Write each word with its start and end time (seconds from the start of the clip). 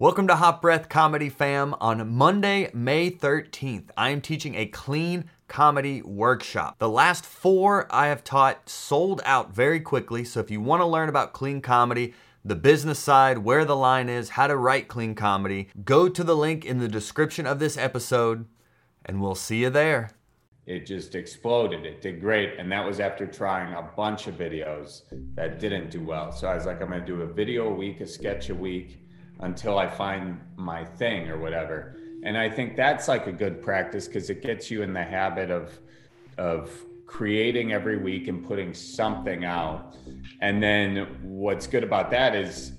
Welcome 0.00 0.28
to 0.28 0.36
Hot 0.36 0.62
Breath 0.62 0.88
Comedy 0.88 1.28
Fam. 1.28 1.74
On 1.80 2.14
Monday, 2.14 2.70
May 2.72 3.10
13th, 3.10 3.90
I 3.96 4.10
am 4.10 4.20
teaching 4.20 4.54
a 4.54 4.66
clean 4.66 5.24
comedy 5.48 6.02
workshop. 6.02 6.78
The 6.78 6.88
last 6.88 7.26
four 7.26 7.88
I 7.90 8.06
have 8.06 8.22
taught 8.22 8.68
sold 8.68 9.20
out 9.24 9.52
very 9.52 9.80
quickly, 9.80 10.22
so 10.22 10.38
if 10.38 10.52
you 10.52 10.60
want 10.60 10.82
to 10.82 10.86
learn 10.86 11.08
about 11.08 11.32
clean 11.32 11.60
comedy, 11.60 12.14
the 12.44 12.54
business 12.54 13.00
side, 13.00 13.38
where 13.38 13.64
the 13.64 13.74
line 13.74 14.08
is, 14.08 14.28
how 14.28 14.46
to 14.46 14.56
write 14.56 14.86
clean 14.86 15.16
comedy, 15.16 15.68
go 15.84 16.08
to 16.08 16.22
the 16.22 16.36
link 16.36 16.64
in 16.64 16.78
the 16.78 16.86
description 16.86 17.44
of 17.44 17.58
this 17.58 17.76
episode, 17.76 18.46
and 19.04 19.20
we'll 19.20 19.34
see 19.34 19.62
you 19.62 19.70
there. 19.70 20.12
It 20.64 20.86
just 20.86 21.16
exploded. 21.16 21.84
It 21.84 22.00
did 22.00 22.20
great. 22.20 22.56
And 22.56 22.70
that 22.70 22.86
was 22.86 23.00
after 23.00 23.26
trying 23.26 23.74
a 23.74 23.82
bunch 23.82 24.28
of 24.28 24.36
videos 24.36 25.02
that 25.34 25.58
didn't 25.58 25.90
do 25.90 26.04
well. 26.04 26.30
So 26.30 26.46
I 26.46 26.54
was 26.54 26.66
like, 26.66 26.80
I'm 26.80 26.90
going 26.90 27.00
to 27.00 27.06
do 27.06 27.22
a 27.22 27.26
video 27.26 27.66
a 27.68 27.74
week, 27.74 28.00
a 28.00 28.06
sketch 28.06 28.48
a 28.50 28.54
week 28.54 29.00
until 29.40 29.78
I 29.78 29.86
find 29.86 30.40
my 30.56 30.84
thing 30.84 31.28
or 31.28 31.38
whatever. 31.38 31.96
And 32.24 32.36
I 32.36 32.50
think 32.50 32.76
that's 32.76 33.08
like 33.08 33.26
a 33.26 33.32
good 33.32 33.62
practice 33.62 34.06
because 34.06 34.30
it 34.30 34.42
gets 34.42 34.70
you 34.70 34.82
in 34.82 34.92
the 34.92 35.04
habit 35.04 35.50
of 35.50 35.78
of 36.36 36.70
creating 37.06 37.72
every 37.72 37.96
week 37.96 38.28
and 38.28 38.46
putting 38.46 38.74
something 38.74 39.44
out. 39.44 39.96
And 40.40 40.62
then 40.62 41.18
what's 41.22 41.66
good 41.66 41.82
about 41.82 42.10
that 42.10 42.34
is 42.34 42.72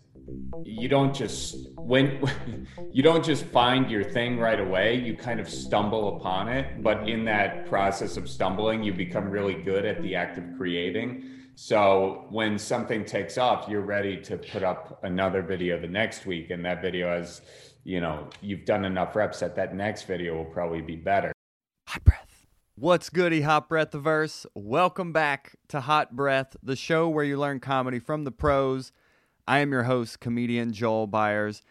you 0.64 0.88
don't 0.88 1.14
just 1.14 1.70
when 1.76 2.22
you 2.92 3.02
don't 3.02 3.26
just 3.26 3.46
find 3.46 3.90
your 3.90 4.04
thing 4.04 4.38
right 4.38 4.60
away 4.60 4.96
you 4.96 5.16
kind 5.16 5.40
of 5.40 5.50
stumble 5.50 6.18
upon 6.18 6.48
it 6.48 6.84
but 6.84 7.10
in 7.10 7.26
that 7.26 7.66
process 7.66 8.18
of 8.18 8.30
stumbling 8.30 8.84
you 8.84 8.94
become 8.94 9.30
really 9.30 9.56
good 9.56 9.86
at 9.86 10.02
the 10.04 10.16
act 10.16 10.38
of 10.38 10.44
creating 10.58 11.24
so 11.62 12.26
when 12.30 12.58
something 12.58 13.04
takes 13.04 13.38
off, 13.38 13.68
you're 13.68 13.82
ready 13.82 14.16
to 14.22 14.38
put 14.38 14.64
up 14.64 14.98
another 15.04 15.42
video 15.42 15.78
the 15.78 15.90
next 15.90 16.26
week. 16.26 16.52
And 16.52 16.64
that 16.64 16.82
video 16.82 17.10
has, 17.10 17.42
you 17.84 18.00
know, 18.00 18.30
you've 18.40 18.64
done 18.64 18.86
enough 18.86 19.14
reps 19.14 19.42
that 19.42 19.58
that 19.58 19.76
next 19.76 20.04
video 20.04 20.38
will 20.38 20.46
probably 20.46 20.80
be 20.80 20.96
better. 20.96 21.34
Hot 21.90 22.02
breath. 22.06 22.48
What's 22.76 23.10
goody, 23.10 23.42
Hot 23.42 23.68
Breath 23.68 23.92
the 23.92 24.00
Verse? 24.00 24.46
Welcome 24.56 25.12
back 25.12 25.58
to 25.68 25.82
Hot 25.82 26.16
Breath, 26.16 26.56
the 26.64 26.78
show 26.78 27.10
where 27.10 27.26
you 27.26 27.38
learn 27.38 27.60
comedy 27.60 28.00
from 28.00 28.24
the 28.24 28.32
pros. 28.32 28.94
I 29.46 29.60
am 29.60 29.74
your 29.74 29.84
host, 29.84 30.22
comedian 30.22 30.72
Joel 30.72 31.10
Byars. 31.10 31.62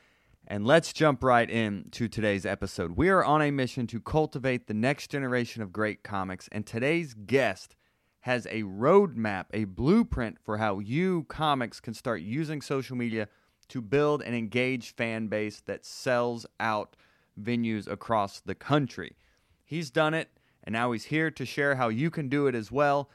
And 0.46 0.66
let's 0.66 0.92
jump 0.92 1.24
right 1.24 1.48
in 1.48 1.86
to 1.92 2.08
today's 2.08 2.44
episode. 2.44 2.98
We 2.98 3.08
are 3.08 3.24
on 3.24 3.40
a 3.40 3.50
mission 3.50 3.86
to 3.86 4.00
cultivate 4.00 4.66
the 4.66 4.74
next 4.74 5.10
generation 5.10 5.62
of 5.62 5.72
great 5.72 6.02
comics, 6.02 6.46
and 6.52 6.66
today's 6.66 7.14
guest 7.14 7.74
has 8.20 8.46
a 8.46 8.62
roadmap, 8.62 9.46
a 9.52 9.64
blueprint 9.64 10.38
for 10.42 10.58
how 10.58 10.78
you, 10.78 11.24
comics, 11.28 11.80
can 11.80 11.94
start 11.94 12.20
using 12.20 12.60
social 12.60 12.96
media 12.96 13.28
to 13.68 13.80
build 13.80 14.22
an 14.22 14.34
engaged 14.34 14.96
fan 14.96 15.28
base 15.28 15.60
that 15.60 15.84
sells 15.84 16.46
out 16.58 16.96
venues 17.40 17.86
across 17.86 18.40
the 18.40 18.54
country. 18.54 19.16
He's 19.64 19.90
done 19.90 20.14
it, 20.14 20.30
and 20.64 20.72
now 20.72 20.92
he's 20.92 21.04
here 21.04 21.30
to 21.30 21.46
share 21.46 21.76
how 21.76 21.88
you 21.88 22.10
can 22.10 22.28
do 22.28 22.46
it 22.46 22.54
as 22.54 22.72
well. 22.72 23.10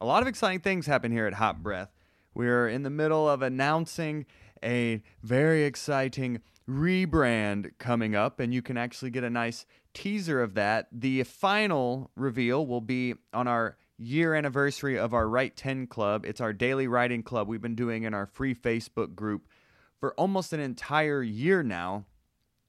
A 0.00 0.06
lot 0.06 0.22
of 0.22 0.28
exciting 0.28 0.60
things 0.60 0.86
happen 0.86 1.12
here 1.12 1.26
at 1.26 1.34
Hot 1.34 1.62
Breath. 1.62 1.92
We're 2.34 2.68
in 2.68 2.82
the 2.82 2.90
middle 2.90 3.28
of 3.28 3.42
announcing 3.42 4.26
a 4.62 5.02
very 5.22 5.64
exciting 5.64 6.40
rebrand 6.68 7.70
coming 7.78 8.14
up, 8.14 8.40
and 8.40 8.52
you 8.52 8.62
can 8.62 8.76
actually 8.76 9.10
get 9.10 9.24
a 9.24 9.30
nice 9.30 9.66
teaser 9.94 10.42
of 10.42 10.54
that. 10.54 10.88
The 10.92 11.22
final 11.24 12.10
reveal 12.14 12.66
will 12.66 12.80
be 12.80 13.14
on 13.32 13.48
our 13.48 13.76
year 13.98 14.34
anniversary 14.34 14.98
of 14.98 15.14
our 15.14 15.28
Write 15.28 15.56
10 15.56 15.86
Club. 15.86 16.24
It's 16.26 16.40
our 16.40 16.52
daily 16.52 16.86
writing 16.86 17.22
club 17.22 17.48
we've 17.48 17.62
been 17.62 17.74
doing 17.74 18.02
in 18.02 18.14
our 18.14 18.26
free 18.26 18.54
Facebook 18.54 19.14
group 19.14 19.48
for 19.98 20.14
almost 20.14 20.52
an 20.52 20.60
entire 20.60 21.22
year 21.22 21.62
now. 21.62 22.04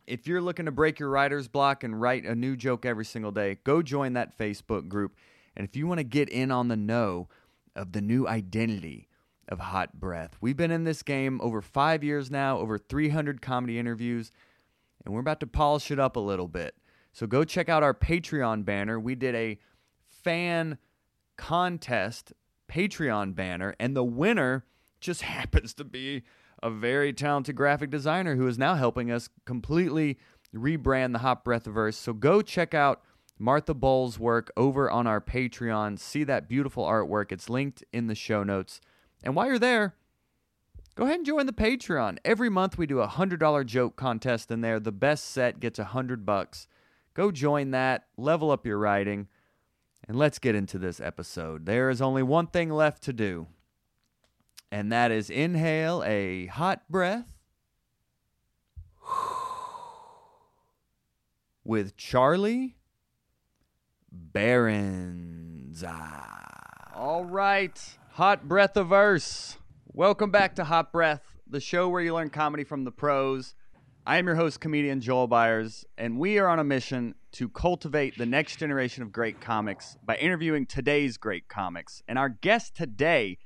If 0.06 0.26
you're 0.26 0.42
looking 0.42 0.66
to 0.66 0.72
break 0.72 1.00
your 1.00 1.10
writer's 1.10 1.50
block 1.50 1.84
and 1.84 2.00
write 2.00 2.26
a 2.26 2.34
new 2.34 2.56
joke 2.56 2.86
every 2.86 3.04
single 3.04 3.32
day, 3.32 3.58
go 3.66 3.82
join 3.82 4.14
that 4.14 4.38
Facebook 4.38 4.88
group. 4.88 5.16
And 5.56 5.68
if 5.68 5.76
you 5.76 5.86
want 5.88 5.98
to 5.98 6.06
get 6.06 6.30
in 6.30 6.52
on 6.52 6.70
the 6.70 6.78
know 6.78 7.28
of 7.76 7.92
the 7.92 8.02
new 8.02 8.26
identity 8.26 9.10
of 9.50 9.60
Hot 9.60 10.00
Breath, 10.00 10.38
we've 10.40 10.56
been 10.56 10.72
in 10.72 10.86
this 10.86 11.04
game 11.04 11.42
over 11.42 11.62
five 11.62 12.04
years 12.04 12.32
now, 12.32 12.58
over 12.60 12.78
300 12.78 13.42
comedy 13.42 13.78
interviews, 13.78 14.32
and 15.04 15.14
we're 15.14 15.20
about 15.20 15.42
to 15.42 15.48
polish 15.48 15.92
it 15.92 16.00
up 16.00 16.16
a 16.16 16.22
little 16.22 16.48
bit. 16.48 16.76
So 17.12 17.28
go 17.28 17.44
check 17.44 17.68
out 17.68 17.84
our 17.84 17.94
Patreon 17.94 18.64
banner. 18.64 19.00
We 19.00 19.16
did 19.16 19.36
a 19.36 19.58
fan 20.24 20.78
contest 21.38 22.34
Patreon 22.70 23.36
banner, 23.36 23.76
and 23.80 23.96
the 23.96 24.04
winner 24.04 24.66
just 25.00 25.22
happens 25.34 25.74
to 25.76 25.84
be 25.84 26.24
a 26.62 26.70
very 26.70 27.14
talented 27.14 27.56
graphic 27.56 27.90
designer 27.90 28.36
who 28.36 28.48
is 28.48 28.58
now 28.58 28.76
helping 28.76 29.12
us 29.12 29.30
completely 29.46 30.18
rebrand 30.56 31.14
the 31.14 31.20
Hot 31.20 31.46
Breathiverse. 31.46 31.94
So 31.94 32.14
go 32.14 32.42
check 32.42 32.74
out 32.74 33.02
Martha 33.40 33.74
Bowles' 33.74 34.18
work 34.18 34.52
over 34.58 34.90
on 34.90 35.06
our 35.06 35.22
Patreon. 35.22 36.00
See 36.00 36.24
that 36.24 36.50
beautiful 36.50 36.84
artwork. 36.86 37.32
It's 37.32 37.50
linked 37.50 37.84
in 37.94 38.08
the 38.08 38.16
show 38.16 38.44
notes. 38.44 38.82
And 39.24 39.36
while 39.36 39.48
you're 39.48 39.60
there, 39.60 39.96
go 40.96 41.04
ahead 41.04 41.18
and 41.18 41.26
join 41.26 41.46
the 41.46 41.54
Patreon. 41.54 42.18
Every 42.26 42.50
month 42.50 42.78
we 42.78 42.88
do 42.88 43.02
a 43.02 43.08
$100 43.08 43.66
joke 43.66 43.96
contest 43.96 44.50
in 44.50 44.62
there. 44.62 44.80
The 44.80 44.92
best 44.92 45.26
set 45.26 45.60
gets 45.60 45.78
a 45.78 45.84
100 45.84 46.26
bucks. 46.26 46.68
Go 47.14 47.32
join 47.32 47.72
that, 47.72 48.08
level 48.18 48.52
up 48.52 48.66
your 48.66 48.78
writing. 48.80 49.28
And 50.08 50.18
let's 50.18 50.40
get 50.40 50.56
into 50.56 50.80
this 50.80 51.02
episode. 51.02 51.66
There 51.66 51.90
is 51.90 52.02
only 52.02 52.24
one 52.24 52.48
thing 52.48 52.70
left 52.70 53.04
to 53.04 53.14
do, 53.14 53.48
and 54.72 54.90
that 54.90 55.12
is 55.12 55.30
inhale 55.30 56.02
a 56.06 56.46
hot 56.46 56.84
breath 56.90 57.34
with 61.66 61.98
Charlie 61.98 62.78
Berens. 64.10 65.84
All 66.96 67.26
right, 67.26 67.98
hot 68.12 68.48
breath 68.48 68.78
of 68.78 68.88
verse. 68.88 69.58
Welcome 69.92 70.32
back 70.32 70.56
to 70.56 70.64
Hot 70.64 70.94
Breath, 70.94 71.24
the 71.46 71.60
show 71.60 71.90
where 71.90 72.02
you 72.02 72.14
learn 72.14 72.30
comedy 72.30 72.64
from 72.64 72.86
the 72.86 72.92
pros. 72.92 73.56
I 74.08 74.20
am 74.20 74.26
your 74.26 74.38
host, 74.38 74.62
comedian 74.62 75.02
Joel 75.02 75.28
Byars, 75.28 75.84
and 75.98 76.18
we 76.18 76.40
are 76.40 76.48
on 76.48 76.60
a 76.60 76.64
mission 76.64 77.14
to 77.34 77.50
cultivate 77.50 78.18
the 78.18 78.26
next 78.26 78.56
generation 78.56 79.04
of 79.04 79.12
great 79.12 79.42
comics 79.42 79.98
by 80.02 80.16
interviewing 80.16 80.66
today's 80.66 81.18
great 81.18 81.50
comics. 81.50 82.02
And 82.08 82.18
our 82.18 82.30
guest 82.30 82.74
today 82.74 83.38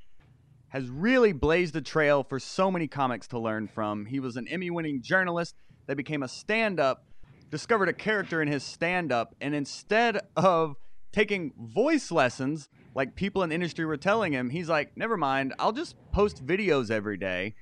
has 0.67 0.87
really 0.87 1.31
blazed 1.31 1.75
a 1.75 1.81
trail 1.81 2.23
for 2.23 2.39
so 2.39 2.69
many 2.69 2.87
comics 2.87 3.27
to 3.29 3.39
learn 3.39 3.69
from. 3.69 4.05
He 4.05 4.19
was 4.19 4.37
an 4.37 4.47
Emmy 4.47 4.69
winning 4.69 5.01
journalist 5.01 5.55
that 5.87 5.97
became 5.97 6.21
a 6.21 6.27
stand 6.27 6.79
up, 6.79 7.05
discovered 7.49 7.89
a 7.89 7.93
character 7.93 8.39
in 8.39 8.47
his 8.47 8.61
stand 8.61 9.11
up, 9.11 9.33
and 9.41 9.55
instead 9.55 10.19
of 10.37 10.75
taking 11.11 11.53
voice 11.57 12.11
lessons 12.11 12.69
like 12.93 13.15
people 13.15 13.41
in 13.41 13.49
the 13.49 13.55
industry 13.55 13.83
were 13.83 13.97
telling 13.97 14.31
him, 14.31 14.51
he's 14.51 14.69
like, 14.69 14.95
never 14.95 15.17
mind, 15.17 15.55
I'll 15.57 15.71
just 15.71 15.95
post 16.11 16.45
videos 16.45 16.91
every 16.91 17.17
day 17.17 17.55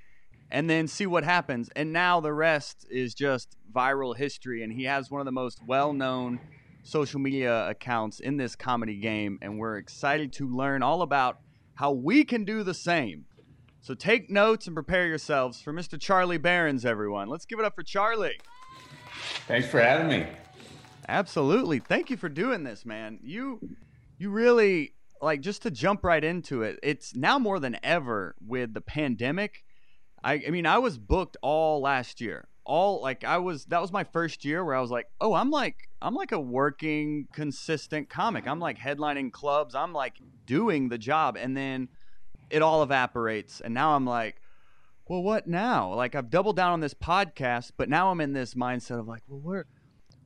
and 0.52 0.70
then 0.70 0.88
see 0.88 1.06
what 1.06 1.24
happens. 1.24 1.70
And 1.76 1.94
now 1.94 2.20
the 2.20 2.34
rest 2.34 2.86
is 2.90 3.14
just 3.14 3.56
viral 3.72 4.16
history. 4.16 4.64
And 4.64 4.74
he 4.74 4.84
has 4.86 5.12
one 5.12 5.22
of 5.22 5.26
the 5.26 5.32
most 5.32 5.60
well 5.66 5.94
known 5.94 6.40
social 6.84 7.20
media 7.20 7.68
accounts 7.70 8.20
in 8.20 8.38
this 8.38 8.56
comedy 8.56 8.98
game. 8.98 9.38
And 9.42 9.60
we're 9.60 9.78
excited 9.78 10.34
to 10.34 10.48
learn 10.48 10.82
all 10.82 11.02
about 11.02 11.40
how 11.76 11.92
we 11.92 12.24
can 12.24 12.46
do 12.46 12.64
the 12.64 12.74
same. 12.74 13.26
So 13.82 13.94
take 13.94 14.30
notes 14.30 14.68
and 14.68 14.76
prepare 14.76 15.08
yourselves 15.08 15.62
for 15.62 15.72
Mr. 15.72 16.00
Charlie 16.00 16.38
Berens, 16.38 16.86
everyone. 16.86 17.30
Let's 17.30 17.46
give 17.46 17.60
it 17.60 17.66
up 17.66 17.76
for 17.76 17.84
Charlie. 17.84 18.40
Thanks 19.48 19.68
for 19.68 19.80
having 19.80 20.08
me. 20.08 20.28
Absolutely. 21.08 21.80
Thank 21.80 22.10
you 22.10 22.18
for 22.18 22.30
doing 22.30 22.64
this, 22.64 22.86
man. 22.86 23.20
You 23.24 23.60
you 24.18 24.30
really 24.30 24.94
like 25.22 25.42
just 25.42 25.64
to 25.64 25.72
jump 25.72 26.04
right 26.04 26.24
into 26.24 26.62
it. 26.62 26.80
It's 26.84 27.16
now 27.16 27.40
more 27.40 27.60
than 27.60 27.78
ever 27.82 28.36
with 28.46 28.74
the 28.74 28.82
pandemic 28.82 29.64
I, 30.24 30.42
I 30.48 30.50
mean, 30.50 30.66
I 30.66 30.78
was 30.78 30.98
booked 30.98 31.38
all 31.42 31.82
last 31.82 32.22
year. 32.22 32.48
All 32.66 33.02
like 33.02 33.24
I 33.24 33.40
was 33.40 33.66
that 33.66 33.82
was 33.82 33.92
my 33.92 34.04
first 34.04 34.46
year 34.46 34.64
where 34.64 34.76
I 34.76 34.82
was 34.82 34.92
like, 34.92 35.08
"Oh, 35.20 35.34
I'm 35.34 35.50
like 35.50 35.90
I'm 36.02 36.14
like 36.14 36.32
a 36.32 36.40
working 36.40 37.28
consistent 37.34 38.10
comic. 38.10 38.48
I'm 38.48 38.60
like 38.60 38.78
headlining 38.78 39.32
clubs. 39.32 39.74
I'm 39.74 39.92
like 39.92 40.18
doing 40.46 40.90
the 40.90 41.00
job." 41.00 41.36
And 41.36 41.58
then 41.58 41.90
it 42.52 42.62
all 42.62 42.84
evaporates 42.84 43.60
and 43.60 43.74
now 43.74 43.96
I'm 43.96 44.06
like, 44.06 44.36
"Well, 45.08 45.24
what 45.24 45.48
now?" 45.48 45.96
Like 45.96 46.14
I've 46.14 46.30
doubled 46.30 46.58
down 46.58 46.74
on 46.74 46.80
this 46.80 46.94
podcast, 46.94 47.72
but 47.76 47.90
now 47.90 48.12
I'm 48.12 48.22
in 48.22 48.34
this 48.34 48.54
mindset 48.54 49.00
of 49.00 49.08
like, 49.08 49.24
"Well, 49.28 49.40
where 49.40 49.66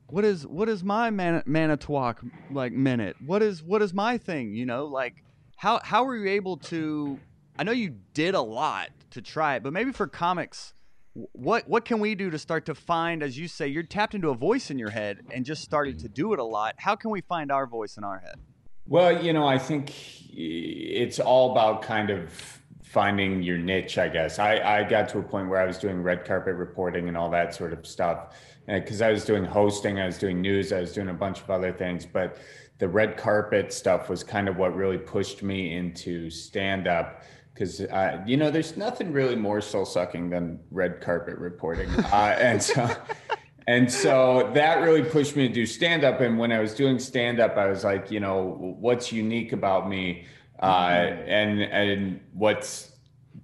what 0.08 0.24
is 0.24 0.46
what 0.46 0.68
is 0.68 0.84
my 0.84 1.10
man, 1.10 1.42
Manitowoc 1.46 2.22
like 2.50 2.72
minute? 2.72 3.16
What 3.24 3.42
is 3.42 3.62
what 3.62 3.80
is 3.80 3.94
my 3.94 4.18
thing, 4.18 4.54
you 4.54 4.66
know? 4.66 4.86
Like 4.86 5.24
how 5.56 5.80
how 5.82 6.04
were 6.04 6.16
you 6.16 6.28
able 6.30 6.58
to 6.58 7.18
I 7.58 7.64
know 7.64 7.72
you 7.72 7.96
did 8.12 8.34
a 8.34 8.40
lot 8.40 8.90
to 9.14 9.22
try 9.22 9.56
it, 9.56 9.62
but 9.62 9.72
maybe 9.72 9.92
for 9.92 10.06
comics, 10.06 10.74
what 11.14 11.68
what 11.68 11.84
can 11.84 12.00
we 12.00 12.14
do 12.14 12.30
to 12.30 12.38
start 12.38 12.66
to 12.66 12.74
find, 12.74 13.22
as 13.22 13.38
you 13.38 13.48
say, 13.48 13.68
you're 13.68 13.82
tapped 13.82 14.14
into 14.14 14.30
a 14.30 14.34
voice 14.34 14.70
in 14.70 14.78
your 14.78 14.90
head 14.90 15.20
and 15.32 15.44
just 15.44 15.62
started 15.62 15.98
to 16.00 16.08
do 16.08 16.32
it 16.32 16.38
a 16.38 16.44
lot. 16.44 16.74
How 16.78 16.96
can 16.96 17.10
we 17.10 17.20
find 17.20 17.50
our 17.52 17.66
voice 17.66 17.96
in 17.96 18.04
our 18.04 18.18
head? 18.18 18.36
Well, 18.86 19.24
you 19.24 19.32
know, 19.32 19.46
I 19.46 19.58
think 19.58 19.92
it's 20.30 21.18
all 21.18 21.52
about 21.52 21.82
kind 21.82 22.10
of 22.10 22.60
finding 22.82 23.42
your 23.42 23.58
niche, 23.58 23.96
I 23.96 24.08
guess. 24.08 24.38
I, 24.38 24.58
I 24.58 24.84
got 24.84 25.08
to 25.10 25.18
a 25.18 25.22
point 25.22 25.48
where 25.48 25.60
I 25.60 25.66
was 25.66 25.78
doing 25.78 26.02
red 26.02 26.24
carpet 26.24 26.56
reporting 26.56 27.08
and 27.08 27.16
all 27.16 27.30
that 27.30 27.54
sort 27.54 27.72
of 27.72 27.86
stuff. 27.86 28.36
Eh, 28.68 28.78
because 28.78 29.00
I 29.00 29.10
was 29.10 29.24
doing 29.24 29.44
hosting, 29.44 29.98
I 29.98 30.06
was 30.06 30.18
doing 30.18 30.40
news, 30.40 30.72
I 30.72 30.80
was 30.80 30.92
doing 30.92 31.08
a 31.08 31.14
bunch 31.14 31.40
of 31.40 31.50
other 31.50 31.72
things. 31.72 32.06
But 32.06 32.38
the 32.78 32.88
red 32.88 33.16
carpet 33.16 33.72
stuff 33.72 34.08
was 34.08 34.22
kind 34.22 34.48
of 34.48 34.56
what 34.56 34.76
really 34.76 34.98
pushed 34.98 35.42
me 35.42 35.74
into 35.74 36.28
stand 36.30 36.86
up. 36.86 37.22
Because, 37.54 37.80
uh, 37.80 38.20
you 38.26 38.36
know, 38.36 38.50
there's 38.50 38.76
nothing 38.76 39.12
really 39.12 39.36
more 39.36 39.60
soul 39.60 39.86
sucking 39.86 40.28
than 40.28 40.58
red 40.72 41.00
carpet 41.00 41.38
reporting. 41.38 41.88
Uh, 41.90 42.36
and 42.38 42.62
so. 42.62 42.90
And 43.66 43.90
so 43.90 44.50
that 44.54 44.82
really 44.82 45.02
pushed 45.02 45.36
me 45.36 45.48
to 45.48 45.54
do 45.54 45.64
stand 45.64 46.04
up. 46.04 46.20
And 46.20 46.38
when 46.38 46.52
I 46.52 46.58
was 46.58 46.74
doing 46.74 46.98
stand 46.98 47.40
up, 47.40 47.56
I 47.56 47.66
was 47.66 47.82
like, 47.82 48.10
you 48.10 48.20
know, 48.20 48.76
what's 48.78 49.10
unique 49.10 49.52
about 49.52 49.88
me? 49.88 50.26
Uh, 50.62 51.16
and 51.26 51.62
and 51.62 52.20
what 52.32 52.90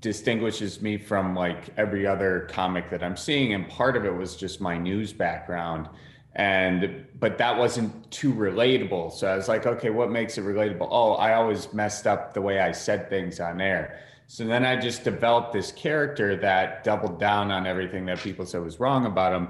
distinguishes 0.00 0.80
me 0.80 0.96
from 0.96 1.34
like 1.34 1.70
every 1.76 2.06
other 2.06 2.46
comic 2.50 2.90
that 2.90 3.02
I'm 3.02 3.16
seeing, 3.16 3.54
and 3.54 3.68
part 3.68 3.96
of 3.96 4.04
it 4.04 4.14
was 4.14 4.36
just 4.36 4.60
my 4.60 4.76
news 4.76 5.12
background, 5.12 5.88
and 6.34 7.06
but 7.18 7.38
that 7.38 7.58
wasn't 7.58 8.10
too 8.10 8.32
relatable. 8.32 9.12
So 9.12 9.26
I 9.26 9.36
was 9.36 9.48
like, 9.48 9.66
okay, 9.66 9.90
what 9.90 10.10
makes 10.10 10.38
it 10.38 10.44
relatable? 10.44 10.88
Oh, 10.90 11.14
I 11.14 11.34
always 11.34 11.72
messed 11.72 12.06
up 12.06 12.34
the 12.34 12.40
way 12.40 12.60
I 12.60 12.72
said 12.72 13.10
things 13.10 13.40
on 13.40 13.60
air. 13.60 14.00
So 14.26 14.44
then 14.44 14.64
I 14.64 14.76
just 14.76 15.02
developed 15.02 15.52
this 15.52 15.72
character 15.72 16.36
that 16.36 16.84
doubled 16.84 17.18
down 17.18 17.50
on 17.50 17.66
everything 17.66 18.06
that 18.06 18.20
people 18.20 18.46
said 18.46 18.62
was 18.62 18.78
wrong 18.78 19.06
about 19.06 19.32
him. 19.32 19.48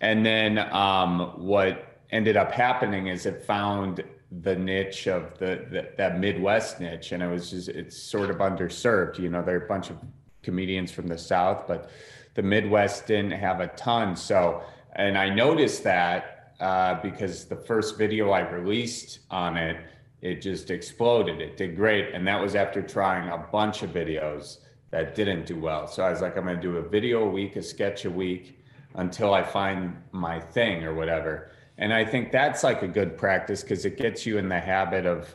And 0.00 0.24
then 0.24 0.58
um, 0.58 1.32
what 1.36 1.98
ended 2.10 2.36
up 2.36 2.52
happening 2.52 3.06
is 3.06 3.24
it 3.24 3.42
found 3.44 4.04
the 4.42 4.54
niche 4.54 5.06
of 5.06 5.38
the, 5.38 5.66
the, 5.70 5.88
that 5.96 6.20
Midwest 6.20 6.80
niche, 6.80 7.12
and 7.12 7.22
it 7.22 7.28
was 7.28 7.50
just 7.50 7.68
it's 7.68 7.96
sort 7.96 8.30
of 8.30 8.36
underserved. 8.36 9.18
You 9.18 9.30
know, 9.30 9.42
there 9.42 9.56
are 9.58 9.64
a 9.64 9.68
bunch 9.68 9.88
of 9.90 9.96
comedians 10.42 10.92
from 10.92 11.08
the 11.08 11.18
South, 11.18 11.66
but 11.66 11.90
the 12.34 12.42
Midwest 12.42 13.06
didn't 13.06 13.32
have 13.32 13.60
a 13.60 13.68
ton. 13.68 14.14
So, 14.14 14.62
and 14.98 15.16
I 15.16 15.30
noticed 15.30 15.82
that 15.84 16.52
uh, 16.60 17.00
because 17.00 17.46
the 17.46 17.56
first 17.56 17.96
video 17.96 18.30
I 18.30 18.40
released 18.40 19.20
on 19.30 19.56
it, 19.56 19.76
it 20.20 20.42
just 20.42 20.70
exploded. 20.70 21.40
It 21.40 21.56
did 21.56 21.74
great, 21.76 22.14
and 22.14 22.26
that 22.28 22.40
was 22.40 22.54
after 22.54 22.82
trying 22.82 23.30
a 23.30 23.38
bunch 23.38 23.82
of 23.82 23.90
videos 23.90 24.58
that 24.90 25.14
didn't 25.14 25.46
do 25.46 25.58
well. 25.58 25.86
So 25.86 26.02
I 26.02 26.10
was 26.10 26.20
like, 26.20 26.36
I'm 26.36 26.44
going 26.44 26.56
to 26.56 26.62
do 26.62 26.76
a 26.76 26.82
video 26.82 27.24
a 27.24 27.30
week, 27.30 27.56
a 27.56 27.62
sketch 27.62 28.04
a 28.04 28.10
week 28.10 28.58
until 28.96 29.32
I 29.32 29.42
find 29.42 29.96
my 30.12 30.40
thing 30.40 30.84
or 30.84 30.94
whatever 30.94 31.52
and 31.78 31.94
i 31.94 32.04
think 32.04 32.30
that's 32.30 32.62
like 32.62 32.82
a 32.82 32.88
good 32.88 33.16
practice 33.16 33.62
because 33.62 33.84
it 33.84 33.96
gets 33.96 34.26
you 34.26 34.36
in 34.36 34.48
the 34.48 34.60
habit 34.60 35.06
of 35.06 35.34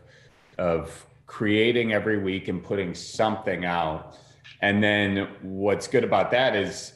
of 0.60 1.06
creating 1.26 1.94
every 1.94 2.22
week 2.22 2.48
and 2.48 2.64
putting 2.64 2.94
something 2.94 3.66
out 3.66 4.18
and 4.62 4.84
then 4.84 5.28
what's 5.42 5.88
good 5.88 6.04
about 6.04 6.30
that 6.30 6.56
is 6.56 6.94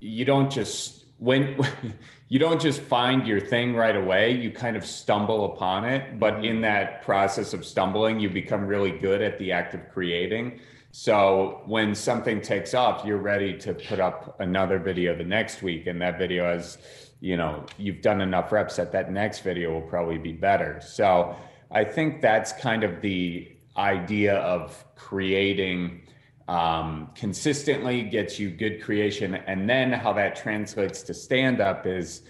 you 0.00 0.24
don't 0.24 0.50
just 0.50 0.99
when 1.20 1.60
you 2.28 2.38
don't 2.38 2.60
just 2.60 2.80
find 2.80 3.26
your 3.26 3.40
thing 3.40 3.76
right 3.76 3.94
away 3.94 4.32
you 4.32 4.50
kind 4.50 4.76
of 4.76 4.84
stumble 4.84 5.52
upon 5.52 5.84
it 5.84 6.18
but 6.18 6.34
mm-hmm. 6.34 6.44
in 6.44 6.60
that 6.62 7.02
process 7.02 7.52
of 7.54 7.64
stumbling 7.64 8.18
you 8.18 8.28
become 8.28 8.66
really 8.66 8.90
good 8.90 9.22
at 9.22 9.38
the 9.38 9.52
act 9.52 9.74
of 9.74 9.88
creating. 9.90 10.58
So 10.92 11.62
when 11.66 11.94
something 11.94 12.40
takes 12.40 12.74
off 12.74 13.04
you're 13.04 13.18
ready 13.18 13.56
to 13.58 13.74
put 13.74 14.00
up 14.00 14.40
another 14.40 14.78
video 14.78 15.16
the 15.16 15.24
next 15.24 15.62
week 15.62 15.86
and 15.86 16.00
that 16.02 16.18
video 16.18 16.44
has 16.44 16.78
you 17.20 17.36
know 17.36 17.66
you've 17.76 18.00
done 18.00 18.22
enough 18.22 18.50
reps 18.50 18.76
that 18.76 18.90
that 18.92 19.12
next 19.12 19.40
video 19.40 19.72
will 19.72 19.88
probably 19.88 20.18
be 20.18 20.32
better. 20.32 20.80
So 20.80 21.36
i 21.70 21.84
think 21.84 22.20
that's 22.22 22.52
kind 22.52 22.82
of 22.82 23.00
the 23.02 23.52
idea 23.76 24.36
of 24.36 24.84
creating 24.96 26.02
um, 26.50 27.08
consistently 27.14 28.02
gets 28.02 28.38
you 28.38 28.50
good 28.50 28.82
creation. 28.82 29.36
And 29.36 29.70
then 29.70 29.92
how 29.92 30.12
that 30.14 30.34
translates 30.34 31.02
to 31.04 31.14
stand 31.14 31.60
up 31.60 31.86
is 31.86 32.22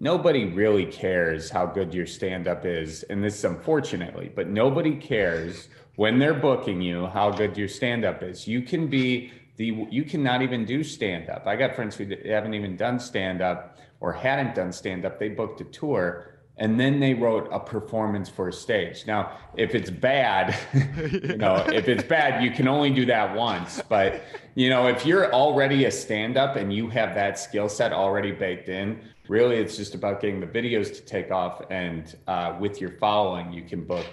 nobody 0.00 0.46
really 0.46 0.84
cares 0.84 1.48
how 1.48 1.66
good 1.66 1.94
your 1.94 2.06
stand 2.06 2.48
up 2.48 2.66
is. 2.66 3.04
And 3.04 3.22
this 3.22 3.38
is 3.38 3.44
unfortunately 3.44 4.32
but 4.34 4.48
nobody 4.48 4.96
cares 4.96 5.68
when 5.94 6.18
they're 6.18 6.34
booking 6.34 6.82
you 6.82 7.06
how 7.06 7.30
good 7.30 7.56
your 7.56 7.68
stand 7.68 8.04
up 8.04 8.22
is. 8.22 8.48
You 8.48 8.62
can 8.62 8.88
be 8.88 9.32
the 9.56 9.86
you 9.90 10.04
cannot 10.04 10.42
even 10.42 10.64
do 10.64 10.84
stand 10.84 11.28
up 11.28 11.44
i 11.48 11.56
got 11.56 11.74
friends 11.74 11.96
who 11.96 12.06
haven't 12.26 12.54
even 12.54 12.76
done 12.76 12.96
stand 12.96 13.42
up 13.42 13.76
or 14.00 14.12
hadn't 14.12 14.54
done 14.54 14.72
stand 14.72 15.04
up, 15.04 15.18
they 15.18 15.28
booked 15.28 15.60
a 15.60 15.64
tour 15.64 16.37
and 16.58 16.78
then 16.78 16.98
they 16.98 17.14
wrote 17.14 17.48
a 17.52 17.60
performance 17.60 18.28
for 18.28 18.48
a 18.48 18.52
stage. 18.52 19.06
Now, 19.06 19.38
if 19.56 19.74
it's 19.74 19.90
bad, 19.90 20.56
you 21.12 21.36
know, 21.36 21.56
if 21.68 21.88
it's 21.88 22.02
bad, 22.02 22.42
you 22.42 22.50
can 22.50 22.66
only 22.66 22.90
do 22.90 23.06
that 23.06 23.34
once. 23.34 23.80
But 23.88 24.22
you 24.54 24.68
know, 24.68 24.88
if 24.88 25.06
you're 25.06 25.32
already 25.32 25.84
a 25.84 25.90
stand-up 25.90 26.56
and 26.56 26.72
you 26.72 26.88
have 26.88 27.14
that 27.14 27.38
skill 27.38 27.68
set 27.68 27.92
already 27.92 28.32
baked 28.32 28.68
in, 28.68 29.00
really, 29.28 29.56
it's 29.56 29.76
just 29.76 29.94
about 29.94 30.20
getting 30.20 30.40
the 30.40 30.46
videos 30.46 30.94
to 30.94 31.00
take 31.02 31.30
off. 31.30 31.62
And 31.70 32.14
uh, 32.26 32.56
with 32.58 32.80
your 32.80 32.90
following, 32.98 33.52
you 33.52 33.62
can 33.62 33.84
book 33.84 34.06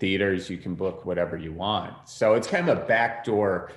theaters, 0.00 0.50
you 0.50 0.58
can 0.58 0.74
book 0.74 1.06
whatever 1.06 1.36
you 1.36 1.52
want. 1.52 2.08
So 2.08 2.34
it's 2.34 2.48
kind 2.48 2.68
of 2.68 2.78
a 2.78 2.84
backdoor 2.84 3.70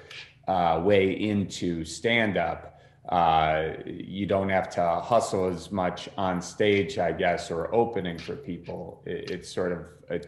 uh, 0.47 0.81
way 0.83 1.11
into 1.11 1.85
stand-up 1.85 2.78
uh, 3.09 3.73
you 3.88 4.27
don't 4.27 4.50
have 4.50 4.69
to 4.69 5.01
hustle 5.01 5.47
as 5.47 5.71
much 5.71 6.09
on 6.15 6.41
stage, 6.41 7.00
I 7.00 7.11
guess, 7.11 7.50
or 7.50 7.73
opening 7.73 8.19
for 8.19 8.35
people. 8.35 9.01
It, 9.06 9.31
it's 9.31 9.51
sort 9.51 9.71
of 9.71 9.79
a, 10.11 10.21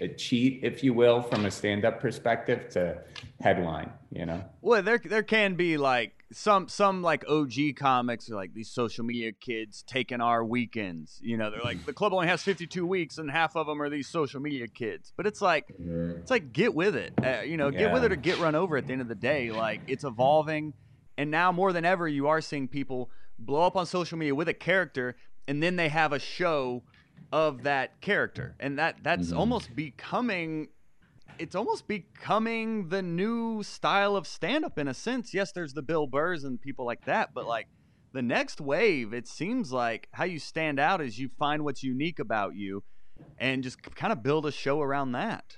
a, 0.00 0.08
cheat, 0.08 0.60
if 0.64 0.82
you 0.82 0.92
will, 0.92 1.22
from 1.22 1.46
a 1.46 1.50
stand-up 1.52 2.00
perspective 2.00 2.68
to 2.70 3.00
headline. 3.40 3.92
You 4.10 4.26
know. 4.26 4.44
Well, 4.60 4.82
there 4.82 4.98
there 4.98 5.22
can 5.22 5.54
be 5.54 5.76
like 5.76 6.24
some 6.32 6.66
some 6.66 7.00
like 7.00 7.24
OG 7.28 7.76
comics, 7.76 8.28
like 8.28 8.54
these 8.54 8.70
social 8.70 9.04
media 9.04 9.30
kids 9.30 9.84
taking 9.86 10.20
our 10.20 10.44
weekends. 10.44 11.20
You 11.22 11.36
know, 11.36 11.52
they're 11.52 11.60
like 11.60 11.84
the 11.86 11.92
club 11.92 12.12
only 12.12 12.26
has 12.26 12.42
52 12.42 12.84
weeks, 12.84 13.18
and 13.18 13.30
half 13.30 13.54
of 13.54 13.68
them 13.68 13.80
are 13.80 13.88
these 13.88 14.08
social 14.08 14.40
media 14.40 14.66
kids. 14.66 15.12
But 15.16 15.28
it's 15.28 15.40
like 15.40 15.72
it's 15.78 16.30
like 16.30 16.52
get 16.52 16.74
with 16.74 16.96
it. 16.96 17.12
Uh, 17.22 17.42
you 17.42 17.56
know, 17.56 17.70
get 17.70 17.80
yeah. 17.82 17.92
with 17.92 18.02
it 18.02 18.10
or 18.10 18.16
get 18.16 18.40
run 18.40 18.56
over. 18.56 18.76
At 18.76 18.88
the 18.88 18.94
end 18.94 19.02
of 19.02 19.08
the 19.08 19.14
day, 19.14 19.52
like 19.52 19.82
it's 19.86 20.02
evolving 20.02 20.72
and 21.16 21.30
now 21.30 21.52
more 21.52 21.72
than 21.72 21.84
ever, 21.84 22.06
you 22.06 22.28
are 22.28 22.40
seeing 22.40 22.68
people 22.68 23.10
blow 23.38 23.62
up 23.62 23.76
on 23.76 23.86
social 23.86 24.18
media 24.18 24.34
with 24.34 24.48
a 24.48 24.54
character, 24.54 25.16
and 25.46 25.62
then 25.62 25.76
they 25.76 25.88
have 25.88 26.12
a 26.12 26.18
show 26.18 26.82
of 27.32 27.62
that 27.64 28.00
character, 28.00 28.54
and 28.60 28.78
that 28.78 28.96
that's 29.02 29.28
mm-hmm. 29.28 29.38
almost 29.38 29.74
becoming. 29.74 30.68
It's 31.38 31.54
almost 31.54 31.86
becoming 31.86 32.88
the 32.88 33.02
new 33.02 33.62
style 33.62 34.16
of 34.16 34.26
stand-up 34.26 34.78
in 34.78 34.88
a 34.88 34.94
sense. 34.94 35.34
Yes, 35.34 35.52
there's 35.52 35.74
the 35.74 35.82
Bill 35.82 36.06
Burrs 36.06 36.44
and 36.44 36.60
people 36.60 36.86
like 36.86 37.04
that, 37.04 37.34
but 37.34 37.46
like 37.46 37.66
the 38.12 38.22
next 38.22 38.60
wave, 38.60 39.12
it 39.12 39.28
seems 39.28 39.70
like 39.70 40.08
how 40.12 40.24
you 40.24 40.38
stand 40.38 40.80
out 40.80 41.02
is 41.02 41.18
you 41.18 41.28
find 41.38 41.62
what's 41.62 41.82
unique 41.82 42.18
about 42.18 42.54
you, 42.54 42.82
and 43.38 43.62
just 43.62 43.82
kind 43.94 44.12
of 44.12 44.22
build 44.22 44.46
a 44.46 44.52
show 44.52 44.80
around 44.80 45.12
that. 45.12 45.56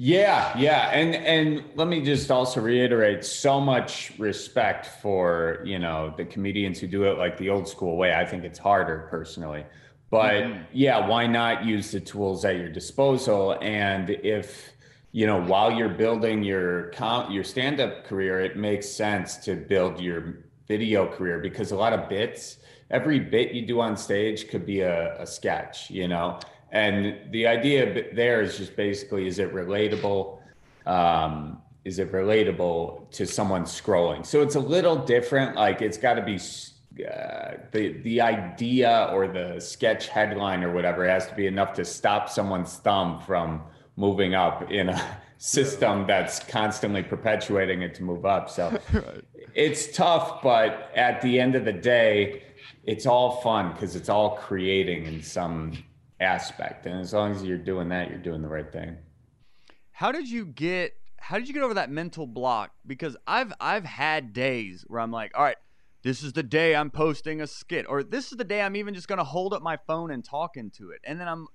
Yeah, 0.00 0.56
yeah, 0.56 0.90
and 0.90 1.12
and 1.16 1.64
let 1.74 1.88
me 1.88 2.00
just 2.04 2.30
also 2.30 2.60
reiterate 2.60 3.24
so 3.24 3.60
much 3.60 4.12
respect 4.16 4.86
for 5.02 5.60
you 5.64 5.80
know 5.80 6.14
the 6.16 6.24
comedians 6.24 6.78
who 6.78 6.86
do 6.86 7.02
it 7.02 7.18
like 7.18 7.36
the 7.36 7.50
old 7.50 7.66
school 7.66 7.96
way. 7.96 8.14
I 8.14 8.24
think 8.24 8.44
it's 8.44 8.60
harder 8.60 9.08
personally, 9.10 9.66
but 10.08 10.34
mm-hmm. 10.34 10.62
yeah, 10.72 11.04
why 11.04 11.26
not 11.26 11.64
use 11.64 11.90
the 11.90 11.98
tools 11.98 12.44
at 12.44 12.58
your 12.58 12.68
disposal? 12.68 13.58
And 13.60 14.10
if 14.10 14.70
you 15.10 15.26
know 15.26 15.42
while 15.42 15.72
you're 15.72 15.88
building 15.88 16.44
your 16.44 16.90
com- 16.90 17.32
your 17.32 17.42
stand 17.42 17.80
up 17.80 18.04
career, 18.04 18.38
it 18.40 18.56
makes 18.56 18.88
sense 18.88 19.36
to 19.38 19.56
build 19.56 20.00
your 20.00 20.44
video 20.68 21.08
career 21.08 21.40
because 21.40 21.72
a 21.72 21.76
lot 21.76 21.92
of 21.92 22.08
bits, 22.08 22.58
every 22.88 23.18
bit 23.18 23.50
you 23.50 23.66
do 23.66 23.80
on 23.80 23.96
stage 23.96 24.48
could 24.48 24.64
be 24.64 24.82
a, 24.82 25.20
a 25.20 25.26
sketch, 25.26 25.90
you 25.90 26.06
know 26.06 26.38
and 26.72 27.16
the 27.32 27.46
idea 27.46 28.14
there 28.14 28.42
is 28.42 28.58
just 28.58 28.76
basically 28.76 29.26
is 29.26 29.38
it 29.38 29.52
relatable 29.54 30.38
um, 30.86 31.60
is 31.84 31.98
it 31.98 32.12
relatable 32.12 33.10
to 33.10 33.26
someone 33.26 33.64
scrolling 33.64 34.24
so 34.24 34.42
it's 34.42 34.54
a 34.54 34.60
little 34.60 34.96
different 34.96 35.56
like 35.56 35.80
it's 35.80 35.98
got 35.98 36.14
to 36.14 36.22
be 36.22 36.38
uh, 37.04 37.54
the 37.72 37.92
the 38.02 38.20
idea 38.20 39.08
or 39.12 39.28
the 39.28 39.60
sketch 39.60 40.08
headline 40.08 40.64
or 40.64 40.72
whatever 40.72 41.08
has 41.08 41.26
to 41.28 41.34
be 41.34 41.46
enough 41.46 41.72
to 41.72 41.84
stop 41.84 42.28
someone's 42.28 42.76
thumb 42.76 43.20
from 43.20 43.62
moving 43.96 44.34
up 44.34 44.70
in 44.70 44.88
a 44.88 45.18
system 45.38 46.04
that's 46.06 46.40
constantly 46.40 47.02
perpetuating 47.02 47.82
it 47.82 47.94
to 47.94 48.02
move 48.02 48.26
up 48.26 48.50
so 48.50 48.68
right. 48.92 49.24
it's 49.54 49.96
tough 49.96 50.42
but 50.42 50.90
at 50.96 51.22
the 51.22 51.38
end 51.38 51.54
of 51.54 51.64
the 51.64 51.72
day 51.72 52.42
it's 52.84 53.06
all 53.06 53.40
fun 53.40 53.72
because 53.72 53.94
it's 53.94 54.08
all 54.08 54.36
creating 54.36 55.06
in 55.06 55.22
some 55.22 55.72
aspect. 56.20 56.86
And 56.86 57.00
as 57.00 57.12
long 57.12 57.32
as 57.32 57.42
you're 57.44 57.58
doing 57.58 57.88
that, 57.90 58.10
you're 58.10 58.18
doing 58.18 58.42
the 58.42 58.48
right 58.48 58.70
thing. 58.72 58.96
How 59.92 60.12
did 60.12 60.28
you 60.28 60.46
get 60.46 60.94
how 61.20 61.36
did 61.38 61.48
you 61.48 61.54
get 61.54 61.62
over 61.64 61.74
that 61.74 61.90
mental 61.90 62.26
block? 62.26 62.72
Because 62.86 63.16
I've 63.26 63.52
I've 63.60 63.84
had 63.84 64.32
days 64.32 64.84
where 64.86 65.00
I'm 65.00 65.10
like, 65.10 65.32
all 65.36 65.42
right, 65.42 65.56
this 66.02 66.22
is 66.22 66.32
the 66.32 66.42
day 66.44 66.76
I'm 66.76 66.90
posting 66.90 67.40
a 67.40 67.46
skit, 67.46 67.86
or 67.88 68.02
this 68.02 68.30
is 68.30 68.38
the 68.38 68.44
day 68.44 68.62
I'm 68.62 68.76
even 68.76 68.94
just 68.94 69.08
gonna 69.08 69.24
hold 69.24 69.52
up 69.52 69.62
my 69.62 69.76
phone 69.86 70.10
and 70.10 70.24
talk 70.24 70.56
into 70.56 70.90
it. 70.90 71.00
And 71.04 71.20
then 71.20 71.28
I'm 71.28 71.46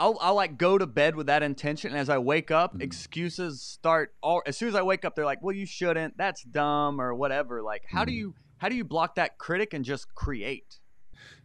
I'll, 0.00 0.18
I'll 0.20 0.34
like 0.34 0.58
go 0.58 0.78
to 0.78 0.86
bed 0.86 1.14
with 1.14 1.26
that 1.26 1.44
intention, 1.44 1.90
and 1.92 1.98
as 2.00 2.08
I 2.08 2.18
wake 2.18 2.50
up, 2.50 2.74
Mhm. 2.74 2.82
excuses 2.82 3.62
start. 3.62 4.14
All 4.20 4.42
as 4.46 4.56
soon 4.56 4.68
as 4.68 4.74
I 4.74 4.82
wake 4.82 5.04
up, 5.04 5.14
they're 5.14 5.24
like, 5.24 5.42
"Well, 5.42 5.54
you 5.54 5.66
shouldn't. 5.66 6.16
That's 6.16 6.42
dumb," 6.42 7.00
or 7.00 7.14
whatever. 7.14 7.62
Like, 7.62 7.84
how 7.86 8.04
do 8.04 8.10
Mhm. 8.12 8.16
you 8.16 8.34
how 8.56 8.68
do 8.68 8.74
you 8.74 8.84
block 8.84 9.14
that 9.14 9.38
critic 9.38 9.72
and 9.74 9.84
just 9.84 10.12
create? 10.14 10.80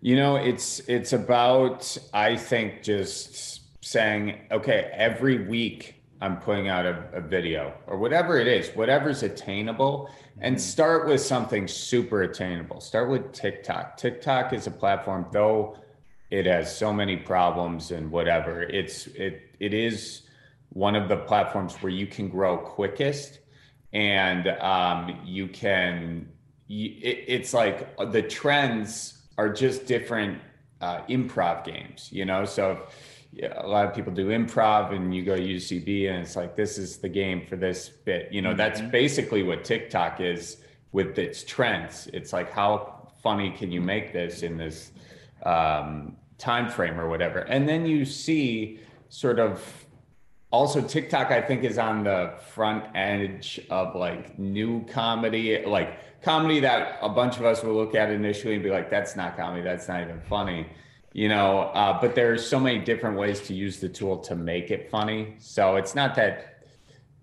You 0.02 0.16
know, 0.16 0.36
it's 0.36 0.80
it's 0.82 1.14
about 1.14 1.98
I 2.14 2.36
think 2.36 2.84
just 2.84 3.62
saying, 3.84 4.40
okay, 4.52 4.92
every 4.94 5.48
week 5.48 5.96
I'm 6.22 6.38
putting 6.38 6.68
out 6.68 6.86
a, 6.86 7.10
a 7.14 7.22
video 7.22 7.74
or 7.88 7.98
whatever 7.98 8.38
it 8.38 8.48
is, 8.48 8.70
whatever's 8.76 9.24
attainable, 9.24 10.10
and 10.40 10.60
start 10.60 11.08
with 11.08 11.22
something 11.22 11.68
super 11.68 12.24
attainable. 12.24 12.80
Start 12.80 13.10
with 13.10 13.32
TikTok. 13.34 13.98
TikTok 13.98 14.54
is 14.54 14.68
a 14.68 14.72
platform, 14.72 15.26
though 15.32 15.78
it 16.30 16.46
has 16.46 16.76
so 16.76 16.94
many 16.94 17.18
problems 17.18 17.92
and 17.92 18.12
whatever. 18.12 18.62
It's 18.62 19.08
it 19.08 19.50
it 19.60 19.74
is 19.74 20.24
one 20.70 20.96
of 20.96 21.10
the 21.10 21.18
platforms 21.18 21.76
where 21.78 21.92
you 21.92 22.06
can 22.06 22.30
grow 22.30 22.58
quickest, 22.58 23.40
and 23.94 24.48
um, 24.48 25.22
you 25.26 25.48
can. 25.48 26.30
You, 26.68 26.92
it, 27.02 27.24
it's 27.28 27.54
like 27.54 27.98
the 28.12 28.22
trends 28.22 29.17
are 29.38 29.50
just 29.50 29.86
different 29.86 30.40
uh, 30.82 31.02
improv 31.10 31.64
games, 31.64 32.10
you 32.12 32.26
know. 32.26 32.46
So 32.46 32.88
yeah, 33.34 33.54
a 33.62 33.68
lot 33.68 33.86
of 33.86 33.94
people 33.94 34.14
do 34.14 34.28
improv, 34.30 34.94
and 34.94 35.14
you 35.14 35.24
go 35.24 35.36
to 35.36 35.42
UCB, 35.42 36.10
and 36.10 36.24
it's 36.24 36.36
like 36.36 36.56
this 36.56 36.78
is 36.78 36.98
the 36.98 37.10
game 37.10 37.46
for 37.46 37.56
this 37.56 37.90
bit. 37.90 38.32
You 38.32 38.42
know, 38.42 38.54
that's 38.54 38.82
basically 38.82 39.44
what 39.44 39.64
TikTok 39.64 40.22
is 40.22 40.58
with 40.92 41.18
its 41.20 41.44
trends. 41.44 42.08
It's 42.14 42.34
like 42.34 42.52
how 42.52 43.10
funny 43.22 43.52
can 43.52 43.72
you 43.72 43.82
make 43.82 44.14
this 44.14 44.44
in 44.44 44.58
this 44.58 44.92
um, 45.44 46.16
time 46.38 46.70
frame 46.70 47.00
or 47.00 47.10
whatever, 47.10 47.40
and 47.40 47.68
then 47.68 47.86
you 47.86 48.06
see 48.06 48.80
sort 49.10 49.40
of 49.40 49.87
also 50.52 50.82
TikTok. 50.82 51.32
I 51.32 51.42
think 51.42 51.64
is 51.64 51.78
on 51.78 52.04
the 52.04 52.34
front 52.54 52.86
edge 52.96 53.60
of 53.70 53.96
like 53.96 54.38
new 54.40 54.86
comedy, 54.86 55.64
like 55.66 56.22
comedy 56.22 56.60
that 56.62 57.00
a 57.02 57.10
bunch 57.10 57.38
of 57.38 57.46
us 57.46 57.64
will 57.64 57.74
look 57.76 57.96
at 57.96 58.10
initially 58.10 58.56
and 58.56 58.64
be 58.64 58.70
like, 58.70 58.90
"That's 58.90 59.16
not 59.16 59.36
comedy. 59.38 59.62
That's 59.64 59.88
not 59.88 60.02
even 60.02 60.22
funny." 60.22 60.68
You 61.14 61.30
know, 61.30 61.60
uh, 61.74 62.00
but 62.00 62.14
there's 62.16 62.46
so 62.46 62.60
many 62.60 62.80
different 62.80 63.18
ways 63.18 63.42
to 63.48 63.54
use 63.54 63.80
the 63.80 63.90
tool 63.90 64.18
to 64.20 64.36
make 64.36 64.70
it 64.72 64.90
funny. 64.92 65.36
So 65.40 65.76
it's 65.78 65.96
not 65.96 66.14
that 66.16 66.54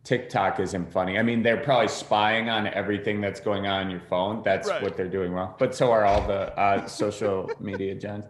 TikTok 0.02 0.58
isn't 0.60 0.92
funny. 0.92 1.16
I 1.18 1.22
mean, 1.22 1.42
they're 1.42 1.58
probably 1.62 1.88
spying 1.88 2.50
on 2.50 2.66
everything 2.66 3.20
that's 3.20 3.40
going 3.40 3.66
on 3.66 3.84
on 3.86 3.90
your 3.90 4.00
phone. 4.00 4.42
That's 4.44 4.68
Right. 4.68 4.82
what 4.82 4.96
they're 4.96 5.08
doing 5.08 5.32
wrong. 5.32 5.54
But 5.58 5.74
so 5.74 5.92
are 5.92 6.04
all 6.04 6.26
the 6.26 6.58
uh, 6.58 6.86
social 6.86 7.50
media 7.60 7.94
giants. 7.94 8.28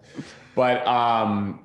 But 0.54 0.86
um, 0.86 1.60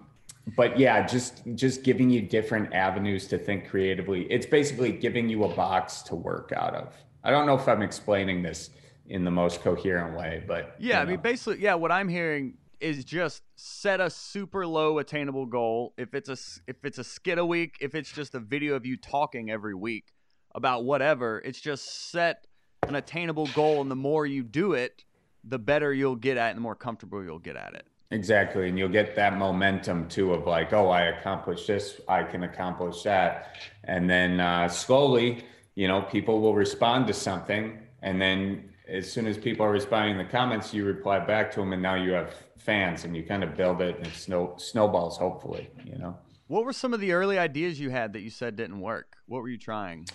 but 0.55 0.79
yeah, 0.79 1.05
just 1.05 1.41
just 1.55 1.83
giving 1.83 2.09
you 2.09 2.21
different 2.21 2.73
avenues 2.73 3.27
to 3.27 3.37
think 3.37 3.69
creatively. 3.69 4.23
It's 4.31 4.45
basically 4.45 4.91
giving 4.91 5.29
you 5.29 5.43
a 5.43 5.53
box 5.53 6.01
to 6.03 6.15
work 6.15 6.51
out 6.55 6.73
of. 6.73 6.95
I 7.23 7.31
don't 7.31 7.45
know 7.45 7.55
if 7.55 7.67
I'm 7.67 7.81
explaining 7.81 8.41
this 8.41 8.69
in 9.07 9.23
the 9.23 9.31
most 9.31 9.61
coherent 9.61 10.17
way, 10.17 10.43
but 10.47 10.75
Yeah, 10.79 10.97
you 10.97 11.01
I 11.01 11.05
mean, 11.05 11.19
basically, 11.19 11.61
yeah. 11.61 11.75
What 11.75 11.91
I'm 11.91 12.07
hearing 12.07 12.55
is 12.79 13.03
just 13.03 13.43
set 13.55 13.99
a 13.99 14.09
super 14.09 14.65
low 14.65 14.99
attainable 14.99 15.45
goal. 15.45 15.93
If 15.97 16.13
it's 16.13 16.29
a 16.29 16.37
if 16.67 16.83
it's 16.83 16.97
a 16.97 17.03
skit 17.03 17.37
a 17.37 17.45
week, 17.45 17.77
if 17.81 17.95
it's 17.95 18.11
just 18.11 18.35
a 18.35 18.39
video 18.39 18.75
of 18.75 18.85
you 18.85 18.97
talking 18.97 19.49
every 19.51 19.75
week 19.75 20.13
about 20.55 20.83
whatever, 20.85 21.41
it's 21.43 21.59
just 21.59 22.09
set 22.09 22.47
an 22.87 22.95
attainable 22.95 23.47
goal, 23.47 23.81
and 23.81 23.91
the 23.91 23.95
more 23.95 24.25
you 24.25 24.43
do 24.43 24.73
it, 24.73 25.03
the 25.43 25.59
better 25.59 25.93
you'll 25.93 26.15
get 26.15 26.37
at, 26.37 26.47
it 26.47 26.49
and 26.51 26.57
the 26.57 26.61
more 26.61 26.75
comfortable 26.75 27.23
you'll 27.23 27.39
get 27.39 27.55
at 27.55 27.75
it. 27.75 27.85
Exactly. 28.11 28.67
And 28.67 28.77
you'll 28.77 28.89
get 28.89 29.15
that 29.15 29.37
momentum 29.37 30.07
too 30.07 30.33
of 30.33 30.47
like, 30.47 30.73
oh, 30.73 30.89
I 30.89 31.03
accomplished 31.03 31.67
this, 31.67 32.01
I 32.07 32.23
can 32.23 32.43
accomplish 32.43 33.03
that. 33.03 33.55
And 33.83 34.09
then 34.09 34.39
uh, 34.39 34.67
slowly, 34.67 35.45
you 35.75 35.87
know, 35.87 36.01
people 36.01 36.41
will 36.41 36.55
respond 36.55 37.05
to 37.07 37.13
something. 37.13 37.79
And 38.01 38.19
then 38.19 38.69
as 38.87 39.11
soon 39.11 39.27
as 39.27 39.37
people 39.37 39.65
are 39.65 39.71
responding 39.71 40.13
in 40.13 40.17
the 40.17 40.31
comments, 40.31 40.73
you 40.73 40.85
reply 40.85 41.19
back 41.19 41.51
to 41.51 41.59
them. 41.59 41.73
And 41.73 41.83
now 41.83 41.95
you 41.95 42.11
have 42.13 42.33
fans 42.57 43.03
and 43.03 43.15
you 43.15 43.23
kind 43.23 43.43
of 43.43 43.55
build 43.55 43.81
it 43.81 43.97
and 43.97 44.07
it 44.07 44.13
snow, 44.13 44.55
snowballs, 44.57 45.17
hopefully, 45.17 45.69
you 45.85 45.97
know. 45.97 46.17
What 46.47 46.65
were 46.65 46.73
some 46.73 46.95
of 46.95 46.99
the 46.99 47.11
early 47.11 47.37
ideas 47.37 47.79
you 47.79 47.91
had 47.91 48.13
that 48.13 48.21
you 48.21 48.31
said 48.31 48.55
didn't 48.55 48.79
work? 48.79 49.17
What 49.27 49.43
were 49.43 49.49
you 49.49 49.59
trying? 49.59 50.07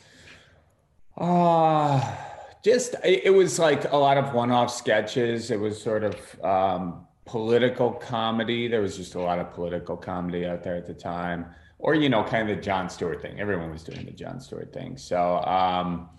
Uh, 1.16 2.16
just 2.64 2.94
it, 3.04 3.26
it 3.26 3.30
was 3.30 3.60
like 3.60 3.92
a 3.92 3.96
lot 3.96 4.18
of 4.18 4.34
one-off 4.34 4.72
sketches. 4.72 5.52
It 5.52 5.60
was 5.60 5.80
sort 5.80 6.02
of 6.02 6.44
um, 6.44 7.06
political 7.24 7.92
comedy. 7.92 8.68
There 8.68 8.80
was 8.80 8.96
just 8.96 9.14
a 9.14 9.20
lot 9.20 9.38
of 9.38 9.52
political 9.52 9.96
comedy 9.96 10.46
out 10.46 10.62
there 10.62 10.76
at 10.76 10.86
the 10.86 10.94
time, 10.94 11.46
or 11.78 11.94
you 11.94 12.08
know, 12.08 12.22
kind 12.24 12.48
of 12.48 12.56
the 12.56 12.62
Jon 12.62 12.88
Stewart 12.88 13.22
thing. 13.22 13.40
Everyone 13.40 13.70
was 13.70 13.82
doing 13.82 14.04
the 14.04 14.12
Jon 14.12 14.40
Stewart 14.40 14.72
thing. 14.72 14.96
So, 14.96 15.38
um, 15.44 16.10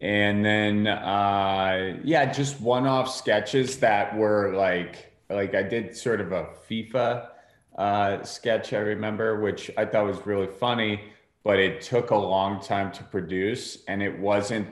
and 0.00 0.44
then 0.44 0.86
uh, 0.86 1.98
yeah, 2.04 2.26
just 2.32 2.60
one-off 2.60 3.08
sketches 3.14 3.78
that 3.78 4.16
were 4.16 4.54
like 4.54 5.12
like 5.28 5.54
I 5.54 5.62
did 5.62 5.96
sort 5.96 6.20
of 6.20 6.32
a 6.32 6.48
FIFA 6.68 7.28
uh, 7.76 8.22
sketch. 8.22 8.72
I 8.72 8.78
remember, 8.78 9.40
which 9.40 9.70
I 9.76 9.84
thought 9.84 10.06
was 10.06 10.24
really 10.26 10.48
funny 10.48 11.00
but 11.46 11.60
it 11.60 11.80
took 11.80 12.10
a 12.10 12.16
long 12.16 12.60
time 12.60 12.90
to 12.90 13.04
produce 13.04 13.84
and 13.86 14.02
it 14.02 14.18
wasn't 14.18 14.66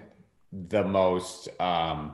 the 0.71 0.83
most 0.83 1.49
um 1.61 2.12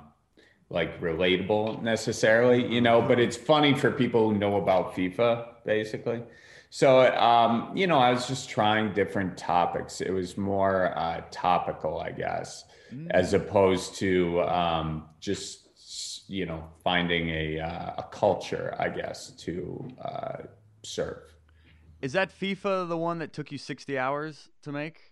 like 0.71 1.01
relatable 1.01 1.83
necessarily 1.83 2.67
you 2.73 2.81
know 2.81 3.03
but 3.03 3.19
it's 3.19 3.37
funny 3.37 3.75
for 3.75 3.91
people 3.91 4.31
who 4.31 4.39
know 4.39 4.57
about 4.57 4.95
fifa 4.95 5.47
basically. 5.65 6.23
So 6.71 7.13
um 7.17 7.77
you 7.77 7.87
know 7.87 7.99
i 7.99 8.13
was 8.13 8.29
just 8.29 8.49
trying 8.49 8.93
different 8.93 9.37
topics. 9.37 10.01
It 10.01 10.13
was 10.13 10.37
more 10.39 10.97
uh 10.97 11.23
topical 11.31 11.99
i 12.01 12.13
guess 12.13 12.65
as 13.11 13.35
opposed 13.35 13.97
to 13.97 14.41
um 14.43 15.05
just 15.21 15.69
you 16.29 16.47
know 16.47 16.65
finding 16.85 17.29
a 17.31 17.59
uh, 17.59 17.95
a 17.99 18.05
culture 18.13 18.75
i 18.79 18.89
guess 18.89 19.31
to 19.33 19.89
uh 20.01 20.39
serve. 20.83 21.23
Is 22.01 22.13
that 22.15 22.31
FIFA 22.31 22.89
the 22.89 22.97
one 22.97 23.19
that 23.19 23.33
took 23.33 23.53
you 23.53 23.59
60 23.59 23.99
hours 23.99 24.49
to 24.63 24.73
make? 24.73 25.10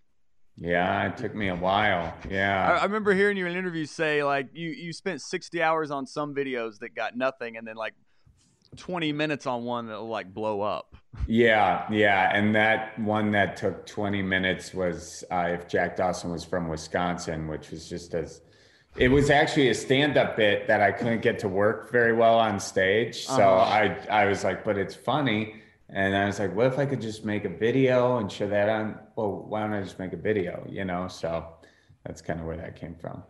Yeah, 0.61 1.07
it 1.07 1.17
took 1.17 1.35
me 1.35 1.49
a 1.49 1.55
while. 1.55 2.13
Yeah. 2.29 2.79
I 2.81 2.85
remember 2.85 3.15
hearing 3.15 3.37
you 3.37 3.47
in 3.47 3.57
interviews 3.57 3.91
say 3.91 4.25
like 4.25 4.49
you 4.53 4.71
you 4.71 4.93
spent 4.93 5.21
60 5.23 5.63
hours 5.63 5.91
on 5.91 6.07
some 6.07 6.35
videos 6.35 6.79
that 6.81 6.95
got 6.95 7.17
nothing, 7.17 7.57
and 7.57 7.67
then 7.67 7.77
like 7.77 7.95
20 8.77 9.13
minutes 9.13 9.47
on 9.47 9.65
one 9.65 9.87
that'll 9.87 10.09
like 10.09 10.35
blow 10.35 10.61
up. 10.61 10.97
Yeah, 11.27 11.87
yeah. 11.91 12.31
And 12.37 12.55
that 12.55 12.99
one 12.99 13.31
that 13.33 13.57
took 13.57 13.87
20 13.87 14.21
minutes 14.23 14.75
was 14.75 15.25
uh, 15.31 15.49
if 15.51 15.69
Jack 15.69 15.97
Dawson 15.97 16.31
was 16.33 16.45
from 16.45 16.69
Wisconsin, 16.69 17.47
which 17.49 17.71
was 17.71 17.89
just 17.89 18.15
as 18.15 18.41
it 18.97 19.09
was 19.09 19.31
actually 19.31 19.69
a 19.69 19.75
stand-up 19.75 20.37
bit 20.37 20.67
that 20.67 20.81
I 20.81 20.91
couldn't 20.91 21.23
get 21.23 21.39
to 21.41 21.49
work 21.49 21.93
very 21.93 22.13
well 22.13 22.37
on 22.39 22.59
stage. 22.59 23.27
So 23.27 23.33
Uh-huh. 23.35 24.07
I 24.11 24.23
I 24.23 24.25
was 24.27 24.43
like, 24.43 24.65
but 24.65 24.77
it's 24.77 24.95
funny. 24.95 25.63
And 25.91 26.15
I 26.15 26.27
was 26.27 26.39
like, 26.39 26.55
what 26.55 26.67
if 26.67 26.79
I 26.79 26.85
could 26.85 27.01
just 27.01 27.25
make 27.25 27.45
a 27.45 27.49
video 27.49 28.19
and 28.19 28.31
show 28.31 28.47
that 28.49 28.69
on? 28.69 28.99
Well, 29.17 29.47
why 29.49 29.63
don't 29.63 29.73
I 29.73 29.83
just 29.83 29.99
make 29.99 30.13
a 30.13 30.19
video? 30.19 30.67
You 30.69 30.85
know, 30.85 31.09
so 31.09 31.47
that's 32.05 32.21
kind 32.21 32.41
of 32.41 32.47
where 32.47 32.57
that 32.59 32.77
came 32.77 32.95
from. 32.95 33.23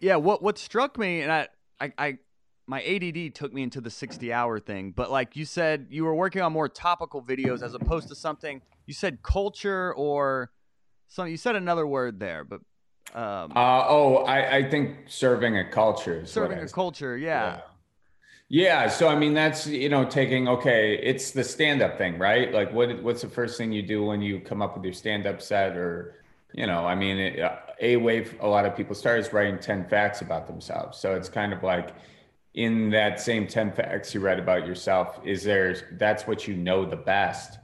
Yeah, 0.00 0.16
what 0.16 0.42
what 0.42 0.58
struck 0.58 0.98
me, 0.98 1.20
and 1.22 1.32
I, 1.32 1.48
I, 1.80 1.92
I, 1.96 2.18
my 2.66 2.82
ADD 2.82 3.34
took 3.34 3.52
me 3.52 3.62
into 3.62 3.80
the 3.80 3.90
sixty-hour 3.90 4.58
thing. 4.58 4.90
But 4.90 5.10
like 5.10 5.36
you 5.36 5.44
said, 5.44 5.86
you 5.90 6.04
were 6.04 6.14
working 6.14 6.42
on 6.42 6.52
more 6.52 6.68
topical 6.68 7.22
videos 7.22 7.62
as 7.62 7.74
opposed 7.74 8.08
to 8.08 8.14
something. 8.14 8.62
You 8.86 8.94
said 8.94 9.22
culture 9.22 9.94
or 9.94 10.50
something. 11.06 11.30
You 11.30 11.38
said 11.38 11.56
another 11.56 11.86
word 11.86 12.18
there, 12.18 12.44
but 12.44 12.60
um, 13.14 13.52
Uh, 13.54 13.86
oh, 13.88 14.24
I, 14.24 14.56
I 14.56 14.70
think 14.70 15.04
serving 15.06 15.56
a 15.56 15.70
culture 15.70 16.26
serving 16.26 16.58
a 16.58 16.68
culture. 16.68 17.16
Yeah. 17.16 17.56
Yeah, 17.56 17.60
so 18.88 19.08
I 19.08 19.16
mean 19.16 19.34
that's 19.34 19.66
you 19.66 19.88
know 19.88 20.04
taking 20.04 20.48
okay, 20.48 20.98
it's 21.02 21.32
the 21.32 21.42
stand 21.42 21.82
up 21.82 21.98
thing, 21.98 22.18
right? 22.18 22.52
Like 22.52 22.72
what 22.72 23.02
what's 23.02 23.22
the 23.22 23.28
first 23.28 23.58
thing 23.58 23.72
you 23.72 23.82
do 23.82 24.04
when 24.04 24.22
you 24.22 24.40
come 24.40 24.62
up 24.62 24.76
with 24.76 24.84
your 24.84 24.92
stand 24.92 25.26
up 25.26 25.42
set 25.42 25.76
or 25.76 26.22
you 26.54 26.66
know, 26.66 26.86
I 26.86 26.94
mean 26.94 27.18
it, 27.18 27.40
uh, 27.40 27.56
a 27.80 27.96
way 27.96 28.26
a 28.40 28.46
lot 28.46 28.64
of 28.64 28.76
people 28.76 28.94
start 28.94 29.18
is 29.18 29.32
writing 29.32 29.58
10 29.58 29.88
facts 29.88 30.20
about 30.22 30.46
themselves. 30.46 30.98
So 30.98 31.14
it's 31.14 31.28
kind 31.28 31.52
of 31.52 31.62
like 31.62 31.90
in 32.54 32.90
that 32.90 33.20
same 33.20 33.46
10 33.46 33.72
facts 33.72 34.14
you 34.14 34.20
read 34.20 34.38
about 34.38 34.66
yourself, 34.66 35.20
is 35.24 35.42
there 35.44 35.96
that's 35.98 36.26
what 36.26 36.46
you 36.46 36.54
know 36.56 36.84
the 36.86 36.96
best. 36.96 37.58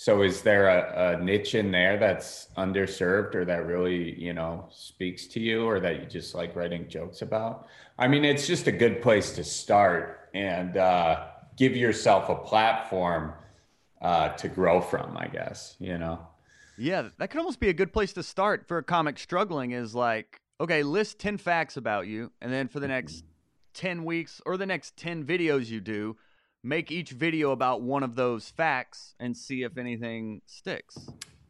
So 0.00 0.22
is 0.22 0.42
there 0.42 0.68
a, 0.68 1.16
a 1.16 1.24
niche 1.24 1.56
in 1.56 1.72
there 1.72 1.98
that's 1.98 2.50
underserved 2.56 3.34
or 3.34 3.44
that 3.46 3.66
really, 3.66 4.16
you 4.16 4.32
know, 4.32 4.68
speaks 4.70 5.26
to 5.26 5.40
you 5.40 5.64
or 5.64 5.80
that 5.80 5.98
you 5.98 6.06
just 6.06 6.36
like 6.36 6.54
writing 6.54 6.88
jokes 6.88 7.20
about? 7.20 7.66
I 7.98 8.06
mean, 8.06 8.24
it's 8.24 8.46
just 8.46 8.68
a 8.68 8.72
good 8.72 9.02
place 9.02 9.32
to 9.32 9.42
start 9.42 10.28
and 10.34 10.76
uh, 10.76 11.26
give 11.56 11.74
yourself 11.74 12.28
a 12.28 12.36
platform 12.36 13.32
uh, 14.00 14.28
to 14.36 14.46
grow 14.46 14.80
from, 14.80 15.16
I 15.16 15.26
guess, 15.26 15.74
you 15.80 15.98
know? 15.98 16.20
Yeah, 16.76 17.08
that 17.18 17.30
could 17.30 17.38
almost 17.38 17.58
be 17.58 17.68
a 17.68 17.74
good 17.74 17.92
place 17.92 18.12
to 18.12 18.22
start 18.22 18.68
for 18.68 18.78
a 18.78 18.84
comic 18.84 19.18
struggling 19.18 19.72
is 19.72 19.96
like, 19.96 20.40
okay, 20.60 20.84
list 20.84 21.18
10 21.18 21.38
facts 21.38 21.76
about 21.76 22.06
you. 22.06 22.30
And 22.40 22.52
then 22.52 22.68
for 22.68 22.78
the 22.78 22.86
next 22.86 23.24
10 23.74 24.04
weeks 24.04 24.40
or 24.46 24.56
the 24.56 24.64
next 24.64 24.96
10 24.96 25.24
videos 25.24 25.66
you 25.66 25.80
do, 25.80 26.16
make 26.62 26.90
each 26.90 27.10
video 27.10 27.52
about 27.52 27.82
one 27.82 28.02
of 28.02 28.14
those 28.14 28.50
facts 28.50 29.14
and 29.20 29.36
see 29.36 29.62
if 29.62 29.78
anything 29.78 30.42
sticks. 30.46 30.98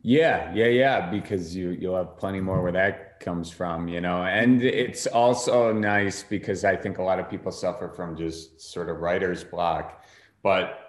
Yeah, 0.03 0.53
yeah, 0.55 0.67
yeah. 0.67 1.11
Because 1.11 1.57
you 1.57 1.71
you'll 1.71 1.97
have 1.97 2.17
plenty 2.17 2.41
more 2.41 2.63
where 2.63 2.73
that 2.73 3.21
comes 3.21 3.51
from, 3.51 3.89
you 3.89 4.01
know. 4.01 4.23
And 4.23 4.63
it's 4.63 5.07
also 5.07 5.73
nice 5.73 6.23
because 6.23 6.65
I 6.65 6.77
think 6.77 6.99
a 6.99 7.03
lot 7.03 7.19
of 7.19 7.29
people 7.29 7.51
suffer 7.51 7.89
from 7.89 8.17
just 8.17 8.61
sort 8.61 8.89
of 8.89 8.99
writer's 8.99 9.43
block. 9.43 10.05
But 10.43 10.89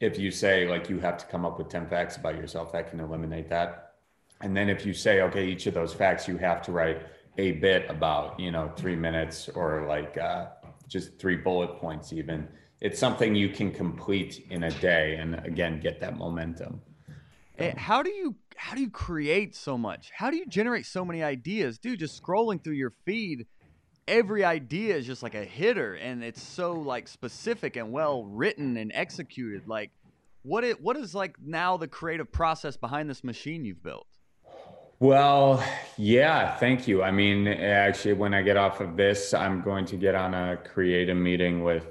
if 0.00 0.18
you 0.18 0.30
say 0.30 0.68
like 0.68 0.90
you 0.90 0.98
have 0.98 1.16
to 1.18 1.26
come 1.26 1.46
up 1.46 1.58
with 1.58 1.68
10 1.68 1.86
facts 1.88 2.16
about 2.16 2.36
yourself, 2.36 2.72
that 2.72 2.90
can 2.90 3.00
eliminate 3.00 3.48
that. 3.48 3.94
And 4.42 4.56
then 4.56 4.68
if 4.68 4.84
you 4.84 4.92
say, 4.92 5.22
okay, 5.22 5.46
each 5.46 5.66
of 5.66 5.74
those 5.74 5.94
facts 5.94 6.26
you 6.26 6.36
have 6.38 6.60
to 6.62 6.72
write 6.72 7.06
a 7.38 7.52
bit 7.52 7.88
about, 7.88 8.38
you 8.38 8.50
know, 8.50 8.70
three 8.76 8.96
minutes 8.96 9.48
or 9.48 9.86
like 9.86 10.18
uh, 10.18 10.46
just 10.88 11.18
three 11.18 11.36
bullet 11.36 11.78
points, 11.78 12.12
even, 12.12 12.48
it's 12.82 12.98
something 12.98 13.36
you 13.36 13.48
can 13.48 13.70
complete 13.70 14.44
in 14.50 14.64
a 14.64 14.70
day 14.72 15.14
and 15.14 15.36
again 15.46 15.78
get 15.78 16.00
that 16.00 16.18
momentum. 16.18 16.82
And 17.56 17.78
how 17.78 18.02
do 18.02 18.10
you 18.10 18.34
how 18.56 18.74
do 18.74 18.80
you 18.80 18.90
create 18.90 19.54
so 19.54 19.78
much? 19.78 20.10
How 20.12 20.30
do 20.30 20.36
you 20.36 20.46
generate 20.46 20.84
so 20.84 21.04
many 21.04 21.22
ideas? 21.22 21.78
Dude, 21.78 22.00
just 22.00 22.20
scrolling 22.20 22.62
through 22.62 22.74
your 22.74 22.92
feed, 23.06 23.46
every 24.08 24.44
idea 24.44 24.96
is 24.96 25.06
just 25.06 25.22
like 25.22 25.36
a 25.36 25.44
hitter 25.44 25.94
and 25.94 26.24
it's 26.24 26.42
so 26.42 26.72
like 26.72 27.06
specific 27.06 27.76
and 27.76 27.92
well 27.92 28.24
written 28.24 28.76
and 28.76 28.90
executed. 28.92 29.68
Like 29.68 29.92
what 30.42 30.64
it 30.64 30.82
what 30.82 30.96
is 30.96 31.14
like 31.14 31.36
now 31.40 31.76
the 31.76 31.86
creative 31.86 32.32
process 32.32 32.76
behind 32.76 33.08
this 33.08 33.22
machine 33.22 33.64
you've 33.64 33.82
built? 33.82 34.08
Well, 34.98 35.64
yeah, 35.96 36.56
thank 36.56 36.88
you. 36.88 37.02
I 37.02 37.12
mean, 37.12 37.46
actually, 37.46 38.14
when 38.14 38.34
I 38.34 38.42
get 38.42 38.56
off 38.56 38.80
of 38.80 38.96
this, 38.96 39.34
I'm 39.34 39.60
going 39.60 39.84
to 39.86 39.96
get 39.96 40.14
on 40.14 40.32
a 40.34 40.56
creative 40.56 41.16
meeting 41.16 41.62
with 41.64 41.84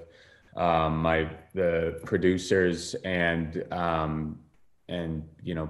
um, 0.55 0.97
my 1.01 1.29
the 1.53 1.99
producers 2.05 2.95
and 3.05 3.63
um, 3.71 4.39
and 4.87 5.27
you 5.41 5.55
know 5.55 5.69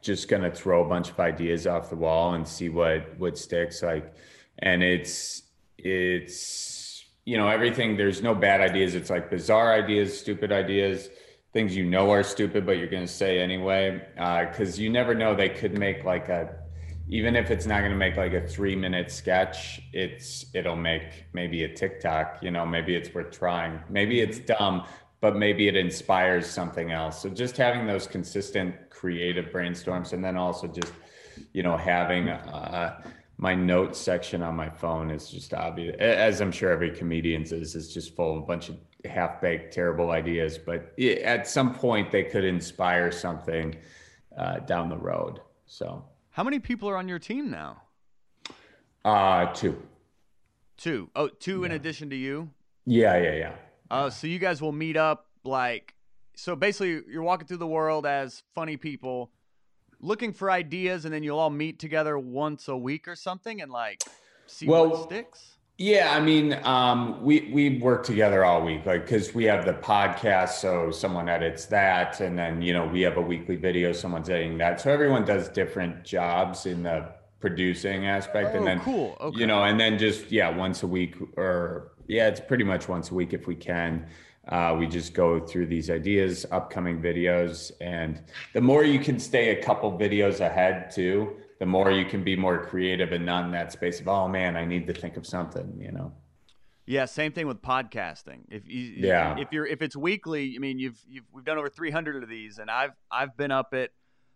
just 0.00 0.28
gonna 0.28 0.50
throw 0.50 0.84
a 0.84 0.88
bunch 0.88 1.10
of 1.10 1.18
ideas 1.20 1.66
off 1.66 1.90
the 1.90 1.96
wall 1.96 2.34
and 2.34 2.46
see 2.46 2.68
what 2.68 3.18
what 3.18 3.38
sticks 3.38 3.82
like 3.82 4.14
and 4.58 4.82
it's 4.82 5.42
it's 5.78 7.04
you 7.24 7.36
know 7.36 7.48
everything 7.48 7.96
there's 7.96 8.22
no 8.22 8.34
bad 8.34 8.60
ideas. 8.60 8.94
It's 8.94 9.10
like 9.10 9.30
bizarre 9.30 9.72
ideas 9.72 10.18
stupid 10.18 10.52
ideas 10.52 11.08
things 11.52 11.76
you 11.76 11.84
know 11.84 12.10
are 12.10 12.22
stupid 12.22 12.66
but 12.66 12.78
you're 12.78 12.88
gonna 12.88 13.06
say 13.06 13.38
anyway 13.38 14.04
Uh 14.18 14.44
because 14.44 14.78
uh, 14.78 14.82
you 14.82 14.90
never 14.90 15.14
know 15.14 15.34
they 15.34 15.48
could 15.48 15.78
make 15.78 16.04
like 16.04 16.28
a 16.28 16.63
even 17.08 17.36
if 17.36 17.50
it's 17.50 17.66
not 17.66 17.80
going 17.80 17.90
to 17.90 17.96
make 17.96 18.16
like 18.16 18.32
a 18.32 18.46
three 18.46 18.74
minute 18.74 19.10
sketch 19.10 19.82
it's 19.92 20.46
it'll 20.54 20.76
make 20.76 21.26
maybe 21.32 21.64
a 21.64 21.74
tiktok 21.74 22.38
you 22.42 22.50
know 22.50 22.64
maybe 22.64 22.94
it's 22.94 23.12
worth 23.12 23.30
trying 23.30 23.78
maybe 23.90 24.20
it's 24.20 24.38
dumb 24.38 24.84
but 25.24 25.36
maybe 25.36 25.68
it 25.68 25.74
inspires 25.74 26.46
something 26.46 26.92
else. 26.92 27.22
So 27.22 27.30
just 27.30 27.56
having 27.56 27.86
those 27.86 28.06
consistent 28.06 28.74
creative 28.90 29.46
brainstorms, 29.46 30.12
and 30.12 30.22
then 30.22 30.36
also 30.36 30.66
just 30.66 30.92
you 31.54 31.62
know 31.62 31.78
having 31.78 32.28
uh, 32.28 33.00
my 33.38 33.54
notes 33.54 33.98
section 33.98 34.42
on 34.42 34.54
my 34.54 34.68
phone 34.68 35.10
is 35.10 35.30
just 35.30 35.54
obvious, 35.54 35.96
as 35.98 36.42
I'm 36.42 36.52
sure 36.52 36.70
every 36.70 36.90
comedian's 36.90 37.52
is, 37.52 37.74
is 37.74 37.94
just 37.94 38.14
full 38.14 38.36
of 38.36 38.42
a 38.42 38.46
bunch 38.46 38.68
of 38.68 38.76
half 39.06 39.40
baked, 39.40 39.72
terrible 39.72 40.10
ideas. 40.10 40.58
But 40.58 40.92
at 41.00 41.48
some 41.48 41.74
point, 41.74 42.10
they 42.10 42.24
could 42.24 42.44
inspire 42.44 43.10
something 43.10 43.76
uh, 44.36 44.58
down 44.58 44.90
the 44.90 44.98
road. 44.98 45.40
So, 45.64 46.04
how 46.34 46.42
many 46.42 46.58
people 46.58 46.90
are 46.90 46.96
on 46.96 47.06
your 47.06 47.20
team 47.20 47.48
now? 47.48 47.82
Uh, 49.04 49.46
two. 49.52 49.80
Two. 50.76 51.08
Oh, 51.14 51.28
two 51.28 51.60
yeah. 51.60 51.66
in 51.66 51.72
addition 51.72 52.10
to 52.10 52.16
you. 52.16 52.50
Yeah, 52.86 53.16
yeah, 53.18 53.34
yeah. 53.34 53.52
Uh, 53.88 54.10
so 54.10 54.26
you 54.26 54.40
guys 54.40 54.60
will 54.60 54.72
meet 54.72 54.96
up 54.96 55.28
like 55.44 55.94
so 56.34 56.56
basically 56.56 57.02
you're 57.08 57.22
walking 57.22 57.46
through 57.46 57.58
the 57.58 57.66
world 57.68 58.04
as 58.04 58.42
funny 58.52 58.76
people 58.76 59.30
looking 60.00 60.32
for 60.32 60.50
ideas 60.50 61.04
and 61.04 61.14
then 61.14 61.22
you'll 61.22 61.38
all 61.38 61.50
meet 61.50 61.78
together 61.78 62.18
once 62.18 62.66
a 62.66 62.76
week 62.76 63.06
or 63.06 63.14
something 63.14 63.62
and 63.62 63.70
like 63.70 64.02
see 64.46 64.66
well, 64.66 64.88
what 64.88 65.04
sticks. 65.04 65.53
Yeah, 65.76 66.14
I 66.14 66.20
mean, 66.20 66.56
um, 66.62 67.20
we 67.20 67.50
we 67.52 67.78
work 67.80 68.04
together 68.04 68.44
all 68.44 68.64
week, 68.64 68.86
like 68.86 69.02
because 69.02 69.34
we 69.34 69.44
have 69.44 69.64
the 69.64 69.74
podcast, 69.74 70.50
so 70.50 70.92
someone 70.92 71.28
edits 71.28 71.66
that, 71.66 72.20
and 72.20 72.38
then 72.38 72.62
you 72.62 72.72
know 72.72 72.86
we 72.86 73.00
have 73.00 73.16
a 73.16 73.20
weekly 73.20 73.56
video, 73.56 73.92
someone's 73.92 74.30
editing 74.30 74.56
that, 74.58 74.80
so 74.80 74.92
everyone 74.92 75.24
does 75.24 75.48
different 75.48 76.04
jobs 76.04 76.66
in 76.66 76.84
the 76.84 77.08
producing 77.40 78.06
aspect, 78.06 78.50
oh, 78.54 78.58
and 78.58 78.66
then 78.66 78.80
cool, 78.80 79.16
okay. 79.20 79.40
you 79.40 79.48
know, 79.48 79.64
and 79.64 79.80
then 79.80 79.98
just 79.98 80.30
yeah, 80.30 80.48
once 80.48 80.84
a 80.84 80.86
week 80.86 81.16
or 81.36 81.90
yeah, 82.06 82.28
it's 82.28 82.40
pretty 82.40 82.64
much 82.64 82.88
once 82.88 83.10
a 83.10 83.14
week 83.14 83.32
if 83.32 83.48
we 83.48 83.56
can. 83.56 84.06
Uh, 84.48 84.76
we 84.78 84.86
just 84.86 85.14
go 85.14 85.40
through 85.40 85.66
these 85.66 85.90
ideas, 85.90 86.46
upcoming 86.52 87.00
videos, 87.00 87.72
and 87.80 88.20
the 88.52 88.60
more 88.60 88.84
you 88.84 89.00
can 89.00 89.18
stay 89.18 89.58
a 89.58 89.62
couple 89.62 89.90
videos 89.98 90.40
ahead 90.40 90.90
too, 90.90 91.34
the 91.64 91.70
more 91.70 91.90
you 91.90 92.04
can 92.04 92.22
be 92.22 92.36
more 92.36 92.66
creative 92.66 93.12
and 93.12 93.24
not 93.24 93.46
in 93.46 93.52
that 93.52 93.72
space 93.72 93.98
of 93.98 94.06
oh 94.06 94.28
man, 94.28 94.54
I 94.54 94.66
need 94.66 94.86
to 94.86 94.92
think 94.92 95.16
of 95.16 95.26
something, 95.26 95.78
you 95.80 95.92
know. 95.92 96.12
Yeah, 96.84 97.06
same 97.06 97.32
thing 97.32 97.46
with 97.46 97.62
podcasting. 97.62 98.40
If 98.50 98.68
you, 98.68 98.92
yeah, 98.98 99.38
if 99.38 99.50
you're 99.50 99.64
if 99.66 99.80
it's 99.80 99.96
weekly, 99.96 100.52
I 100.56 100.58
mean, 100.58 100.78
you've 100.78 101.02
you've 101.08 101.24
we've 101.32 101.46
done 101.46 101.56
over 101.56 101.70
300 101.70 102.22
of 102.22 102.28
these, 102.28 102.58
and 102.58 102.70
I've 102.70 102.90
I've 103.10 103.34
been 103.38 103.50
up 103.50 103.72
at 103.72 103.92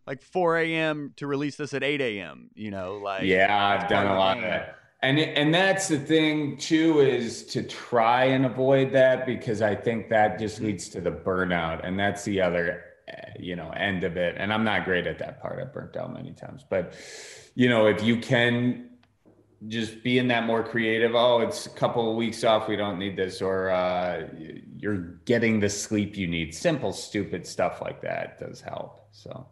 like 0.06 0.22
4 0.22 0.56
a.m. 0.56 1.12
to 1.16 1.26
release 1.26 1.56
this 1.56 1.74
at 1.74 1.82
8 1.82 2.00
a.m. 2.00 2.48
You 2.54 2.70
know, 2.70 2.96
like 2.96 3.24
yeah, 3.24 3.54
I've 3.54 3.90
done 3.90 4.06
a 4.06 4.14
lot 4.14 4.38
of 4.38 4.44
that 4.44 4.78
and 5.02 5.20
and 5.20 5.54
that's 5.54 5.86
the 5.86 5.98
thing 5.98 6.56
too 6.56 7.00
is 7.00 7.44
to 7.44 7.62
try 7.62 8.24
and 8.24 8.44
avoid 8.44 8.90
that 8.92 9.26
because 9.26 9.62
i 9.62 9.72
think 9.72 10.08
that 10.08 10.40
just 10.40 10.56
mm-hmm. 10.56 10.66
leads 10.66 10.88
to 10.88 11.00
the 11.00 11.10
burnout 11.12 11.86
and 11.86 11.96
that's 11.96 12.24
the 12.24 12.40
other 12.40 12.82
you 13.38 13.56
know 13.56 13.70
end 13.70 14.04
of 14.04 14.16
it. 14.16 14.36
And 14.38 14.52
i'm 14.52 14.64
not 14.64 14.84
great 14.84 15.06
at 15.06 15.18
that 15.18 15.40
part. 15.40 15.60
I've 15.60 15.72
burnt 15.72 15.96
out 15.96 16.12
many 16.12 16.32
times. 16.32 16.64
But 16.68 16.94
you 17.54 17.68
know 17.68 17.86
if 17.86 18.02
you 18.02 18.18
can 18.18 18.90
just 19.66 20.02
be 20.04 20.18
in 20.18 20.28
that 20.28 20.46
more 20.46 20.62
creative 20.62 21.16
oh 21.16 21.40
it's 21.40 21.66
a 21.66 21.70
couple 21.70 22.08
of 22.08 22.16
weeks 22.16 22.44
off 22.44 22.68
we 22.68 22.76
don't 22.76 22.96
need 22.96 23.16
this 23.16 23.42
or 23.42 23.70
uh, 23.70 24.22
you're 24.76 25.18
getting 25.24 25.60
the 25.60 25.68
sleep 25.68 26.16
you 26.16 26.26
need. 26.26 26.54
Simple 26.54 26.92
stupid 26.92 27.46
stuff 27.46 27.80
like 27.80 28.00
that 28.02 28.38
does 28.38 28.60
help. 28.60 29.06
So. 29.12 29.46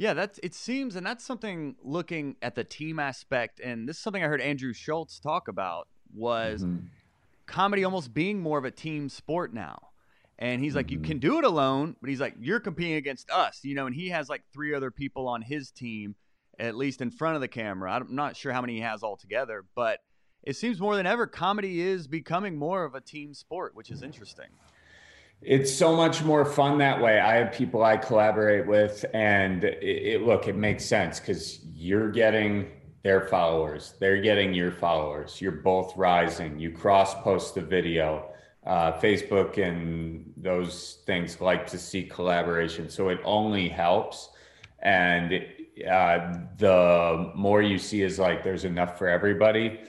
Yeah, 0.00 0.14
that's 0.14 0.40
it 0.42 0.54
seems, 0.54 0.96
and 0.96 1.04
that's 1.04 1.22
something 1.22 1.76
looking 1.82 2.36
at 2.40 2.54
the 2.54 2.64
team 2.64 2.98
aspect, 2.98 3.60
and 3.60 3.86
this 3.86 3.98
is 3.98 4.02
something 4.02 4.24
I 4.24 4.28
heard 4.28 4.40
Andrew 4.40 4.72
Schulz 4.72 5.20
talk 5.20 5.46
about 5.46 5.88
was 6.14 6.64
mm-hmm. 6.64 6.86
comedy 7.44 7.84
almost 7.84 8.14
being 8.14 8.40
more 8.40 8.56
of 8.56 8.64
a 8.64 8.70
team 8.70 9.10
sport 9.10 9.52
now. 9.52 9.89
And 10.40 10.60
he's 10.60 10.70
mm-hmm. 10.70 10.78
like, 10.78 10.90
you 10.90 11.00
can 11.00 11.18
do 11.18 11.38
it 11.38 11.44
alone, 11.44 11.96
but 12.00 12.08
he's 12.10 12.20
like, 12.20 12.34
you're 12.40 12.60
competing 12.60 12.94
against 12.94 13.30
us, 13.30 13.60
you 13.62 13.74
know. 13.74 13.86
And 13.86 13.94
he 13.94 14.08
has 14.08 14.28
like 14.28 14.42
three 14.52 14.74
other 14.74 14.90
people 14.90 15.28
on 15.28 15.42
his 15.42 15.70
team, 15.70 16.16
at 16.58 16.76
least 16.76 17.00
in 17.00 17.10
front 17.10 17.34
of 17.34 17.40
the 17.40 17.48
camera. 17.48 17.92
I'm 17.92 18.14
not 18.14 18.36
sure 18.36 18.52
how 18.52 18.60
many 18.60 18.76
he 18.76 18.80
has 18.80 19.02
altogether, 19.02 19.64
but 19.76 20.00
it 20.42 20.56
seems 20.56 20.80
more 20.80 20.96
than 20.96 21.06
ever, 21.06 21.26
comedy 21.26 21.80
is 21.80 22.06
becoming 22.06 22.56
more 22.56 22.84
of 22.84 22.94
a 22.94 23.00
team 23.00 23.34
sport, 23.34 23.74
which 23.74 23.90
is 23.90 24.02
interesting 24.02 24.46
it's 25.42 25.72
so 25.72 25.96
much 25.96 26.22
more 26.22 26.44
fun 26.44 26.78
that 26.78 27.00
way. 27.00 27.18
I 27.18 27.36
have 27.36 27.52
people 27.52 27.82
I 27.82 27.96
collaborate 27.96 28.66
with, 28.66 29.04
and 29.14 29.64
it, 29.64 29.82
it 29.82 30.22
look, 30.22 30.48
it 30.48 30.56
makes 30.56 30.84
sense 30.84 31.18
because 31.18 31.60
you're 31.74 32.10
getting 32.10 32.70
their 33.02 33.22
followers, 33.28 33.94
they're 33.98 34.20
getting 34.20 34.52
your 34.52 34.70
followers. 34.70 35.40
You're 35.40 35.52
both 35.52 35.96
rising. 35.96 36.58
You 36.58 36.70
cross 36.70 37.14
post 37.22 37.54
the 37.54 37.62
video. 37.62 38.26
Uh, 38.70 38.92
Facebook 39.00 39.58
and 39.58 40.32
those 40.36 40.98
things 41.04 41.40
like 41.40 41.66
to 41.66 41.78
see 41.78 42.02
collaboration, 42.04 42.88
so 42.88 43.08
it 43.08 43.18
only 43.24 43.68
helps. 43.68 44.16
And 44.78 45.28
uh, 45.90 46.18
the 46.56 47.32
more 47.34 47.62
you 47.62 47.78
see 47.78 48.02
is 48.02 48.18
like 48.26 48.44
there's 48.44 48.64
enough 48.64 48.92
for 48.96 49.08
everybody 49.08 49.80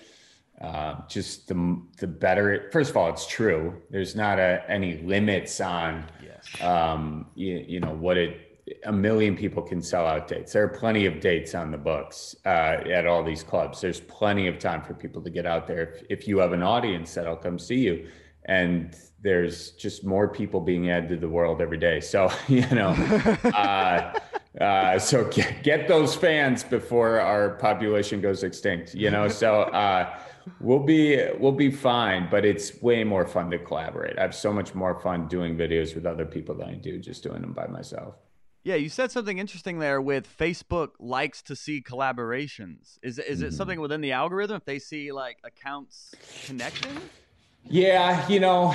uh, 0.61 0.95
just 1.07 1.47
the 1.47 1.81
the 1.97 2.07
better. 2.07 2.53
It, 2.53 2.71
first 2.71 2.91
of 2.91 2.97
all, 2.97 3.09
it's 3.09 3.25
true. 3.25 3.81
There's 3.89 4.15
not 4.15 4.37
a, 4.37 4.63
any 4.69 5.01
limits 5.01 5.59
on, 5.59 6.05
yes. 6.23 6.61
um, 6.61 7.25
you, 7.35 7.65
you, 7.67 7.79
know, 7.79 7.93
what 7.93 8.17
it. 8.17 8.47
A 8.85 8.91
million 8.91 9.35
people 9.35 9.63
can 9.63 9.81
sell 9.81 10.05
out 10.05 10.27
dates. 10.27 10.53
There 10.53 10.63
are 10.63 10.67
plenty 10.67 11.07
of 11.07 11.19
dates 11.19 11.55
on 11.55 11.71
the 11.71 11.77
books 11.77 12.35
uh, 12.45 12.49
at 12.49 13.07
all 13.07 13.23
these 13.23 13.43
clubs. 13.43 13.81
There's 13.81 13.99
plenty 14.01 14.47
of 14.47 14.59
time 14.59 14.83
for 14.83 14.93
people 14.93 15.21
to 15.23 15.31
get 15.31 15.45
out 15.45 15.65
there. 15.65 15.81
If, 15.81 16.03
if 16.21 16.27
you 16.27 16.37
have 16.37 16.53
an 16.53 16.61
audience 16.61 17.13
that'll 17.15 17.35
come 17.35 17.57
see 17.57 17.79
you, 17.79 18.07
and 18.45 18.95
there's 19.21 19.71
just 19.71 20.03
more 20.03 20.27
people 20.27 20.59
being 20.59 20.89
added 20.89 21.09
to 21.09 21.17
the 21.17 21.29
world 21.29 21.61
every 21.61 21.77
day. 21.77 21.99
So 21.99 22.31
you 22.47 22.67
know, 22.67 22.89
uh, 23.43 24.19
uh, 24.59 24.99
so 24.99 25.25
get, 25.25 25.63
get 25.63 25.87
those 25.87 26.15
fans 26.15 26.63
before 26.63 27.19
our 27.19 27.51
population 27.51 28.21
goes 28.21 28.43
extinct. 28.43 28.93
You 28.95 29.11
know, 29.11 29.27
so 29.27 29.61
uh, 29.61 30.19
we'll 30.59 30.79
be 30.79 31.23
we'll 31.39 31.51
be 31.51 31.71
fine 31.71 32.27
but 32.29 32.45
it's 32.45 32.81
way 32.81 33.03
more 33.03 33.25
fun 33.25 33.49
to 33.51 33.59
collaborate 33.59 34.17
i 34.17 34.21
have 34.21 34.35
so 34.35 34.51
much 34.51 34.73
more 34.73 34.99
fun 34.99 35.27
doing 35.27 35.55
videos 35.55 35.95
with 35.95 36.05
other 36.05 36.25
people 36.25 36.55
than 36.55 36.69
i 36.69 36.73
do 36.73 36.99
just 36.99 37.23
doing 37.23 37.41
them 37.41 37.53
by 37.53 37.67
myself 37.67 38.15
yeah 38.63 38.75
you 38.75 38.89
said 38.89 39.11
something 39.11 39.37
interesting 39.37 39.79
there 39.79 40.01
with 40.01 40.27
facebook 40.37 40.89
likes 40.99 41.41
to 41.41 41.55
see 41.55 41.81
collaborations 41.81 42.97
is, 43.03 43.19
is 43.19 43.39
mm-hmm. 43.39 43.47
it 43.47 43.53
something 43.53 43.79
within 43.79 44.01
the 44.01 44.11
algorithm 44.11 44.57
if 44.57 44.65
they 44.65 44.79
see 44.79 45.11
like 45.11 45.37
accounts 45.43 46.13
connecting 46.45 46.97
yeah 47.65 48.27
you 48.27 48.39
know 48.39 48.73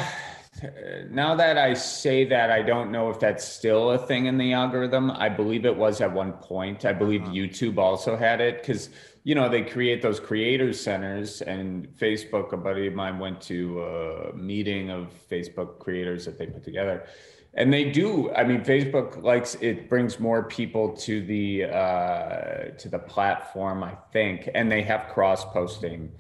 now 1.11 1.35
that 1.35 1.59
I 1.59 1.75
say 1.75 2.25
that, 2.27 2.51
I 2.51 2.62
don't 2.62 2.90
know 2.90 3.11
if 3.11 3.20
that's 3.20 3.44
still 3.44 3.90
a 3.90 3.99
thing 3.99 4.27
in 4.27 4.38
the 4.38 4.53
algorithm. 4.53 5.11
I 5.11 5.29
believe 5.29 5.66
it 5.66 5.77
was 5.77 6.01
at 6.01 6.12
one 6.12 6.33
point. 6.33 6.85
I 6.85 6.92
believe 6.92 7.22
uh-huh. 7.22 7.33
YouTube 7.33 7.79
also 7.79 8.16
had 8.16 8.40
it 8.40 8.61
because 8.61 8.90
you 9.25 9.35
know 9.35 9.49
they 9.49 9.62
create 9.62 10.03
those 10.03 10.20
creators 10.20 10.81
centers, 10.81 11.42
and 11.42 11.88
Facebook. 11.88 12.53
A 12.53 12.57
buddy 12.57 12.87
of 12.87 12.94
mine 12.94 13.18
went 13.18 13.40
to 13.42 13.83
a 13.83 14.33
meeting 14.35 14.90
of 14.90 15.12
Facebook 15.31 15.79
creators 15.79 16.25
that 16.25 16.38
they 16.38 16.46
put 16.46 16.64
together, 16.64 17.05
and 17.55 17.72
they 17.72 17.90
do. 17.90 18.33
I 18.33 18.44
mean, 18.44 18.62
Facebook 18.62 19.22
likes 19.22 19.57
it 19.61 19.88
brings 19.88 20.18
more 20.18 20.44
people 20.44 20.96
to 20.99 21.20
the 21.20 21.64
uh, 21.64 22.70
to 22.79 22.88
the 22.88 22.99
platform, 22.99 23.83
I 23.85 23.96
think, 24.12 24.49
and 24.55 24.70
they 24.70 24.83
have 24.83 25.09
cross 25.09 25.44
posting 25.44 26.12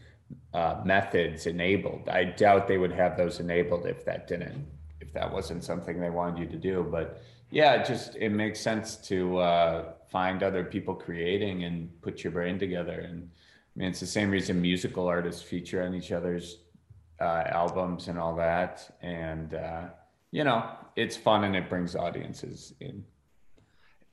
uh, 0.56 0.80
methods 0.86 1.46
enabled. 1.46 2.08
I 2.08 2.24
doubt 2.24 2.66
they 2.66 2.78
would 2.78 2.92
have 2.92 3.18
those 3.18 3.40
enabled 3.40 3.84
if 3.84 4.06
that 4.06 4.26
didn't, 4.26 4.66
if 5.02 5.12
that 5.12 5.30
wasn't 5.30 5.62
something 5.62 6.00
they 6.00 6.08
wanted 6.08 6.38
you 6.40 6.46
to 6.46 6.56
do. 6.56 6.88
But 6.90 7.22
yeah, 7.50 7.74
it 7.74 7.86
just 7.86 8.16
it 8.16 8.30
makes 8.30 8.58
sense 8.58 8.96
to 9.08 9.36
uh, 9.36 9.92
find 10.08 10.42
other 10.42 10.64
people 10.64 10.94
creating 10.94 11.64
and 11.64 11.90
put 12.00 12.24
your 12.24 12.30
brain 12.32 12.58
together. 12.58 13.00
And 13.00 13.28
I 13.28 13.78
mean, 13.78 13.88
it's 13.90 14.00
the 14.00 14.06
same 14.06 14.30
reason 14.30 14.62
musical 14.62 15.06
artists 15.06 15.42
feature 15.42 15.82
on 15.82 15.94
each 15.94 16.10
other's 16.10 16.56
uh, 17.20 17.42
albums 17.48 18.08
and 18.08 18.18
all 18.18 18.34
that. 18.36 18.96
And 19.02 19.52
uh, 19.52 19.82
you 20.30 20.42
know, 20.42 20.70
it's 20.96 21.18
fun 21.18 21.44
and 21.44 21.54
it 21.54 21.68
brings 21.68 21.94
audiences 21.94 22.72
in. 22.80 23.04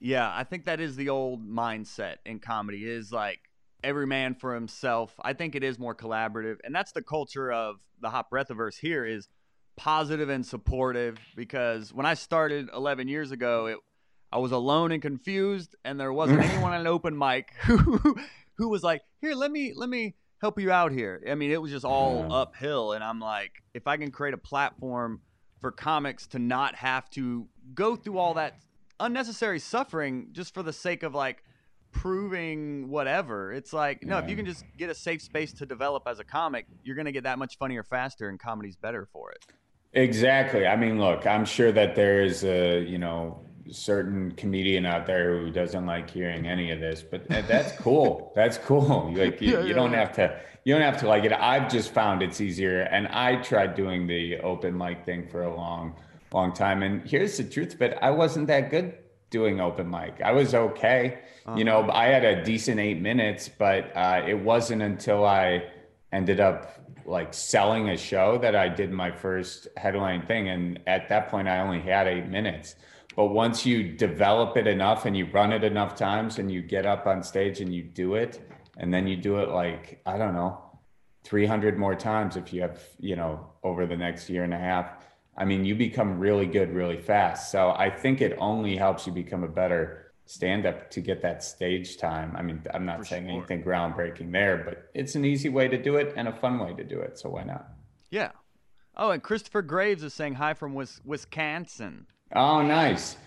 Yeah, 0.01 0.29
I 0.35 0.43
think 0.43 0.65
that 0.65 0.81
is 0.81 0.97
the 0.97 1.07
old 1.07 1.47
mindset 1.47 2.17
in 2.25 2.39
comedy. 2.39 2.85
Is 2.85 3.13
like 3.13 3.39
every 3.83 4.07
man 4.07 4.35
for 4.35 4.53
himself. 4.53 5.13
I 5.21 5.33
think 5.33 5.55
it 5.55 5.63
is 5.63 5.77
more 5.77 5.95
collaborative, 5.95 6.57
and 6.63 6.73
that's 6.73 6.91
the 6.91 7.01
culture 7.01 7.51
of 7.51 7.77
the 8.01 8.09
Hot 8.09 8.29
Breathiverse 8.31 8.79
here 8.79 9.05
is 9.05 9.27
positive 9.75 10.29
and 10.29 10.45
supportive. 10.45 11.17
Because 11.35 11.93
when 11.93 12.05
I 12.05 12.13
started 12.13 12.69
11 12.73 13.07
years 13.07 13.31
ago, 13.31 13.67
it, 13.67 13.77
I 14.31 14.37
was 14.37 14.51
alone 14.51 14.91
and 14.91 15.01
confused, 15.01 15.75
and 15.83 15.99
there 15.99 16.13
wasn't 16.13 16.39
anyone 16.43 16.73
on 16.73 16.81
an 16.81 16.87
open 16.87 17.17
mic 17.17 17.53
who 17.63 18.15
who 18.57 18.69
was 18.69 18.83
like, 18.83 19.01
"Here, 19.21 19.33
let 19.33 19.51
me 19.51 19.73
let 19.75 19.89
me 19.89 20.15
help 20.41 20.59
you 20.59 20.71
out 20.71 20.91
here." 20.91 21.21
I 21.29 21.35
mean, 21.35 21.51
it 21.51 21.61
was 21.61 21.71
just 21.71 21.85
all 21.85 22.25
yeah. 22.27 22.35
uphill, 22.35 22.93
and 22.93 23.03
I'm 23.03 23.19
like, 23.19 23.51
if 23.73 23.87
I 23.87 23.97
can 23.97 24.11
create 24.11 24.33
a 24.33 24.39
platform 24.39 25.21
for 25.61 25.71
comics 25.71 26.27
to 26.27 26.39
not 26.39 26.75
have 26.75 27.09
to 27.11 27.47
go 27.73 27.95
through 27.95 28.17
all 28.17 28.33
that 28.33 28.57
unnecessary 28.99 29.59
suffering 29.59 30.27
just 30.31 30.53
for 30.53 30.61
the 30.61 30.73
sake 30.73 31.03
of 31.03 31.15
like 31.15 31.43
proving 31.93 32.89
whatever. 32.89 33.53
It's 33.53 33.71
like, 33.71 34.03
no, 34.03 34.17
yeah. 34.17 34.23
if 34.23 34.29
you 34.29 34.35
can 34.35 34.45
just 34.45 34.65
get 34.77 34.89
a 34.89 34.95
safe 34.95 35.21
space 35.21 35.53
to 35.53 35.65
develop 35.65 36.03
as 36.05 36.19
a 36.19 36.23
comic, 36.23 36.65
you're 36.83 36.95
going 36.95 37.05
to 37.05 37.11
get 37.11 37.23
that 37.23 37.39
much 37.39 37.57
funnier 37.57 37.83
faster 37.83 38.27
and 38.27 38.39
comedy's 38.39 38.75
better 38.75 39.07
for 39.13 39.31
it. 39.31 39.45
Exactly. 39.93 40.67
I 40.67 40.75
mean, 40.75 40.99
look, 40.99 41.25
I'm 41.25 41.45
sure 41.45 41.71
that 41.71 41.95
there 41.95 42.21
is 42.21 42.43
a, 42.43 42.83
you 42.83 42.97
know, 42.97 43.45
certain 43.71 44.31
comedian 44.31 44.85
out 44.85 45.05
there 45.05 45.37
who 45.37 45.51
doesn't 45.51 45.85
like 45.85 46.09
hearing 46.09 46.47
any 46.47 46.71
of 46.71 46.79
this, 46.79 47.03
but 47.03 47.27
that's 47.29 47.71
cool. 47.79 48.33
that's 48.35 48.57
cool. 48.57 49.13
Like 49.15 49.39
you, 49.39 49.53
yeah, 49.53 49.61
you 49.61 49.67
yeah, 49.67 49.73
don't 49.75 49.93
have 49.93 50.11
to, 50.13 50.41
you 50.65 50.73
don't 50.73 50.83
have 50.83 50.97
to 50.97 51.07
like 51.07 51.23
it. 51.25 51.31
I've 51.31 51.71
just 51.71 51.93
found 51.93 52.23
it's 52.23 52.41
easier. 52.41 52.81
And 52.81 53.07
I 53.07 53.35
tried 53.37 53.75
doing 53.75 54.07
the 54.07 54.39
open 54.39 54.75
mic 54.75 55.05
thing 55.05 55.27
for 55.27 55.43
a 55.43 55.55
long, 55.55 55.95
long 56.33 56.53
time. 56.53 56.81
And 56.81 57.07
here's 57.07 57.37
the 57.37 57.43
truth, 57.43 57.77
but 57.77 58.01
I 58.01 58.09
wasn't 58.09 58.47
that 58.47 58.71
good 58.71 58.95
doing 59.33 59.59
open 59.59 59.89
mic. 59.89 60.21
I 60.23 60.31
was 60.31 60.53
okay. 60.53 61.19
Uh-huh. 61.47 61.57
You 61.57 61.65
know, 61.65 61.89
I 61.91 62.05
had 62.05 62.23
a 62.23 62.43
decent 62.43 62.79
eight 62.79 63.01
minutes, 63.01 63.49
but 63.49 63.91
uh, 63.97 64.21
it 64.25 64.35
wasn't 64.35 64.83
until 64.83 65.25
I 65.25 65.63
ended 66.11 66.39
up 66.39 66.79
like 67.05 67.33
selling 67.33 67.89
a 67.89 67.97
show 67.97 68.37
that 68.37 68.55
I 68.55 68.69
did 68.69 68.91
my 68.91 69.11
first 69.11 69.67
headline 69.75 70.27
thing. 70.27 70.49
And 70.49 70.79
at 70.85 71.09
that 71.09 71.29
point, 71.29 71.47
I 71.49 71.59
only 71.59 71.81
had 71.81 72.07
eight 72.07 72.27
minutes. 72.27 72.75
But 73.15 73.27
once 73.27 73.65
you 73.65 73.97
develop 73.97 74.55
it 74.55 74.67
enough 74.67 75.07
and 75.07 75.17
you 75.17 75.25
run 75.25 75.51
it 75.51 75.63
enough 75.63 75.95
times 75.95 76.37
and 76.37 76.51
you 76.51 76.61
get 76.61 76.85
up 76.85 77.07
on 77.07 77.23
stage 77.23 77.59
and 77.59 77.73
you 77.73 77.81
do 77.81 78.13
it, 78.13 78.39
and 78.77 78.93
then 78.93 79.07
you 79.07 79.17
do 79.17 79.39
it 79.39 79.49
like, 79.49 79.99
I 80.05 80.17
don't 80.17 80.35
know, 80.35 80.61
300 81.23 81.77
more 81.77 81.95
times 81.95 82.37
if 82.37 82.53
you 82.53 82.61
have, 82.61 82.79
you 82.99 83.15
know, 83.15 83.47
over 83.63 83.87
the 83.87 83.97
next 83.97 84.29
year 84.29 84.43
and 84.43 84.53
a 84.53 84.59
half 84.59 85.02
I 85.35 85.45
mean, 85.45 85.65
you 85.65 85.75
become 85.75 86.19
really 86.19 86.45
good 86.45 86.73
really 86.73 86.97
fast. 86.97 87.51
So 87.51 87.71
I 87.71 87.89
think 87.89 88.21
it 88.21 88.35
only 88.39 88.75
helps 88.77 89.07
you 89.07 89.13
become 89.13 89.43
a 89.43 89.47
better 89.47 90.11
stand 90.25 90.65
up 90.65 90.89
to 90.91 91.01
get 91.01 91.21
that 91.21 91.43
stage 91.43 91.97
time. 91.97 92.35
I 92.37 92.41
mean, 92.41 92.61
I'm 92.73 92.85
not 92.85 92.99
For 92.99 93.05
saying 93.05 93.25
sure. 93.25 93.37
anything 93.37 93.63
groundbreaking 93.63 94.31
there, 94.31 94.57
but 94.63 94.89
it's 94.93 95.15
an 95.15 95.25
easy 95.25 95.49
way 95.49 95.67
to 95.67 95.77
do 95.81 95.97
it 95.97 96.13
and 96.15 96.27
a 96.27 96.33
fun 96.33 96.59
way 96.59 96.73
to 96.73 96.83
do 96.83 96.99
it. 96.99 97.19
So 97.19 97.29
why 97.29 97.43
not? 97.43 97.67
Yeah. 98.09 98.31
Oh, 98.95 99.09
and 99.09 99.23
Christopher 99.23 99.63
Graves 99.63 100.03
is 100.03 100.13
saying 100.13 100.35
hi 100.35 100.53
from 100.53 100.75
Wisconsin. 100.75 102.05
Oh, 102.35 102.61
nice. 102.61 103.17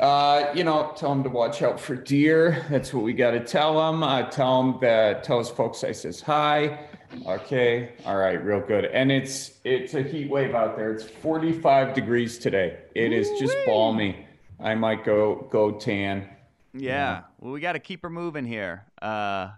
Uh, 0.00 0.46
you 0.54 0.64
know, 0.64 0.92
tell 0.96 1.10
them 1.10 1.22
to 1.22 1.28
watch 1.28 1.62
out 1.62 1.78
for 1.78 1.94
deer. 1.94 2.64
That's 2.70 2.92
what 2.92 3.04
we 3.04 3.12
got 3.12 3.32
to 3.32 3.40
tell 3.40 3.74
them. 3.76 4.02
Uh, 4.02 4.22
tell 4.22 4.62
them 4.62 4.80
that, 4.80 5.22
tell 5.24 5.38
us 5.38 5.50
folks 5.50 5.84
I 5.84 5.92
says 5.92 6.20
hi. 6.20 6.86
Okay. 7.26 7.92
All 8.04 8.16
right. 8.16 8.42
Real 8.42 8.60
good. 8.60 8.84
And 8.86 9.10
it's 9.10 9.58
it's 9.64 9.94
a 9.94 10.02
heat 10.02 10.30
wave 10.30 10.54
out 10.54 10.76
there. 10.76 10.92
It's 10.92 11.04
45 11.04 11.94
degrees 11.94 12.38
today. 12.38 12.78
It 12.94 13.12
is 13.12 13.28
just 13.38 13.54
balmy. 13.66 14.26
I 14.60 14.74
might 14.74 15.04
go 15.04 15.48
go 15.50 15.72
tan. 15.72 16.28
Yeah. 16.72 17.22
Well, 17.38 17.52
we 17.52 17.60
got 17.60 17.72
to 17.72 17.78
keep 17.78 18.02
her 18.02 18.10
moving 18.10 18.44
here. 18.44 18.86
Uh, 19.00 19.50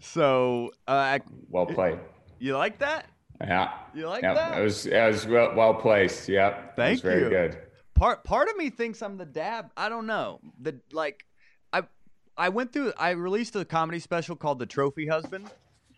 so 0.00 0.72
uh, 0.88 1.18
well 1.48 1.66
played. 1.66 1.98
You 2.38 2.56
like 2.56 2.78
that? 2.78 3.06
Yeah. 3.40 3.72
You 3.94 4.08
like 4.08 4.22
yeah, 4.22 4.34
that? 4.34 4.58
It 4.58 4.62
was 4.62 4.86
it 4.86 5.06
was 5.06 5.26
well, 5.26 5.54
well 5.54 5.74
placed. 5.74 6.28
Yep. 6.28 6.76
Thank 6.76 7.02
very 7.02 7.22
you. 7.22 7.28
Very 7.28 7.48
good. 7.48 7.58
Part 7.94 8.24
part 8.24 8.48
of 8.48 8.56
me 8.56 8.70
thinks 8.70 9.02
I'm 9.02 9.18
the 9.18 9.26
dab. 9.26 9.70
I 9.76 9.88
don't 9.88 10.06
know. 10.06 10.40
The 10.60 10.80
like 10.92 11.24
I 11.72 11.82
I 12.36 12.48
went 12.48 12.72
through 12.72 12.92
I 12.98 13.10
released 13.10 13.54
a 13.56 13.64
comedy 13.64 13.98
special 13.98 14.36
called 14.36 14.58
The 14.58 14.66
Trophy 14.66 15.06
Husband 15.06 15.50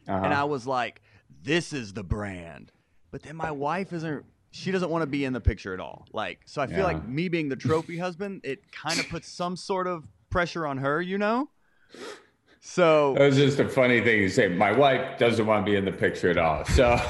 uh-huh. 0.09 0.25
and 0.25 0.35
I 0.35 0.45
was 0.45 0.67
like, 0.67 1.01
this 1.43 1.73
is 1.73 1.93
the 1.93 2.03
brand. 2.03 2.73
But 3.11 3.23
then 3.23 3.37
my 3.37 3.51
wife 3.51 3.93
isn't. 3.93 4.25
She 4.51 4.71
doesn't 4.71 4.91
want 4.91 5.03
to 5.03 5.07
be 5.07 5.25
in 5.25 5.33
the 5.33 5.41
picture 5.41 5.73
at 5.73 5.81
all. 5.81 6.07
Like, 6.13 6.41
so 6.45 6.61
I 6.61 6.67
feel 6.67 6.79
yeah. 6.79 6.85
like 6.85 7.09
me 7.09 7.29
being 7.29 7.49
the 7.49 7.57
trophy 7.57 7.97
husband, 8.07 8.43
it 8.45 8.71
kind 8.71 9.01
of 9.01 9.09
puts 9.09 9.29
some 9.29 9.57
sort 9.57 9.87
of 9.87 10.07
pressure 10.29 10.67
on 10.67 10.79
her, 10.79 11.01
you 11.01 11.17
know. 11.17 11.49
So 12.61 13.15
it 13.17 13.23
was 13.23 13.37
just 13.37 13.59
a 13.59 13.69
funny 13.69 14.01
thing 14.01 14.21
to 14.21 14.31
say. 14.31 14.49
My 14.49 14.73
wife 14.73 15.19
doesn't 15.19 15.47
want 15.47 15.65
to 15.65 15.71
be 15.71 15.77
in 15.77 15.85
the 15.85 15.93
picture 15.93 16.31
at 16.31 16.39
all. 16.39 16.65
So 16.65 16.91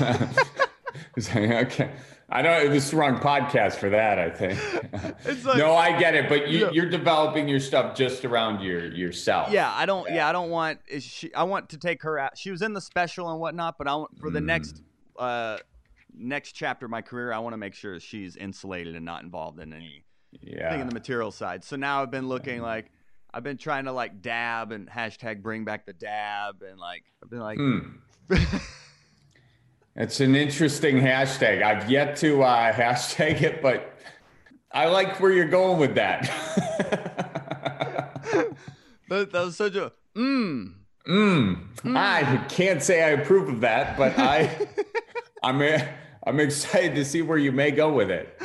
like, 1.16 1.36
okay. 1.36 1.90
I 2.34 2.40
don't. 2.40 2.70
This 2.70 2.86
is 2.86 2.90
the 2.92 2.96
wrong 2.96 3.18
podcast 3.18 3.74
for 3.74 3.90
that. 3.90 4.18
I 4.18 4.30
think. 4.30 4.58
Like, 5.44 5.56
no, 5.56 5.74
I 5.74 5.98
get 5.98 6.14
it, 6.14 6.28
but 6.28 6.48
you, 6.48 6.66
are 6.66 6.88
developing 6.88 7.48
your 7.48 7.58
stuff 7.60 7.96
just 7.96 8.24
around 8.24 8.60
your 8.60 8.92
yourself. 8.92 9.50
Yeah, 9.50 9.72
I 9.72 9.86
don't. 9.86 10.08
Yeah, 10.08 10.16
yeah 10.16 10.28
I 10.28 10.32
don't 10.32 10.50
want. 10.50 10.80
She, 11.00 11.32
I 11.34 11.44
want 11.44 11.70
to 11.70 11.78
take 11.78 12.02
her 12.02 12.18
out. 12.18 12.36
She 12.36 12.50
was 12.50 12.62
in 12.62 12.72
the 12.72 12.80
special 12.80 13.30
and 13.30 13.40
whatnot, 13.40 13.76
but 13.78 13.88
I 13.88 13.94
want 13.94 14.18
for 14.18 14.30
the 14.30 14.40
mm. 14.40 14.44
next 14.44 14.82
uh 15.18 15.58
next 16.14 16.52
chapter 16.52 16.86
of 16.86 16.90
my 16.90 17.02
career, 17.02 17.32
I 17.32 17.38
want 17.38 17.54
to 17.54 17.56
make 17.56 17.74
sure 17.74 17.98
she's 17.98 18.36
insulated 18.36 18.94
and 18.94 19.04
not 19.04 19.22
involved 19.22 19.58
in 19.60 19.72
any 19.72 20.04
yeah. 20.40 20.70
thing 20.70 20.80
in 20.80 20.88
the 20.88 20.94
material 20.94 21.30
side. 21.30 21.64
So 21.64 21.76
now 21.76 22.02
I've 22.02 22.10
been 22.10 22.28
looking 22.28 22.60
mm. 22.60 22.64
like 22.64 22.90
I've 23.32 23.44
been 23.44 23.58
trying 23.58 23.84
to 23.84 23.92
like 23.92 24.22
dab 24.22 24.72
and 24.72 24.88
hashtag 24.88 25.42
bring 25.42 25.64
back 25.64 25.86
the 25.86 25.94
dab 25.94 26.62
and 26.62 26.78
like 26.78 27.04
I've 27.22 27.30
been 27.30 27.40
like. 27.40 27.58
Mm. 27.58 27.94
It's 29.94 30.20
an 30.20 30.34
interesting 30.34 30.96
hashtag. 30.96 31.62
I've 31.62 31.90
yet 31.90 32.16
to 32.18 32.42
uh, 32.42 32.72
hashtag 32.72 33.42
it, 33.42 33.62
but 33.62 33.98
I 34.70 34.86
like 34.86 35.20
where 35.20 35.32
you're 35.32 35.48
going 35.48 35.78
with 35.78 35.94
that. 35.96 36.22
that, 39.08 39.32
that, 39.32 39.44
was 39.44 39.56
such 39.56 39.74
a 39.74 39.92
mmm. 40.16 40.74
Mmm. 41.06 41.74
Mm. 41.76 41.96
I 41.96 42.44
can't 42.48 42.82
say 42.82 43.02
I 43.02 43.10
approve 43.10 43.48
of 43.48 43.60
that, 43.60 43.98
but 43.98 44.18
I, 44.18 44.66
I'm, 45.42 45.60
I'm 46.26 46.40
excited 46.40 46.94
to 46.94 47.04
see 47.04 47.20
where 47.20 47.38
you 47.38 47.52
may 47.52 47.70
go 47.70 47.92
with 47.92 48.10
it. 48.10 48.40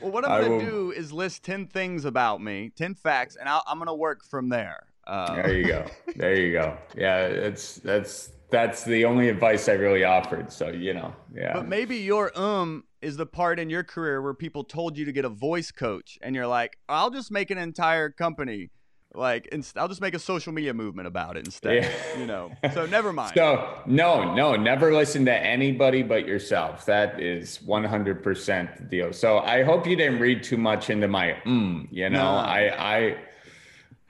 well, 0.00 0.12
what 0.12 0.24
I'm 0.24 0.46
going 0.46 0.60
to 0.60 0.66
do 0.66 0.92
is 0.92 1.12
list 1.12 1.42
10 1.42 1.66
things 1.66 2.04
about 2.04 2.40
me, 2.40 2.70
10 2.76 2.94
facts, 2.94 3.36
and 3.36 3.48
i 3.48 3.60
am 3.66 3.78
going 3.78 3.88
to 3.88 3.94
work 3.94 4.24
from 4.24 4.48
there. 4.48 4.84
Um, 5.08 5.34
there 5.34 5.52
you 5.52 5.66
go. 5.66 5.86
There 6.14 6.36
you 6.36 6.52
go. 6.52 6.78
Yeah, 6.94 7.26
it's 7.26 7.76
that's 7.76 8.30
that's 8.52 8.84
the 8.84 9.04
only 9.04 9.28
advice 9.28 9.68
I 9.68 9.72
really 9.72 10.04
offered. 10.04 10.52
So, 10.52 10.68
you 10.68 10.94
know, 10.94 11.12
yeah. 11.34 11.54
But 11.54 11.66
maybe 11.66 11.96
your 11.96 12.38
um 12.38 12.84
is 13.00 13.16
the 13.16 13.26
part 13.26 13.58
in 13.58 13.68
your 13.68 13.82
career 13.82 14.22
where 14.22 14.34
people 14.34 14.62
told 14.62 14.96
you 14.96 15.04
to 15.04 15.12
get 15.12 15.24
a 15.24 15.28
voice 15.28 15.72
coach 15.72 16.18
and 16.22 16.36
you're 16.36 16.46
like, 16.46 16.78
I'll 16.88 17.10
just 17.10 17.32
make 17.32 17.50
an 17.50 17.58
entire 17.58 18.10
company. 18.10 18.70
Like, 19.14 19.46
inst- 19.48 19.76
I'll 19.76 19.88
just 19.88 20.00
make 20.00 20.14
a 20.14 20.18
social 20.18 20.54
media 20.54 20.72
movement 20.72 21.06
about 21.06 21.36
it 21.36 21.44
instead. 21.44 21.84
Yeah. 21.84 22.18
You 22.18 22.26
know, 22.26 22.52
so 22.72 22.86
never 22.86 23.12
mind. 23.12 23.32
So, 23.34 23.82
no, 23.84 24.34
no, 24.34 24.56
never 24.56 24.94
listen 24.94 25.26
to 25.26 25.34
anybody 25.34 26.02
but 26.02 26.26
yourself. 26.26 26.86
That 26.86 27.20
is 27.20 27.58
100% 27.66 28.76
the 28.78 28.84
deal. 28.84 29.12
So, 29.12 29.40
I 29.40 29.64
hope 29.64 29.86
you 29.86 29.96
didn't 29.96 30.20
read 30.20 30.42
too 30.42 30.56
much 30.56 30.88
into 30.88 31.08
my 31.08 31.36
mm, 31.44 31.88
you 31.90 32.08
know, 32.08 32.22
no. 32.22 32.38
I, 32.38 32.96
I, 32.96 33.16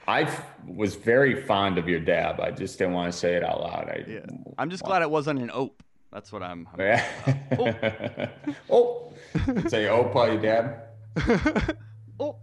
I 0.09 0.29
was 0.67 0.95
very 0.97 1.43
fond 1.43 1.79
of 1.79 1.89
your 1.89 2.01
dab. 2.01 2.41
I 2.41 2.51
just 2.51 2.79
didn't 2.79 2.95
want 2.95 3.13
to 3.13 3.19
say 3.19 3.35
it 3.35 3.45
out 3.45 3.61
loud. 3.61 3.89
I, 3.89 4.05
yeah. 4.09 4.21
I'm 4.59 4.69
just 4.71 4.83
glad 4.83 5.03
it 5.03 5.11
wasn't 5.11 5.41
an 5.41 5.51
ope. 5.53 5.83
That's 6.13 6.33
what 6.33 6.43
I'm. 6.43 6.69
I'm 6.75 6.81
Yeah. 6.81 8.29
oh, 8.71 9.13
say 9.69 9.89
oh, 9.89 10.03
while 10.13 10.33
you 10.33 10.39
dab. 10.41 10.77
oh, 12.21 12.21
all 12.21 12.37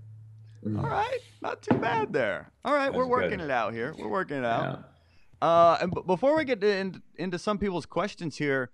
right, 0.65 1.19
not 1.41 1.61
too 1.61 1.75
bad 1.77 2.11
there. 2.13 2.51
All 2.65 2.73
right, 2.73 2.93
we're 2.93 3.05
working 3.05 3.37
good. 3.39 3.45
it 3.45 3.51
out 3.51 3.73
here. 3.73 3.93
We're 3.97 4.09
working 4.09 4.37
it 4.37 4.45
out. 4.45 4.63
Yeah. 5.41 5.47
Uh, 5.47 5.77
and 5.81 5.91
b- 5.93 6.01
before 6.05 6.35
we 6.35 6.43
get 6.45 6.63
in, 6.63 7.01
into 7.15 7.39
some 7.39 7.57
people's 7.57 7.85
questions 7.85 8.35
here, 8.37 8.71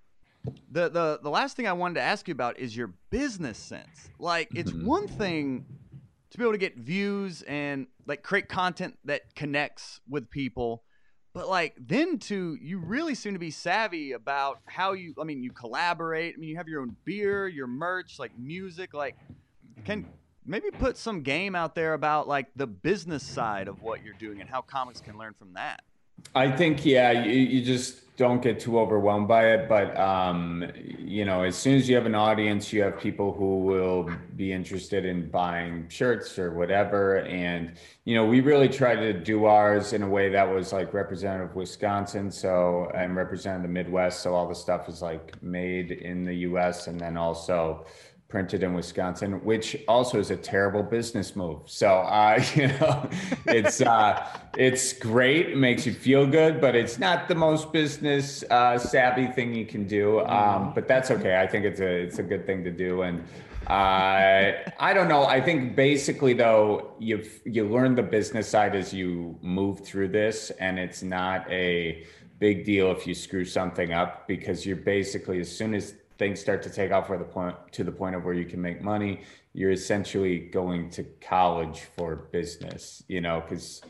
the, 0.71 0.89
the 0.89 1.19
the 1.21 1.29
last 1.29 1.55
thing 1.57 1.67
I 1.67 1.73
wanted 1.73 1.95
to 1.95 2.01
ask 2.01 2.27
you 2.27 2.31
about 2.31 2.57
is 2.59 2.75
your 2.75 2.93
business 3.09 3.57
sense. 3.57 4.09
Like, 4.19 4.49
it's 4.55 4.71
Mhm. 4.71 4.85
one 4.85 5.07
thing 5.07 5.65
to 6.31 6.37
be 6.37 6.43
able 6.43 6.53
to 6.53 6.57
get 6.57 6.77
views 6.77 7.41
and 7.43 7.87
like 8.05 8.23
create 8.23 8.49
content 8.49 8.97
that 9.05 9.35
connects 9.35 9.99
with 10.09 10.29
people, 10.29 10.83
but 11.33 11.47
like 11.49 11.75
then 11.79 12.17
to 12.19 12.57
you 12.61 12.79
really 12.79 13.15
seem 13.15 13.33
to 13.33 13.39
be 13.39 13.51
savvy 13.51 14.13
about 14.13 14.59
how 14.65 14.93
you. 14.93 15.13
I 15.19 15.23
mean, 15.23 15.43
you 15.43 15.51
collaborate. 15.51 16.35
I 16.35 16.37
mean, 16.37 16.49
you 16.49 16.57
have 16.57 16.67
your 16.67 16.81
own 16.81 16.95
beer, 17.05 17.47
your 17.47 17.67
merch, 17.67 18.19
like 18.19 18.37
music. 18.37 18.93
Like, 18.93 19.15
can 19.83 20.05
maybe 20.45 20.71
put 20.71 20.97
some 20.97 21.21
game 21.21 21.55
out 21.55 21.75
there 21.75 21.93
about 21.93 22.27
like 22.27 22.47
the 22.55 22.67
business 22.67 23.23
side 23.23 23.67
of 23.67 23.81
what 23.81 24.03
you're 24.03 24.13
doing 24.13 24.41
and 24.41 24.49
how 24.49 24.61
comics 24.61 25.01
can 25.01 25.17
learn 25.17 25.33
from 25.37 25.53
that. 25.53 25.83
I 26.33 26.51
think 26.51 26.85
yeah, 26.85 27.11
you, 27.11 27.31
you 27.31 27.63
just 27.63 28.01
don't 28.17 28.41
get 28.41 28.59
too 28.59 28.79
overwhelmed 28.79 29.27
by 29.27 29.51
it. 29.51 29.67
But 29.67 29.97
um, 29.97 30.71
you 30.97 31.25
know, 31.25 31.43
as 31.43 31.55
soon 31.55 31.75
as 31.75 31.89
you 31.89 31.95
have 31.95 32.05
an 32.05 32.15
audience, 32.15 32.71
you 32.71 32.81
have 32.83 32.99
people 32.99 33.33
who 33.33 33.59
will 33.59 34.09
be 34.35 34.53
interested 34.53 35.05
in 35.05 35.29
buying 35.29 35.87
shirts 35.89 36.39
or 36.39 36.51
whatever. 36.53 37.19
And 37.19 37.73
you 38.05 38.15
know, 38.15 38.25
we 38.25 38.39
really 38.41 38.69
tried 38.69 38.97
to 38.97 39.13
do 39.13 39.45
ours 39.45 39.93
in 39.93 40.03
a 40.03 40.09
way 40.09 40.29
that 40.29 40.49
was 40.49 40.71
like 40.71 40.93
representative 40.93 41.51
of 41.51 41.55
Wisconsin, 41.55 42.31
so 42.31 42.91
and 42.95 43.15
represented 43.15 43.63
the 43.63 43.69
Midwest. 43.69 44.21
So 44.21 44.33
all 44.33 44.47
the 44.47 44.55
stuff 44.55 44.87
is 44.87 45.01
like 45.01 45.41
made 45.43 45.91
in 45.91 46.23
the 46.23 46.35
U.S. 46.49 46.87
and 46.87 46.99
then 46.99 47.17
also 47.17 47.85
printed 48.27 48.63
in 48.63 48.73
Wisconsin, 48.73 49.43
which 49.43 49.77
also 49.87 50.19
is 50.19 50.31
a 50.31 50.35
terrible 50.35 50.83
business 50.83 51.35
move. 51.35 51.59
So, 51.65 51.87
uh, 51.87 52.43
you 52.55 52.67
know, 52.67 53.09
it's 53.45 53.81
uh, 53.81 54.27
it's 54.57 54.93
great, 54.93 55.49
it 55.49 55.57
makes 55.57 55.85
you 55.85 55.93
feel 55.93 56.25
good, 56.25 56.59
but 56.59 56.75
it's 56.75 56.97
not 56.97 57.27
the 57.27 57.35
most 57.35 57.71
business 57.71 58.43
uh, 58.49 58.77
savvy 58.77 59.27
thing 59.27 59.53
you 59.53 59.65
can 59.65 59.87
do. 59.87 60.21
Um, 60.25 60.73
but 60.73 60.87
that's 60.87 61.11
okay. 61.11 61.39
I 61.39 61.47
think 61.47 61.65
it's 61.65 61.79
a 61.79 61.87
it's 61.87 62.19
a 62.19 62.23
good 62.23 62.45
thing 62.45 62.63
to 62.63 62.71
do, 62.71 63.03
and 63.03 63.23
uh, 63.67 64.51
I 64.79 64.93
don't 64.93 65.07
know. 65.07 65.25
I 65.25 65.39
think 65.41 65.75
basically 65.75 66.33
though, 66.33 66.91
you 66.99 67.23
you 67.45 67.67
learn 67.67 67.95
the 67.95 68.03
business 68.03 68.47
side 68.47 68.75
as 68.75 68.93
you 68.93 69.37
move 69.41 69.79
through 69.81 70.09
this, 70.09 70.51
and 70.59 70.79
it's 70.79 71.03
not 71.03 71.49
a 71.51 72.05
big 72.39 72.65
deal 72.65 72.91
if 72.91 73.07
you 73.07 73.13
screw 73.13 73.45
something 73.45 73.93
up 73.93 74.27
because 74.27 74.65
you're 74.65 74.75
basically 74.75 75.39
as 75.39 75.49
soon 75.49 75.73
as 75.73 75.95
things 76.17 76.39
start 76.39 76.63
to 76.63 76.69
take 76.69 76.91
off 76.91 77.07
for 77.07 77.17
the 77.17 77.23
point 77.23 77.55
to 77.71 77.83
the 77.83 77.91
point 77.91 78.15
of 78.15 78.23
where 78.23 78.33
you 78.33 78.45
can 78.45 78.61
make 78.61 78.81
money 78.81 79.21
you're 79.53 79.71
essentially 79.71 80.39
going 80.39 80.89
to 80.89 81.03
college 81.21 81.81
for 81.95 82.27
business 82.31 83.03
you 83.07 83.21
know 83.21 83.41
because 83.41 83.81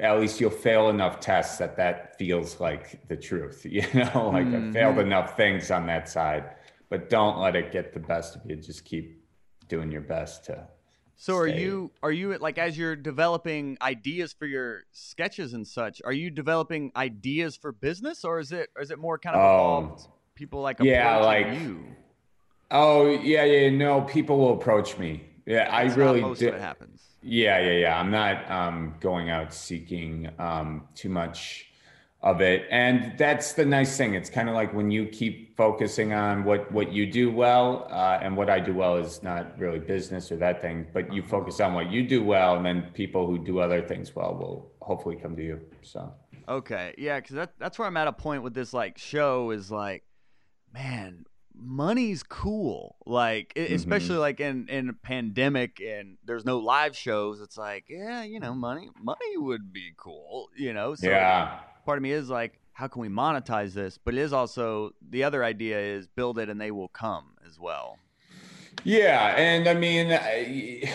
at 0.00 0.18
least 0.18 0.40
you'll 0.40 0.50
fail 0.50 0.88
enough 0.88 1.20
tests 1.20 1.58
that 1.58 1.76
that 1.76 2.18
feels 2.18 2.60
like 2.60 3.06
the 3.08 3.16
truth 3.16 3.64
you 3.68 3.82
know 3.94 4.30
like 4.32 4.46
i 4.46 4.50
mm-hmm. 4.50 4.72
failed 4.72 4.98
enough 4.98 5.36
things 5.36 5.70
on 5.70 5.86
that 5.86 6.08
side 6.08 6.54
but 6.90 7.10
don't 7.10 7.38
let 7.38 7.56
it 7.56 7.72
get 7.72 7.92
the 7.92 8.00
best 8.00 8.36
of 8.36 8.42
you 8.46 8.56
just 8.56 8.84
keep 8.84 9.24
doing 9.68 9.90
your 9.90 10.00
best 10.02 10.44
to 10.44 10.68
So 11.16 11.36
are 11.36 11.48
stay- 11.48 11.60
you 11.62 11.92
are 12.02 12.12
you 12.12 12.36
like 12.38 12.58
as 12.58 12.76
you're 12.76 12.96
developing 12.96 13.78
ideas 13.80 14.32
for 14.32 14.46
your 14.46 14.82
sketches 14.92 15.54
and 15.54 15.66
such? 15.66 16.02
Are 16.04 16.12
you 16.12 16.28
developing 16.30 16.90
ideas 16.96 17.56
for 17.56 17.70
business, 17.72 18.24
or 18.24 18.40
is 18.40 18.50
it 18.52 18.70
or 18.76 18.82
is 18.82 18.90
it 18.90 18.98
more 18.98 19.18
kind 19.18 19.36
of 19.36 19.42
Oh. 19.42 19.78
evolved? 19.78 20.08
People 20.34 20.62
like 20.62 20.78
Yeah, 20.80 21.16
like- 21.18 21.60
you. 21.60 21.84
oh 22.70 23.08
yeah 23.10 23.44
yeah 23.44 23.70
no 23.70 24.00
people 24.00 24.38
will 24.38 24.54
approach 24.54 24.98
me 24.98 25.22
yeah 25.46 25.68
i 25.70 25.82
really 25.82 26.22
most 26.22 26.40
do 26.40 26.48
of 26.48 26.54
it 26.54 26.60
happens. 26.60 27.02
Yeah, 27.26 27.58
yeah, 27.58 27.72
yeah. 27.72 27.98
I'm 27.98 28.10
not 28.10 28.50
um, 28.50 28.96
going 29.00 29.30
out 29.30 29.54
seeking 29.54 30.28
um, 30.38 30.88
too 30.94 31.08
much 31.08 31.66
of 32.20 32.42
it, 32.42 32.66
and 32.70 33.16
that's 33.16 33.54
the 33.54 33.64
nice 33.64 33.96
thing. 33.96 34.12
It's 34.12 34.28
kind 34.28 34.50
of 34.50 34.54
like 34.54 34.74
when 34.74 34.90
you 34.90 35.06
keep 35.06 35.56
focusing 35.56 36.12
on 36.12 36.44
what 36.44 36.70
what 36.70 36.92
you 36.92 37.10
do 37.10 37.30
well, 37.30 37.86
uh, 37.90 38.18
and 38.20 38.36
what 38.36 38.50
I 38.50 38.60
do 38.60 38.74
well 38.74 38.96
is 38.98 39.22
not 39.22 39.58
really 39.58 39.78
business 39.78 40.30
or 40.32 40.36
that 40.36 40.60
thing, 40.60 40.86
but 40.92 41.10
you 41.14 41.22
focus 41.22 41.60
on 41.60 41.72
what 41.72 41.90
you 41.90 42.06
do 42.06 42.22
well, 42.22 42.56
and 42.56 42.66
then 42.66 42.90
people 42.92 43.26
who 43.26 43.38
do 43.38 43.58
other 43.58 43.80
things 43.80 44.14
well 44.14 44.34
will 44.34 44.70
hopefully 44.82 45.16
come 45.16 45.34
to 45.36 45.42
you. 45.42 45.60
So 45.80 46.12
Okay, 46.46 46.94
yeah, 46.98 47.20
because 47.20 47.36
that, 47.36 47.54
that's 47.58 47.78
where 47.78 47.88
I'm 47.88 47.96
at 47.96 48.06
a 48.08 48.12
point 48.12 48.42
with 48.42 48.52
this 48.52 48.74
like 48.74 48.98
show 48.98 49.50
is 49.50 49.70
like, 49.70 50.04
man, 50.74 51.24
money's 51.56 52.22
cool. 52.24 52.96
Like, 53.06 53.52
Mm-hmm. 53.54 53.74
especially 53.74 54.16
like 54.16 54.40
in 54.40 54.68
in 54.68 54.88
a 54.88 54.92
pandemic 54.92 55.80
and 55.80 56.18
there's 56.24 56.44
no 56.44 56.58
live 56.58 56.96
shows. 56.96 57.40
It's 57.40 57.56
like, 57.56 57.84
yeah, 57.88 58.24
you 58.24 58.40
know, 58.40 58.52
money 58.54 58.90
money 59.00 59.36
would 59.36 59.72
be 59.72 59.92
cool. 59.96 60.50
You 60.56 60.72
know, 60.74 60.94
so 60.96 61.06
yeah, 61.08 61.60
part 61.86 61.98
of 61.98 62.02
me 62.02 62.10
is 62.10 62.28
like, 62.28 62.58
how 62.72 62.88
can 62.88 63.00
we 63.00 63.08
monetize 63.08 63.72
this? 63.72 63.98
But 64.04 64.14
it 64.14 64.20
is 64.20 64.32
also 64.32 64.90
the 65.08 65.22
other 65.24 65.44
idea 65.44 65.78
is 65.78 66.08
build 66.08 66.38
it 66.40 66.48
and 66.48 66.60
they 66.60 66.72
will 66.72 66.88
come 66.88 67.36
as 67.48 67.58
well. 67.58 67.98
Yeah, 68.82 69.34
and 69.36 69.66
I 69.68 69.74
mean, 69.74 70.12
I, 70.12 70.92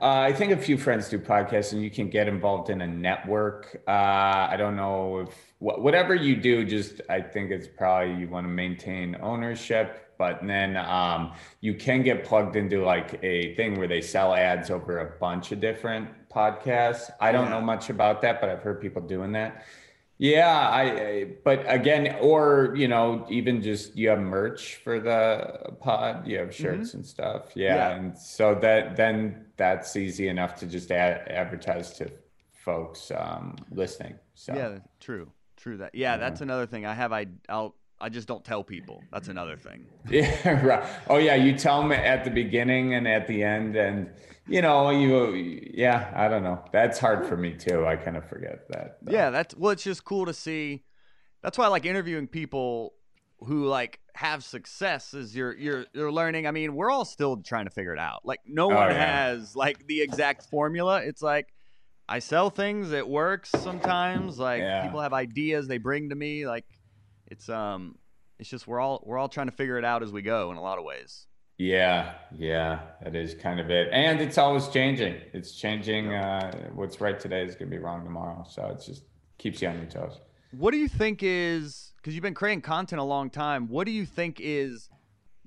uh, 0.00 0.20
I 0.20 0.32
think 0.32 0.52
a 0.52 0.56
few 0.56 0.78
friends 0.78 1.08
do 1.08 1.18
podcasts, 1.18 1.72
and 1.72 1.82
you 1.82 1.90
can 1.90 2.08
get 2.08 2.28
involved 2.28 2.70
in 2.70 2.80
a 2.80 2.86
network. 2.86 3.82
Uh, 3.86 3.90
I 3.90 4.56
don't 4.56 4.76
know 4.76 5.20
if 5.20 5.28
wh- 5.58 5.78
whatever 5.82 6.14
you 6.14 6.36
do, 6.36 6.64
just 6.64 7.00
I 7.10 7.20
think 7.20 7.50
it's 7.50 7.68
probably 7.68 8.14
you 8.14 8.28
want 8.28 8.44
to 8.46 8.48
maintain 8.50 9.16
ownership, 9.20 10.14
but 10.18 10.40
then 10.46 10.76
um, 10.76 11.32
you 11.60 11.74
can 11.74 12.02
get 12.02 12.24
plugged 12.24 12.56
into 12.56 12.84
like 12.84 13.18
a 13.22 13.54
thing 13.56 13.76
where 13.78 13.88
they 13.88 14.00
sell 14.00 14.34
ads 14.34 14.70
over 14.70 15.00
a 15.00 15.18
bunch 15.18 15.52
of 15.52 15.60
different 15.60 16.08
podcasts. 16.30 17.10
I 17.20 17.32
don't 17.32 17.44
Yeah. 17.46 17.50
know 17.50 17.60
much 17.60 17.90
about 17.90 18.22
that, 18.22 18.40
but 18.40 18.48
I've 18.48 18.62
heard 18.62 18.80
people 18.80 19.02
doing 19.02 19.32
that. 19.32 19.64
Yeah, 20.22 20.56
I, 20.68 20.82
I 20.82 21.24
but 21.42 21.64
again, 21.66 22.16
or 22.20 22.74
you 22.76 22.86
know, 22.86 23.26
even 23.28 23.60
just 23.60 23.96
you 23.96 24.08
have 24.10 24.20
merch 24.20 24.76
for 24.84 25.00
the 25.00 25.72
pod, 25.80 26.28
you 26.28 26.38
have 26.38 26.54
shirts 26.54 26.94
and 26.94 27.04
stuff. 27.04 27.50
Yeah, 27.56 27.74
Yeah. 27.74 27.96
and 27.96 28.16
so 28.16 28.54
that 28.66 28.94
then 28.94 29.46
that's 29.56 29.96
easy 29.96 30.28
enough 30.28 30.54
to 30.60 30.66
just 30.66 30.92
ad- 30.92 31.26
advertise 31.28 31.90
to 31.98 32.08
folks 32.52 33.10
um, 33.10 33.56
listening. 33.72 34.14
So 34.34 34.54
Yeah, 34.54 34.78
true, 35.00 35.26
true. 35.56 35.76
That 35.78 35.92
yeah, 35.92 36.16
that's 36.18 36.40
another 36.40 36.66
thing. 36.66 36.86
I 36.86 36.94
have 36.94 37.12
I 37.12 37.26
I'll 37.48 37.74
I 38.00 38.08
just 38.08 38.28
don't 38.28 38.44
tell 38.44 38.62
people. 38.62 39.02
That's 39.12 39.26
another 39.26 39.56
thing. 39.56 39.86
Yeah, 40.08 40.64
right. 40.64 40.84
Oh 41.08 41.18
yeah, 41.18 41.34
you 41.34 41.58
tell 41.58 41.82
them 41.82 41.90
at 41.90 42.24
the 42.24 42.30
beginning 42.30 42.94
and 42.94 43.08
at 43.08 43.26
the 43.26 43.42
end, 43.42 43.74
and 43.74 44.10
you 44.48 44.62
know, 44.62 44.90
you 44.90 45.70
yeah, 45.74 46.12
I 46.14 46.28
don't 46.28 46.42
know. 46.42 46.64
That's 46.72 46.98
hard 46.98 47.26
for 47.26 47.36
me 47.36 47.54
too. 47.54 47.86
I 47.86 47.96
kind 47.96 48.16
of 48.16 48.28
forget 48.28 48.68
that. 48.70 48.98
Yeah, 49.08 49.30
that's 49.30 49.54
well. 49.56 49.70
It's 49.72 49.84
just 49.84 50.04
cool 50.04 50.26
to 50.26 50.34
see. 50.34 50.84
That's 51.42 51.58
why 51.58 51.64
I 51.66 51.68
like 51.68 51.84
interviewing 51.86 52.26
people 52.28 52.94
who 53.40 53.66
like 53.66 54.00
have 54.14 54.44
success. 54.44 55.14
Is 55.14 55.34
you're 55.34 55.56
you're 55.56 55.86
you're 55.92 56.12
learning. 56.12 56.46
I 56.46 56.50
mean, 56.50 56.74
we're 56.74 56.90
all 56.90 57.04
still 57.04 57.36
trying 57.38 57.64
to 57.66 57.70
figure 57.70 57.92
it 57.92 57.98
out. 57.98 58.20
Like 58.24 58.40
no 58.46 58.70
Oh, 58.70 58.74
one 58.74 58.90
yeah. 58.90 59.26
has 59.28 59.54
like 59.56 59.86
the 59.86 60.00
exact 60.02 60.42
formula. 60.50 61.02
It's 61.02 61.22
like 61.22 61.48
I 62.08 62.18
sell 62.18 62.50
things. 62.50 62.92
It 62.92 63.08
works 63.08 63.50
sometimes. 63.50 64.38
Like 64.38 64.60
Yeah. 64.60 64.82
people 64.84 65.00
have 65.00 65.12
ideas 65.12 65.66
they 65.68 65.78
bring 65.78 66.10
to 66.10 66.14
me. 66.14 66.46
Like 66.46 66.66
it's 67.26 67.48
um 67.48 67.96
it's 68.38 68.48
just 68.50 68.66
we're 68.66 68.80
all 68.80 69.02
we're 69.06 69.18
all 69.18 69.28
trying 69.28 69.46
to 69.46 69.52
figure 69.56 69.78
it 69.78 69.84
out 69.84 70.02
as 70.02 70.12
we 70.12 70.22
go 70.22 70.50
in 70.50 70.56
a 70.56 70.62
lot 70.62 70.78
of 70.78 70.84
ways. 70.84 71.26
Yeah, 71.62 72.14
yeah, 72.36 72.80
that 73.04 73.14
is 73.14 73.34
kind 73.34 73.60
of 73.60 73.70
it. 73.70 73.88
And 73.92 74.20
it's 74.20 74.36
always 74.36 74.66
changing. 74.66 75.20
It's 75.32 75.52
changing. 75.52 76.12
Uh, 76.12 76.70
what's 76.74 77.00
right 77.00 77.18
today 77.20 77.44
is 77.44 77.54
going 77.54 77.70
to 77.70 77.76
be 77.76 77.78
wrong 77.78 78.02
tomorrow. 78.02 78.44
So 78.50 78.66
it 78.66 78.82
just 78.84 79.04
keeps 79.38 79.62
you 79.62 79.68
on 79.68 79.76
your 79.76 79.86
toes. 79.86 80.18
What 80.50 80.72
do 80.72 80.78
you 80.78 80.88
think 80.88 81.20
is 81.22 81.92
because 81.98 82.14
you've 82.14 82.22
been 82.22 82.34
creating 82.34 82.62
content 82.62 83.00
a 83.00 83.04
long 83.04 83.30
time? 83.30 83.68
What 83.68 83.86
do 83.86 83.92
you 83.92 84.04
think 84.04 84.38
is 84.40 84.88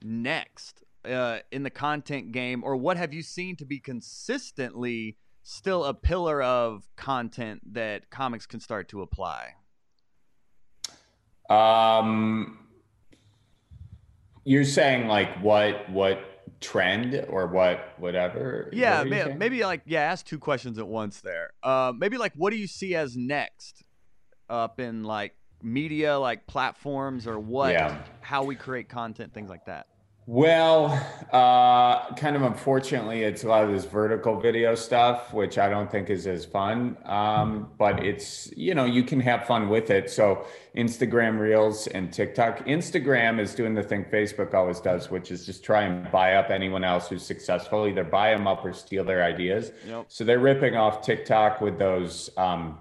next 0.02 0.86
uh, 1.04 1.40
in 1.52 1.64
the 1.64 1.70
content 1.70 2.32
game, 2.32 2.64
or 2.64 2.78
what 2.78 2.96
have 2.96 3.14
you 3.14 3.22
seen 3.22 3.58
to 3.58 3.66
be 3.66 3.82
consistently 3.82 5.18
still 5.44 5.84
a 5.84 5.94
pillar 5.94 6.42
of 6.42 6.88
content 6.96 7.74
that 7.74 8.10
comics 8.10 8.46
can 8.46 8.62
start 8.62 8.88
to 8.88 9.02
apply? 9.02 9.56
Um, 11.50 12.55
you're 14.46 14.64
saying 14.64 15.08
like 15.08 15.42
what 15.42 15.90
what 15.90 16.20
trend 16.62 17.26
or 17.30 17.48
what 17.48 17.94
whatever? 17.98 18.70
Yeah, 18.72 19.00
what 19.00 19.08
you're 19.08 19.16
may- 19.16 19.24
saying? 19.26 19.38
maybe 19.38 19.64
like 19.64 19.82
yeah, 19.86 20.02
ask 20.02 20.26
two 20.26 20.40
questions 20.40 20.78
at 20.78 20.88
once 20.88 21.22
there. 21.22 21.52
Uh, 21.62 21.92
maybe 21.98 22.18
like 22.18 22.34
what 22.36 22.52
do 22.52 22.58
you 22.58 22.68
see 22.68 22.96
as 22.96 23.18
next 23.18 23.84
up 24.50 24.80
in 24.80 25.04
like 25.04 25.34
media, 25.62 26.18
like 26.18 26.48
platforms, 26.48 27.28
or 27.28 27.40
what? 27.40 27.72
Yeah. 27.74 27.98
How 28.22 28.44
we 28.44 28.56
create 28.56 28.88
content, 28.88 29.34
things 29.34 29.50
like 29.50 29.66
that. 29.66 29.88
Well, 30.28 30.88
uh, 31.32 32.16
kind 32.16 32.36
of 32.36 32.42
unfortunately, 32.42 33.22
it's 33.22 33.44
a 33.44 33.48
lot 33.48 33.64
of 33.64 33.72
this 33.72 33.86
vertical 33.86 34.40
video 34.40 34.74
stuff, 34.74 35.32
which 35.32 35.60
I 35.60 35.70
don't 35.70 35.92
think 35.92 36.10
is 36.10 36.26
as 36.26 36.46
fun. 36.46 36.98
Um, 37.06 37.70
but 37.78 38.04
it's, 38.04 38.52
you 38.58 38.74
know, 38.74 38.86
you 38.86 39.04
can 39.04 39.20
have 39.20 39.46
fun 39.46 39.70
with 39.70 39.92
it. 39.92 40.10
So, 40.10 40.48
Instagram 40.76 41.40
Reels 41.40 41.86
and 41.86 42.12
TikTok. 42.12 42.66
Instagram 42.66 43.40
is 43.40 43.54
doing 43.54 43.76
the 43.76 43.84
thing 43.84 44.04
Facebook 44.06 44.56
always 44.56 44.80
does, 44.80 45.12
which 45.12 45.30
is 45.30 45.46
just 45.46 45.64
try 45.64 45.84
and 45.84 46.10
buy 46.12 46.34
up 46.34 46.50
anyone 46.50 46.84
else 46.84 47.08
who's 47.08 47.24
successful, 47.24 47.88
either 47.88 48.04
buy 48.04 48.32
them 48.32 48.48
up 48.48 48.66
or 48.66 48.74
steal 48.74 49.04
their 49.04 49.24
ideas. 49.24 49.72
Yep. 49.88 50.06
So, 50.08 50.24
they're 50.24 50.40
ripping 50.40 50.76
off 50.76 51.06
TikTok 51.06 51.62
with 51.62 51.78
those. 51.78 52.32
Um, 52.36 52.80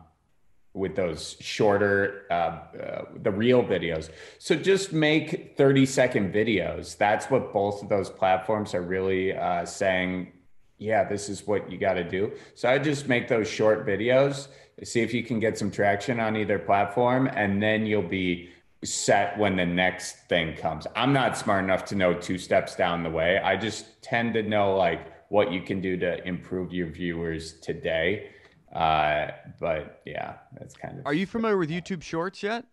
with 0.75 0.97
those 0.97 1.37
shorter 1.41 2.27
uh, 2.31 2.35
uh, 2.35 3.05
the 3.23 3.31
real 3.31 3.63
videos. 3.63 4.11
So 4.39 4.57
just 4.57 4.93
make 4.93 5.57
30 5.57 5.87
second 5.87 6.35
videos. 6.35 6.99
That's 6.99 7.27
what 7.27 7.53
both 7.53 7.83
of 7.83 7.89
those 7.89 8.11
platforms 8.11 8.75
are 8.75 8.83
really 8.83 9.33
uh, 9.33 9.65
saying 9.65 10.33
yeah 10.77 11.05
this 11.05 11.29
is 11.29 11.47
what 11.47 11.71
you 11.71 11.79
got 11.79 11.95
to 11.95 12.05
do. 12.05 12.33
So 12.55 12.69
i 12.69 12.79
just 12.79 13.07
make 13.07 13.29
those 13.29 13.49
short 13.49 13.87
videos 13.87 14.49
see 14.83 15.01
if 15.01 15.15
you 15.15 15.23
can 15.23 15.39
get 15.39 15.57
some 15.57 15.71
traction 15.71 16.19
on 16.19 16.37
either 16.37 16.59
platform 16.59 17.29
and 17.29 17.63
then 17.63 17.87
you'll 17.87 18.03
be 18.03 18.51
set 18.83 19.39
when 19.39 19.57
the 19.57 19.65
next 19.65 20.17
thing 20.29 20.57
comes. 20.57 20.87
I'm 20.97 21.13
not 21.13 21.39
smart 21.39 21.65
enough 21.65 21.85
to 21.87 21.95
know 21.95 22.13
two 22.13 22.37
steps 22.37 22.75
down 22.75 23.03
the 23.03 23.11
way. 23.11 23.39
I 23.39 23.57
just 23.57 24.03
tend 24.03 24.35
to 24.35 24.43
know 24.43 24.77
like 24.77 25.31
what 25.31 25.53
you 25.53 25.63
can 25.63 25.81
do 25.81 25.97
to 25.99 26.27
improve 26.27 26.73
your 26.73 26.89
viewers 26.89 27.55
today 27.61 28.31
uh, 28.75 29.29
but 29.61 30.03
yeah, 30.05 30.35
that's 30.59 30.75
kind 30.75 30.99
of. 30.99 31.07
Are 31.07 31.15
you 31.15 31.27
familiar 31.27 31.57
with 31.57 31.71
YouTube 31.71 32.03
Shorts 32.03 32.43
yet? 32.43 32.65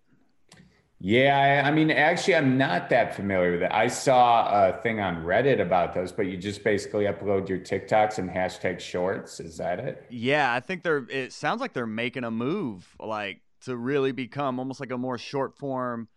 Yeah, 1.03 1.63
I, 1.65 1.69
I, 1.69 1.71
mean, 1.71 1.89
actually, 1.89 2.35
I'm 2.35 2.59
not 2.59 2.89
that 2.91 3.15
familiar 3.15 3.53
with 3.53 3.63
it. 3.63 3.71
I 3.71 3.87
saw 3.87 4.69
a 4.69 4.81
thing 4.81 4.99
on 4.99 5.23
Reddit 5.23 5.59
about 5.59 5.95
those, 5.95 6.11
but 6.11 6.27
you 6.27 6.37
just 6.37 6.63
basically 6.63 7.05
upload 7.05 7.49
your 7.49 7.57
TikToks 7.57 8.19
and 8.19 8.29
hashtag 8.29 8.79
Shorts. 8.79 9.39
Is 9.39 9.57
that 9.57 9.79
it? 9.79 10.05
Yeah, 10.11 10.53
I 10.53 10.59
think 10.59 10.83
they're. 10.83 11.07
It 11.09 11.33
sounds 11.33 11.59
like 11.59 11.73
they're 11.73 11.87
making 11.87 12.23
a 12.23 12.31
move, 12.31 12.95
like 12.99 13.41
to 13.61 13.75
really 13.75 14.11
become 14.11 14.59
almost 14.59 14.79
like 14.79 14.91
a 14.91 14.97
more 14.97 15.17
short 15.17 15.57
form 15.57 16.07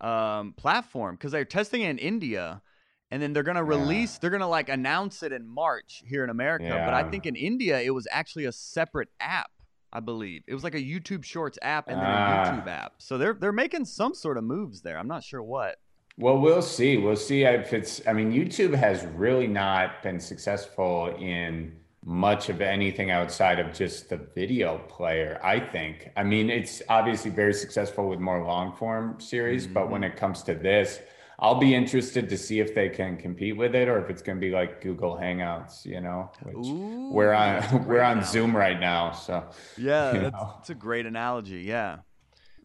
um, 0.00 0.54
platform 0.54 1.16
because 1.16 1.32
they're 1.32 1.44
testing 1.44 1.82
it 1.82 1.90
in 1.90 1.98
India 1.98 2.62
and 3.10 3.22
then 3.22 3.32
they're 3.32 3.42
gonna 3.42 3.64
release 3.64 4.14
yeah. 4.14 4.18
they're 4.20 4.30
gonna 4.30 4.48
like 4.48 4.68
announce 4.68 5.22
it 5.22 5.32
in 5.32 5.46
march 5.46 6.02
here 6.06 6.24
in 6.24 6.30
america 6.30 6.64
yeah. 6.64 6.84
but 6.84 6.94
i 6.94 7.08
think 7.08 7.26
in 7.26 7.36
india 7.36 7.80
it 7.80 7.90
was 7.90 8.06
actually 8.10 8.44
a 8.44 8.52
separate 8.52 9.08
app 9.20 9.50
i 9.92 10.00
believe 10.00 10.42
it 10.46 10.54
was 10.54 10.64
like 10.64 10.74
a 10.74 10.82
youtube 10.82 11.24
shorts 11.24 11.58
app 11.62 11.88
and 11.88 11.98
then 11.98 12.06
a 12.06 12.08
ah. 12.08 12.44
youtube 12.44 12.66
app 12.66 12.94
so 12.98 13.18
they're 13.18 13.34
they're 13.34 13.52
making 13.52 13.84
some 13.84 14.14
sort 14.14 14.36
of 14.36 14.44
moves 14.44 14.82
there 14.82 14.98
i'm 14.98 15.08
not 15.08 15.22
sure 15.22 15.42
what 15.42 15.76
well 16.18 16.38
we'll 16.38 16.62
see 16.62 16.96
we'll 16.96 17.16
see 17.16 17.44
if 17.44 17.72
it's 17.72 18.00
i 18.06 18.12
mean 18.12 18.32
youtube 18.32 18.74
has 18.74 19.04
really 19.14 19.46
not 19.46 20.02
been 20.02 20.20
successful 20.20 21.14
in 21.18 21.72
much 22.08 22.48
of 22.50 22.60
anything 22.60 23.10
outside 23.10 23.58
of 23.58 23.72
just 23.72 24.08
the 24.08 24.16
video 24.16 24.78
player 24.88 25.40
i 25.42 25.58
think 25.58 26.08
i 26.16 26.22
mean 26.22 26.48
it's 26.48 26.80
obviously 26.88 27.32
very 27.32 27.52
successful 27.52 28.08
with 28.08 28.20
more 28.20 28.44
long 28.44 28.72
form 28.76 29.18
series 29.18 29.64
mm-hmm. 29.64 29.74
but 29.74 29.90
when 29.90 30.04
it 30.04 30.16
comes 30.16 30.42
to 30.44 30.54
this 30.54 31.00
I'll 31.38 31.58
be 31.58 31.74
interested 31.74 32.28
to 32.30 32.38
see 32.38 32.60
if 32.60 32.74
they 32.74 32.88
can 32.88 33.16
compete 33.16 33.56
with 33.56 33.74
it 33.74 33.88
or 33.88 34.02
if 34.02 34.08
it's 34.08 34.22
going 34.22 34.38
to 34.38 34.40
be 34.40 34.52
like 34.52 34.80
Google 34.80 35.16
Hangouts, 35.16 35.84
you 35.84 36.00
know, 36.00 36.30
which 36.42 36.66
Ooh, 36.66 37.10
we're 37.12 37.34
on 37.34 37.84
we're 37.86 38.00
on 38.00 38.12
analogy. 38.12 38.32
Zoom 38.32 38.56
right 38.56 38.80
now. 38.80 39.12
So 39.12 39.44
yeah, 39.76 40.12
that's, 40.12 40.36
that's, 40.36 40.70
a 40.70 40.74
great 40.74 41.04
analogy. 41.04 41.62
Yeah. 41.62 41.98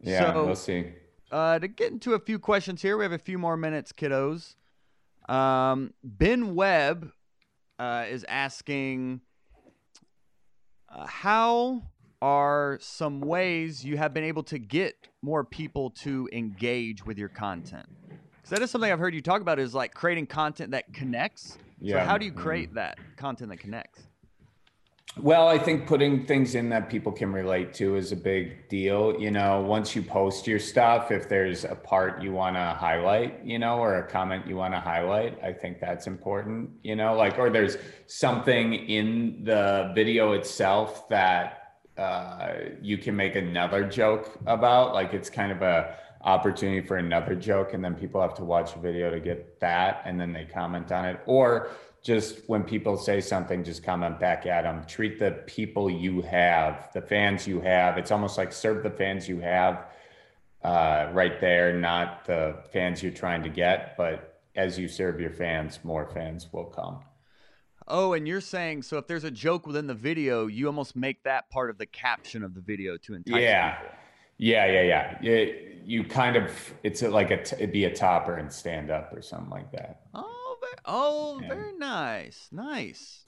Yeah, 0.04 0.34
so, 0.34 0.46
we'll 0.46 0.56
see. 0.56 0.94
Uh, 1.32 1.60
to 1.60 1.68
get 1.68 1.92
into 1.92 2.14
a 2.14 2.20
few 2.20 2.40
questions 2.40 2.82
here, 2.82 2.98
we 2.98 3.04
have 3.04 3.12
a 3.12 3.20
few 3.20 3.38
more 3.38 3.56
minutes, 3.56 3.92
kiddos. 3.92 4.56
Um, 5.30 5.94
ben 6.04 6.56
Webb 6.56 7.12
uh, 7.80 8.06
is 8.10 8.26
asking, 8.28 9.22
uh, 10.90 11.06
how 11.06 11.84
are 12.22 12.78
some 12.82 13.22
ways 13.22 13.86
you 13.86 13.98
have 13.98 14.14
been 14.14 14.24
able 14.24 14.44
to 14.44 14.60
get 14.60 15.08
more 15.22 15.44
people 15.44 15.90
to 15.90 16.28
engage 16.34 17.06
with 17.06 17.18
your 17.18 17.30
content? 17.30 17.88
That 18.52 18.62
is 18.62 18.70
something 18.70 18.92
I've 18.92 19.00
heard 19.00 19.16
you 19.16 19.22
talk 19.22 19.42
about 19.42 19.60
is 19.60 19.74
like 19.74 19.94
creating 19.94 20.28
content 20.28 20.72
that 20.72 20.94
connects. 20.94 21.58
Yeah. 21.80 22.04
So 22.04 22.06
how 22.06 22.18
do 22.18 22.26
you 22.26 22.32
create 22.32 22.70
mm-hmm. 22.70 22.76
that 22.76 23.00
content 23.18 23.50
that 23.50 23.58
connects? 23.58 24.04
Well, 25.18 25.48
I 25.50 25.58
think 25.58 25.88
putting 25.88 26.26
things 26.26 26.56
in 26.56 26.70
that 26.70 26.90
people 26.90 27.12
can 27.12 27.34
relate 27.34 27.74
to 27.76 27.98
is 27.98 28.14
a 28.14 28.16
big 28.16 28.70
deal. 28.70 29.20
You 29.20 29.32
know, 29.32 29.60
once 29.60 29.94
you 29.94 30.02
post 30.02 30.48
your 30.48 30.60
stuff, 30.60 31.12
if 31.12 31.28
there's 31.28 31.66
a 31.66 31.76
part 31.76 32.22
you 32.22 32.32
want 32.32 32.56
to 32.56 32.62
highlight, 32.62 33.44
you 33.44 33.60
know, 33.60 33.78
or 33.80 33.98
a 33.98 34.08
comment 34.08 34.48
you 34.48 34.56
want 34.56 34.74
to 34.74 34.80
highlight, 34.80 35.38
I 35.44 35.52
think 35.52 35.82
that's 35.82 36.08
important, 36.08 36.70
you 36.82 36.96
know, 36.96 37.14
like, 37.14 37.38
or 37.38 37.50
there's 37.50 37.76
something 38.08 38.74
in 38.74 39.44
the 39.44 39.92
video 39.94 40.32
itself 40.32 41.10
that 41.10 41.74
uh, 41.98 42.54
you 42.82 42.98
can 42.98 43.14
make 43.14 43.36
another 43.36 43.84
joke 43.84 44.40
about. 44.46 44.94
Like, 44.94 45.14
it's 45.14 45.30
kind 45.30 45.52
of 45.52 45.62
a, 45.62 45.94
opportunity 46.24 46.86
for 46.86 46.98
another 46.98 47.36
joke 47.36 47.74
and 47.74 47.84
then 47.84 47.96
people 47.96 48.22
have 48.22 48.34
to 48.36 48.44
watch 48.44 48.76
a 48.76 48.80
video 48.80 49.10
to 49.10 49.20
get 49.20 49.60
that 49.60 50.02
and 50.06 50.20
then 50.20 50.32
they 50.32 50.46
comment 50.46 50.92
on 50.92 51.06
it 51.06 51.20
or 51.26 51.70
just 52.04 52.48
when 52.48 52.64
people 52.64 52.98
say 52.98 53.20
something 53.20 53.64
just 53.64 53.84
comment 53.84 54.20
back 54.20 54.46
at 54.46 54.64
them 54.64 54.84
treat 54.86 55.18
the 55.18 55.32
people 55.48 55.90
you 55.90 56.22
have 56.22 56.90
the 56.94 57.02
fans 57.02 57.48
you 57.48 57.60
have 57.60 57.98
it's 57.98 58.12
almost 58.12 58.38
like 58.38 58.54
serve 58.54 58.84
the 58.84 58.90
fans 58.90 59.28
you 59.28 59.40
have 59.40 59.86
uh, 60.64 61.10
right 61.12 61.42
there 61.42 61.74
not 61.74 62.24
the 62.26 62.56
fans 62.72 63.02
you're 63.02 63.12
trying 63.12 63.42
to 63.42 63.50
get 63.50 63.98
but 63.98 64.42
as 64.56 64.78
you 64.78 64.88
serve 64.88 65.20
your 65.20 65.32
fans 65.32 65.80
more 65.84 66.08
fans 66.08 66.48
will 66.52 66.66
come 66.66 67.00
Oh, 67.88 68.14
and 68.14 68.26
you're 68.26 68.40
saying 68.40 68.84
so 68.84 68.98
if 68.98 69.08
there's 69.08 69.26
a 69.26 69.32
joke 69.32 69.68
within 69.68 69.86
the 69.86 69.94
video, 69.94 70.48
you 70.48 70.68
almost 70.68 70.96
make 70.96 71.24
that 71.24 71.50
part 71.50 71.70
of 71.70 71.78
the 71.78 71.86
caption 71.86 72.42
of 72.42 72.54
the 72.54 72.62
video 72.62 72.96
to 72.98 73.16
entice 73.16 73.42
yeah. 73.42 73.76
people. 73.76 73.96
Yeah, 74.42 74.66
yeah, 74.66 74.82
yeah. 74.82 75.18
yeah 75.22 75.46
you 75.86 76.04
kind 76.04 76.36
of 76.36 76.52
it's 76.84 77.04
like 77.04 77.30
a 77.30 77.44
t- 77.44 77.56
it'd 77.58 77.72
be 77.72 77.86
a 77.86 77.94
topper 77.94 78.38
and 78.38 78.52
stand 78.52 78.90
up 78.90 79.14
or 79.14 79.22
something 79.22 79.52
like 79.52 79.72
that. 79.72 80.02
Oh, 80.16 80.58
very, 80.60 80.74
oh, 80.86 81.40
yeah. 81.42 81.48
very 81.48 81.78
nice, 81.78 82.48
nice. 82.52 83.26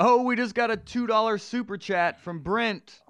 Oh, 0.00 0.24
we 0.24 0.34
just 0.34 0.56
got 0.56 0.72
a 0.72 0.76
two 0.76 1.06
dollar 1.06 1.38
super 1.38 1.78
chat 1.78 2.20
from 2.20 2.40
Brent. 2.40 3.00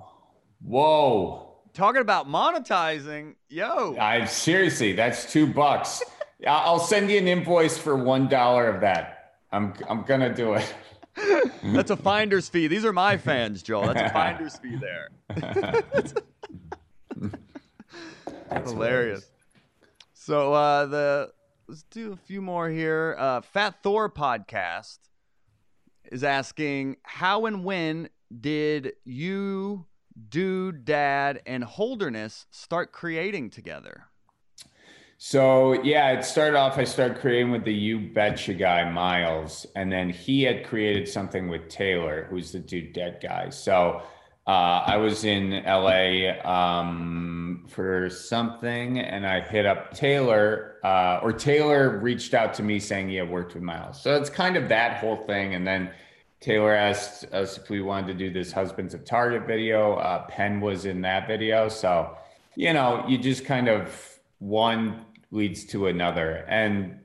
Whoa! 0.62 1.56
Talking 1.72 2.02
about 2.02 2.28
monetizing, 2.28 3.36
yo. 3.48 3.96
I 3.98 4.26
seriously, 4.26 4.92
that's 4.92 5.32
two 5.32 5.46
bucks. 5.46 6.02
I'll 6.46 6.78
send 6.78 7.10
you 7.10 7.16
an 7.16 7.26
invoice 7.26 7.78
for 7.78 7.96
one 7.96 8.28
dollar 8.28 8.68
of 8.68 8.82
that. 8.82 9.36
I'm 9.50 9.72
I'm 9.88 10.02
gonna 10.02 10.34
do 10.34 10.54
it. 10.54 10.74
That's 11.62 11.90
a 11.90 11.96
finder's 11.96 12.50
fee. 12.50 12.66
These 12.66 12.84
are 12.84 12.92
my 12.92 13.16
fans, 13.16 13.62
Joel. 13.62 13.94
That's 13.94 14.10
a 14.10 14.12
finder's 14.12 14.58
fee 14.58 14.76
there. 14.76 15.08
That's 18.50 18.70
hilarious. 18.70 19.30
So 20.12 20.52
uh, 20.52 20.86
the 20.86 21.32
let's 21.68 21.82
do 21.84 22.12
a 22.12 22.16
few 22.16 22.40
more 22.40 22.68
here. 22.68 23.16
Uh, 23.18 23.40
Fat 23.40 23.82
Thor 23.82 24.08
podcast 24.08 24.98
is 26.10 26.24
asking 26.24 26.96
how 27.02 27.46
and 27.46 27.64
when 27.64 28.08
did 28.40 28.92
you, 29.04 29.86
dude, 30.28 30.84
dad, 30.84 31.42
and 31.46 31.64
Holderness 31.64 32.46
start 32.50 32.92
creating 32.92 33.50
together? 33.50 34.04
So 35.16 35.82
yeah, 35.82 36.10
it 36.12 36.24
started 36.24 36.56
off. 36.56 36.76
I 36.76 36.84
started 36.84 37.18
creating 37.18 37.50
with 37.50 37.64
the 37.64 37.72
You 37.72 37.98
Betcha 38.12 38.54
guy, 38.54 38.90
Miles, 38.90 39.66
and 39.74 39.90
then 39.90 40.10
he 40.10 40.42
had 40.42 40.64
created 40.66 41.08
something 41.08 41.48
with 41.48 41.68
Taylor, 41.68 42.26
who's 42.28 42.52
the 42.52 42.58
Dude 42.58 42.92
Dad 42.92 43.20
guy. 43.22 43.48
So 43.50 44.02
uh, 44.46 44.82
I 44.86 44.98
was 44.98 45.24
in 45.24 45.62
LA 45.64 46.38
um, 46.44 47.64
for 47.66 48.10
something, 48.10 48.98
and 48.98 49.26
I 49.26 49.40
hit 49.40 49.64
up 49.64 49.94
Taylor, 49.94 50.76
uh, 50.84 51.20
or 51.22 51.32
Taylor 51.32 51.98
reached 51.98 52.34
out 52.34 52.52
to 52.54 52.62
me 52.62 52.78
saying 52.78 53.08
he 53.08 53.16
had 53.16 53.30
worked 53.30 53.54
with 53.54 53.62
Miles. 53.62 54.02
So 54.02 54.14
it's 54.16 54.28
kind 54.28 54.58
of 54.58 54.68
that 54.68 54.98
whole 54.98 55.16
thing. 55.24 55.54
And 55.54 55.66
then 55.66 55.90
Taylor 56.40 56.74
asked 56.74 57.24
us 57.32 57.56
if 57.56 57.70
we 57.70 57.80
wanted 57.80 58.08
to 58.08 58.14
do 58.14 58.30
this 58.30 58.52
"Husbands 58.52 58.92
of 58.92 59.06
Target" 59.06 59.46
video. 59.46 59.94
Uh, 59.94 60.26
Penn 60.26 60.60
was 60.60 60.84
in 60.84 61.00
that 61.02 61.26
video, 61.26 61.70
so 61.70 62.18
you 62.54 62.74
know, 62.74 63.02
you 63.08 63.16
just 63.16 63.46
kind 63.46 63.68
of 63.68 64.18
one 64.40 65.06
leads 65.30 65.64
to 65.64 65.86
another, 65.86 66.44
and 66.48 67.00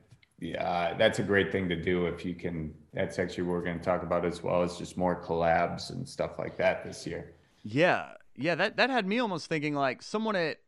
uh, 0.58 0.92
that's 0.98 1.20
a 1.20 1.22
great 1.22 1.50
thing 1.50 1.70
to 1.70 1.76
do 1.76 2.06
if 2.06 2.22
you 2.22 2.34
can 2.34 2.74
that's 2.92 3.18
actually 3.18 3.44
what 3.44 3.52
we're 3.52 3.64
going 3.64 3.78
to 3.78 3.84
talk 3.84 4.02
about 4.02 4.24
as 4.24 4.42
well 4.42 4.62
as 4.62 4.76
just 4.76 4.96
more 4.96 5.22
collabs 5.22 5.90
and 5.90 6.08
stuff 6.08 6.38
like 6.38 6.56
that 6.58 6.84
this 6.84 7.06
year. 7.06 7.34
Yeah. 7.62 8.12
Yeah, 8.36 8.54
that 8.54 8.76
that 8.78 8.90
had 8.90 9.06
me 9.06 9.18
almost 9.18 9.46
thinking 9.46 9.74
like 9.74 10.02
someone 10.02 10.34
at 10.34 10.58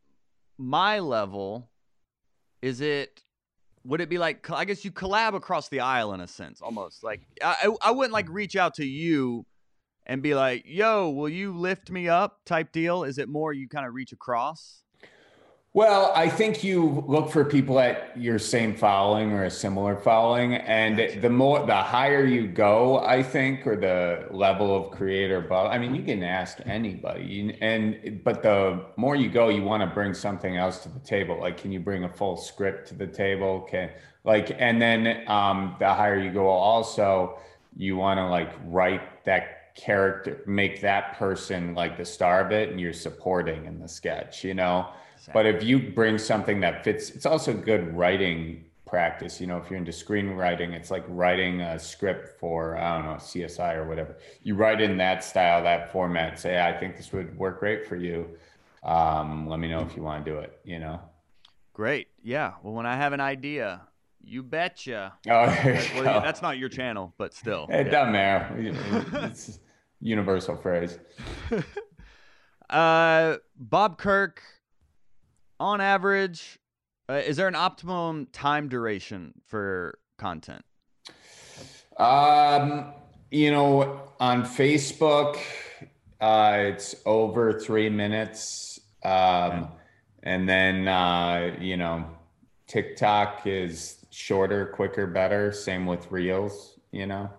my 0.57 0.99
level 0.99 1.69
is 2.61 2.81
it 2.81 3.21
would 3.83 3.99
it 3.99 4.09
be 4.09 4.17
like 4.17 4.49
I 4.51 4.65
guess 4.65 4.85
you 4.85 4.91
collab 4.91 5.33
across 5.33 5.69
the 5.69 5.79
aisle 5.79 6.13
in 6.13 6.21
a 6.21 6.27
sense 6.27 6.61
almost. 6.61 7.03
Like 7.03 7.21
I 7.41 7.69
I 7.81 7.91
wouldn't 7.91 8.13
like 8.13 8.29
reach 8.29 8.55
out 8.55 8.75
to 8.75 8.85
you 8.85 9.45
and 10.05 10.21
be 10.21 10.35
like, 10.35 10.63
"Yo, 10.65 11.09
will 11.09 11.29
you 11.29 11.53
lift 11.57 11.89
me 11.89 12.07
up?" 12.07 12.41
type 12.45 12.71
deal. 12.71 13.03
Is 13.03 13.17
it 13.17 13.27
more 13.27 13.53
you 13.53 13.67
kind 13.67 13.87
of 13.87 13.93
reach 13.93 14.11
across? 14.11 14.82
Well, 15.75 16.11
I 16.15 16.29
think 16.29 16.63
you 16.63 17.03
look 17.07 17.31
for 17.31 17.43
people 17.43 17.79
at 17.79 18.15
your 18.15 18.37
same 18.37 18.75
following 18.75 19.31
or 19.31 19.45
a 19.45 19.49
similar 19.49 19.95
following, 19.95 20.53
and 20.53 21.19
the 21.19 21.31
more 21.31 21.65
the 21.65 21.75
higher 21.75 22.23
you 22.23 22.45
go, 22.45 22.99
I 22.99 23.23
think, 23.23 23.65
or 23.65 23.75
the 23.75 24.27
level 24.29 24.75
of 24.75 24.91
creator 24.91 25.41
But 25.41 25.69
I 25.69 25.79
mean, 25.79 25.95
you 25.95 26.03
can 26.03 26.21
ask 26.21 26.59
anybody, 26.67 27.57
and 27.59 28.21
but 28.23 28.43
the 28.43 28.85
more 28.97 29.15
you 29.15 29.29
go, 29.29 29.49
you 29.49 29.63
want 29.63 29.81
to 29.81 29.87
bring 29.87 30.13
something 30.13 30.57
else 30.57 30.83
to 30.83 30.89
the 30.89 30.99
table. 30.99 31.39
Like, 31.39 31.57
can 31.57 31.71
you 31.71 31.79
bring 31.79 32.03
a 32.03 32.09
full 32.09 32.37
script 32.37 32.89
to 32.89 32.93
the 32.93 33.07
table? 33.07 33.61
Can 33.61 33.89
like, 34.23 34.55
and 34.59 34.79
then 34.79 35.27
um, 35.27 35.75
the 35.79 35.91
higher 35.91 36.19
you 36.19 36.31
go, 36.31 36.47
also 36.49 37.39
you 37.75 37.97
want 37.97 38.19
to 38.19 38.27
like 38.27 38.51
write 38.67 39.25
that 39.25 39.73
character, 39.73 40.43
make 40.45 40.81
that 40.81 41.17
person 41.17 41.73
like 41.73 41.97
the 41.97 42.05
star 42.05 42.45
of 42.45 42.51
it, 42.51 42.69
and 42.69 42.79
you're 42.79 42.93
supporting 42.93 43.65
in 43.65 43.79
the 43.79 43.87
sketch, 43.87 44.43
you 44.43 44.53
know 44.53 44.87
but 45.31 45.45
if 45.45 45.63
you 45.63 45.91
bring 45.91 46.17
something 46.17 46.59
that 46.61 46.83
fits, 46.83 47.11
it's 47.11 47.25
also 47.25 47.53
good 47.53 47.95
writing 47.95 48.65
practice. 48.93 49.41
You 49.41 49.47
know, 49.47 49.57
if 49.57 49.69
you're 49.69 49.79
into 49.79 49.91
screenwriting, 49.91 50.73
it's 50.73 50.91
like 50.91 51.03
writing 51.07 51.61
a 51.61 51.79
script 51.79 52.39
for, 52.39 52.77
I 52.77 52.95
don't 52.95 53.05
know, 53.05 53.15
CSI 53.15 53.75
or 53.75 53.87
whatever. 53.87 54.17
You 54.43 54.53
write 54.55 54.81
in 54.81 54.97
that 54.97 55.23
style, 55.23 55.63
that 55.63 55.91
format, 55.91 56.39
say, 56.39 56.61
I 56.61 56.77
think 56.77 56.97
this 56.97 57.11
would 57.11 57.35
work 57.37 57.59
great 57.59 57.87
for 57.87 57.95
you. 57.95 58.27
Um, 58.83 59.47
let 59.47 59.59
me 59.59 59.67
know 59.67 59.79
if 59.79 59.95
you 59.95 60.03
want 60.03 60.23
to 60.23 60.31
do 60.31 60.37
it, 60.37 60.59
you 60.63 60.77
know? 60.79 60.99
Great. 61.73 62.09
Yeah. 62.21 62.53
Well, 62.61 62.73
when 62.73 62.85
I 62.85 62.95
have 62.95 63.13
an 63.13 63.19
idea, 63.19 63.81
you 64.23 64.43
betcha. 64.43 65.13
Oh, 65.27 65.45
well, 65.95 66.21
that's 66.21 66.43
not 66.43 66.59
your 66.59 66.69
channel, 66.69 67.15
but 67.17 67.33
still. 67.33 67.65
It 67.69 67.87
yeah. 67.87 67.91
doesn't 67.91 68.13
matter. 68.13 69.27
It's 69.27 69.59
universal 70.01 70.55
phrase. 70.55 70.99
uh, 72.69 73.37
Bob 73.57 73.97
Kirk 73.97 74.41
on 75.63 75.79
average, 75.79 76.59
uh, 77.09 77.13
is 77.13 77.37
there 77.37 77.47
an 77.47 77.55
optimum 77.55 78.27
time 78.33 78.67
duration 78.67 79.33
for 79.47 79.97
content? 80.17 80.63
Um, 81.97 82.93
you 83.31 83.49
know, 83.49 84.01
on 84.19 84.43
Facebook, 84.43 85.37
uh, 86.19 86.55
it's 86.57 86.95
over 87.05 87.59
three 87.59 87.89
minutes. 87.89 88.81
Um, 89.05 89.11
okay. 89.11 89.67
And 90.23 90.49
then, 90.49 90.87
uh, 90.87 91.55
you 91.59 91.77
know, 91.77 92.09
TikTok 92.67 93.43
is 93.45 94.05
shorter, 94.09 94.65
quicker, 94.65 95.07
better. 95.07 95.53
Same 95.53 95.85
with 95.85 96.11
Reels, 96.11 96.79
you 96.91 97.05
know. 97.05 97.29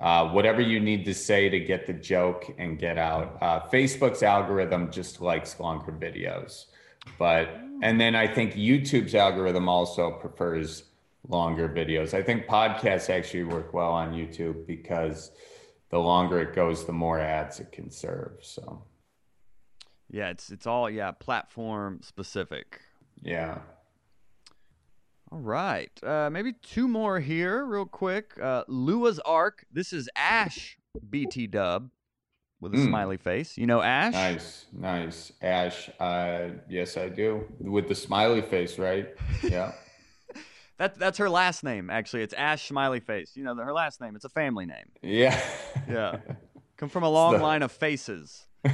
Uh, 0.00 0.28
whatever 0.28 0.60
you 0.60 0.78
need 0.78 1.04
to 1.06 1.14
say 1.14 1.48
to 1.48 1.58
get 1.58 1.86
the 1.86 1.92
joke 1.92 2.54
and 2.58 2.78
get 2.78 2.98
out. 2.98 3.38
Uh, 3.40 3.60
Facebook's 3.60 4.22
algorithm 4.22 4.90
just 4.90 5.20
likes 5.20 5.58
longer 5.58 5.92
videos. 5.92 6.66
But 7.18 7.48
and 7.82 8.00
then 8.00 8.14
I 8.14 8.26
think 8.26 8.54
YouTube's 8.54 9.14
algorithm 9.14 9.68
also 9.68 10.12
prefers 10.12 10.84
longer 11.28 11.68
videos. 11.68 12.14
I 12.14 12.22
think 12.22 12.46
podcasts 12.46 13.10
actually 13.10 13.44
work 13.44 13.74
well 13.74 13.92
on 13.92 14.12
YouTube 14.12 14.66
because 14.66 15.32
the 15.90 15.98
longer 15.98 16.40
it 16.40 16.54
goes, 16.54 16.84
the 16.84 16.92
more 16.92 17.18
ads 17.18 17.60
it 17.60 17.72
can 17.72 17.90
serve. 17.90 18.38
So 18.40 18.82
yeah, 20.10 20.30
it's 20.30 20.50
it's 20.50 20.66
all 20.66 20.88
yeah 20.88 21.10
platform 21.10 22.00
specific. 22.02 22.80
Yeah. 23.22 23.58
All 25.30 25.38
right, 25.38 25.90
uh, 26.02 26.28
maybe 26.30 26.52
two 26.62 26.86
more 26.86 27.18
here, 27.18 27.64
real 27.64 27.86
quick. 27.86 28.38
Uh, 28.38 28.64
Lua's 28.68 29.18
Arc. 29.20 29.64
This 29.72 29.94
is 29.94 30.06
Ash 30.14 30.76
BT 31.08 31.46
Dub 31.46 31.88
with 32.62 32.72
a 32.74 32.78
mm. 32.78 32.86
smiley 32.86 33.16
face. 33.18 33.58
You 33.58 33.66
know 33.66 33.82
Ash? 33.82 34.14
Nice, 34.14 34.66
nice. 34.72 35.32
Ash. 35.42 35.90
Uh, 36.00 36.50
yes, 36.68 36.96
I 36.96 37.08
do. 37.08 37.44
With 37.58 37.88
the 37.88 37.94
smiley 37.94 38.40
face, 38.40 38.78
right? 38.78 39.08
Yeah. 39.42 39.72
That, 40.78 40.98
that's 40.98 41.18
her 41.18 41.30
last 41.30 41.62
name, 41.62 41.90
actually. 41.90 42.22
It's 42.24 42.34
Ash 42.34 42.66
Smiley 42.66 42.98
Face. 42.98 43.32
You 43.36 43.44
know, 43.44 43.54
her 43.54 43.72
last 43.72 44.00
name. 44.00 44.16
It's 44.16 44.24
a 44.24 44.30
family 44.30 44.66
name. 44.66 44.86
Yeah. 45.00 45.40
Yeah. 45.88 46.16
Come 46.76 46.88
from 46.88 47.04
a 47.04 47.08
long 47.08 47.34
the... 47.34 47.38
line 47.38 47.62
of 47.62 47.70
faces. 47.70 48.48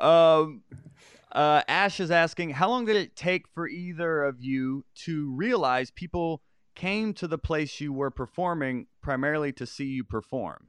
um, 0.00 0.62
uh, 1.30 1.62
Ash 1.68 2.00
is 2.00 2.10
asking, 2.10 2.50
how 2.50 2.70
long 2.70 2.86
did 2.86 2.96
it 2.96 3.14
take 3.14 3.46
for 3.46 3.68
either 3.68 4.24
of 4.24 4.40
you 4.40 4.84
to 5.04 5.32
realize 5.32 5.92
people 5.92 6.42
came 6.78 7.12
to 7.12 7.26
the 7.26 7.38
place 7.38 7.80
you 7.80 7.92
were 7.92 8.10
performing 8.10 8.86
primarily 9.02 9.52
to 9.52 9.66
see 9.66 9.86
you 9.86 10.04
perform? 10.04 10.68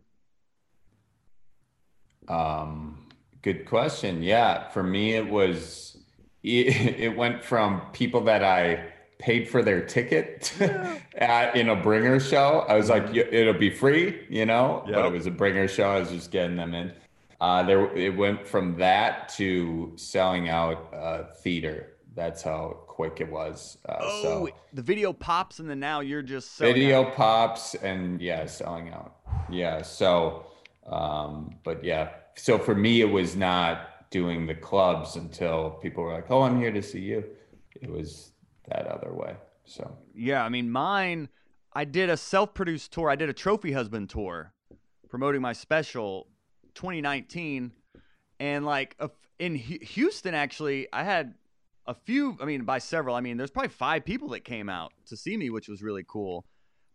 Um, 2.28 3.08
good 3.44 3.66
question. 3.66 4.24
Yeah, 4.24 4.70
for 4.70 4.82
me, 4.82 5.14
it 5.14 5.30
was 5.30 5.98
it, 6.44 6.68
it 7.00 7.16
went 7.16 7.44
from 7.44 7.82
people 7.94 8.22
that 8.22 8.44
I 8.44 8.92
paid 9.20 9.50
for 9.50 9.62
their 9.62 9.86
ticket 9.86 10.52
at, 11.16 11.56
in 11.56 11.70
a 11.70 11.76
bringer 11.76 12.20
show. 12.20 12.66
I 12.68 12.76
was 12.76 12.90
like, 12.90 13.14
it'll 13.16 13.54
be 13.54 13.70
free, 13.70 14.26
you 14.30 14.46
know, 14.46 14.84
yep. 14.86 14.96
but 14.96 15.06
it 15.06 15.12
was 15.12 15.28
a 15.28 15.32
bringer 15.32 15.68
show. 15.68 15.92
I 15.92 16.00
was 16.00 16.10
just 16.10 16.32
getting 16.32 16.56
them 16.56 16.74
in. 16.74 16.94
Uh, 17.40 17.64
there, 17.64 17.96
it 17.96 18.18
went 18.18 18.48
from 18.48 18.78
that 18.78 19.30
to 19.30 19.94
selling 19.96 20.50
out 20.50 20.94
uh, 20.94 21.24
theater. 21.36 21.94
That's 22.20 22.42
how 22.42 22.80
quick 22.86 23.22
it 23.22 23.32
was. 23.32 23.78
Uh, 23.88 23.96
oh, 24.02 24.22
so 24.22 24.50
the 24.74 24.82
video 24.82 25.14
pops 25.14 25.60
and 25.60 25.70
then 25.70 25.80
now 25.80 26.02
you're 26.02 26.22
just 26.22 26.58
video 26.58 27.06
out. 27.06 27.16
pops 27.16 27.76
and 27.76 28.22
yeah, 28.22 28.46
selling 28.46 28.90
out. 28.90 29.16
Yeah. 29.50 29.82
So, 29.84 30.46
um, 30.86 31.56
but 31.64 31.82
yeah, 31.82 32.10
so 32.36 32.60
for 32.60 32.76
me, 32.76 33.00
it 33.00 33.10
was 33.10 33.38
not 33.38 34.10
doing 34.12 34.46
the 34.46 34.54
clubs 34.54 35.16
until 35.16 35.70
people 35.82 36.04
were 36.04 36.12
like, 36.12 36.30
"Oh, 36.30 36.42
I'm 36.42 36.60
here 36.60 36.74
to 36.74 36.82
see 36.82 37.00
you." 37.00 37.24
It 37.82 37.90
was 37.90 38.34
that 38.68 38.86
other 38.86 39.14
way. 39.14 39.38
So 39.64 39.90
yeah, 40.14 40.44
I 40.44 40.50
mean, 40.50 40.70
mine. 40.70 41.30
I 41.72 41.86
did 41.86 42.10
a 42.10 42.18
self-produced 42.18 42.92
tour. 42.92 43.10
I 43.10 43.16
did 43.16 43.30
a 43.30 43.34
trophy 43.34 43.72
husband 43.72 44.10
tour, 44.10 44.52
promoting 45.08 45.40
my 45.40 45.54
special, 45.54 46.28
2019, 46.76 47.72
and 48.42 48.66
like 48.66 48.98
in 49.40 49.56
Houston, 49.56 50.36
actually, 50.36 50.88
I 50.92 51.04
had 51.04 51.36
a 51.90 51.94
few, 51.96 52.38
I 52.40 52.46
mean, 52.46 52.66
by 52.66 52.78
several, 52.78 53.16
I 53.16 53.22
mean, 53.22 53.36
there's 53.36 53.50
probably 53.50 53.70
five 53.70 54.06
people 54.06 54.30
that 54.30 54.42
came 54.42 54.70
out 54.70 54.94
to 55.08 55.18
see 55.18 55.36
me, 55.36 55.50
which 55.50 55.68
was 55.68 55.82
really 55.82 56.06
cool. 56.08 56.46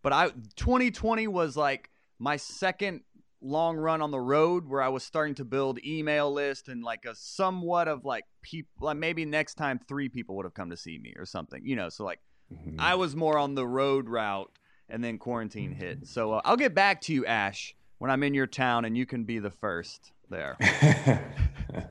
But 0.02 0.12
I 0.12 0.28
2020 0.54 1.26
was 1.26 1.56
like 1.56 1.90
my 2.20 2.36
second 2.36 3.00
long 3.42 3.76
run 3.76 4.00
on 4.00 4.12
the 4.12 4.20
road 4.20 4.68
where 4.68 4.80
I 4.80 4.88
was 4.88 5.02
starting 5.02 5.34
to 5.36 5.44
build 5.44 5.84
email 5.84 6.32
list 6.32 6.68
and 6.68 6.84
like 6.84 7.04
a 7.06 7.14
somewhat 7.14 7.88
of 7.88 8.04
like 8.04 8.24
people 8.40 8.86
like 8.86 8.96
maybe 8.96 9.24
next 9.24 9.54
time 9.56 9.80
three 9.80 10.08
people 10.08 10.36
would 10.36 10.44
have 10.44 10.54
come 10.54 10.70
to 10.70 10.76
see 10.76 10.96
me 10.98 11.12
or 11.18 11.26
something, 11.26 11.60
you 11.66 11.74
know. 11.74 11.88
So 11.88 12.04
like 12.04 12.20
mm-hmm. 12.52 12.76
I 12.78 12.94
was 12.94 13.16
more 13.16 13.36
on 13.36 13.56
the 13.56 13.66
road 13.66 14.08
route 14.08 14.50
and 14.88 15.02
then 15.02 15.18
quarantine 15.18 15.72
hit. 15.72 16.06
So 16.06 16.34
uh, 16.34 16.40
I'll 16.44 16.56
get 16.56 16.72
back 16.72 17.00
to 17.02 17.12
you, 17.12 17.26
Ash, 17.26 17.74
when 17.98 18.12
I'm 18.12 18.22
in 18.22 18.32
your 18.32 18.46
town 18.46 18.84
and 18.84 18.96
you 18.96 19.06
can 19.06 19.24
be 19.24 19.40
the 19.40 19.50
first 19.50 20.12
there. 20.30 20.56
but 21.72 21.90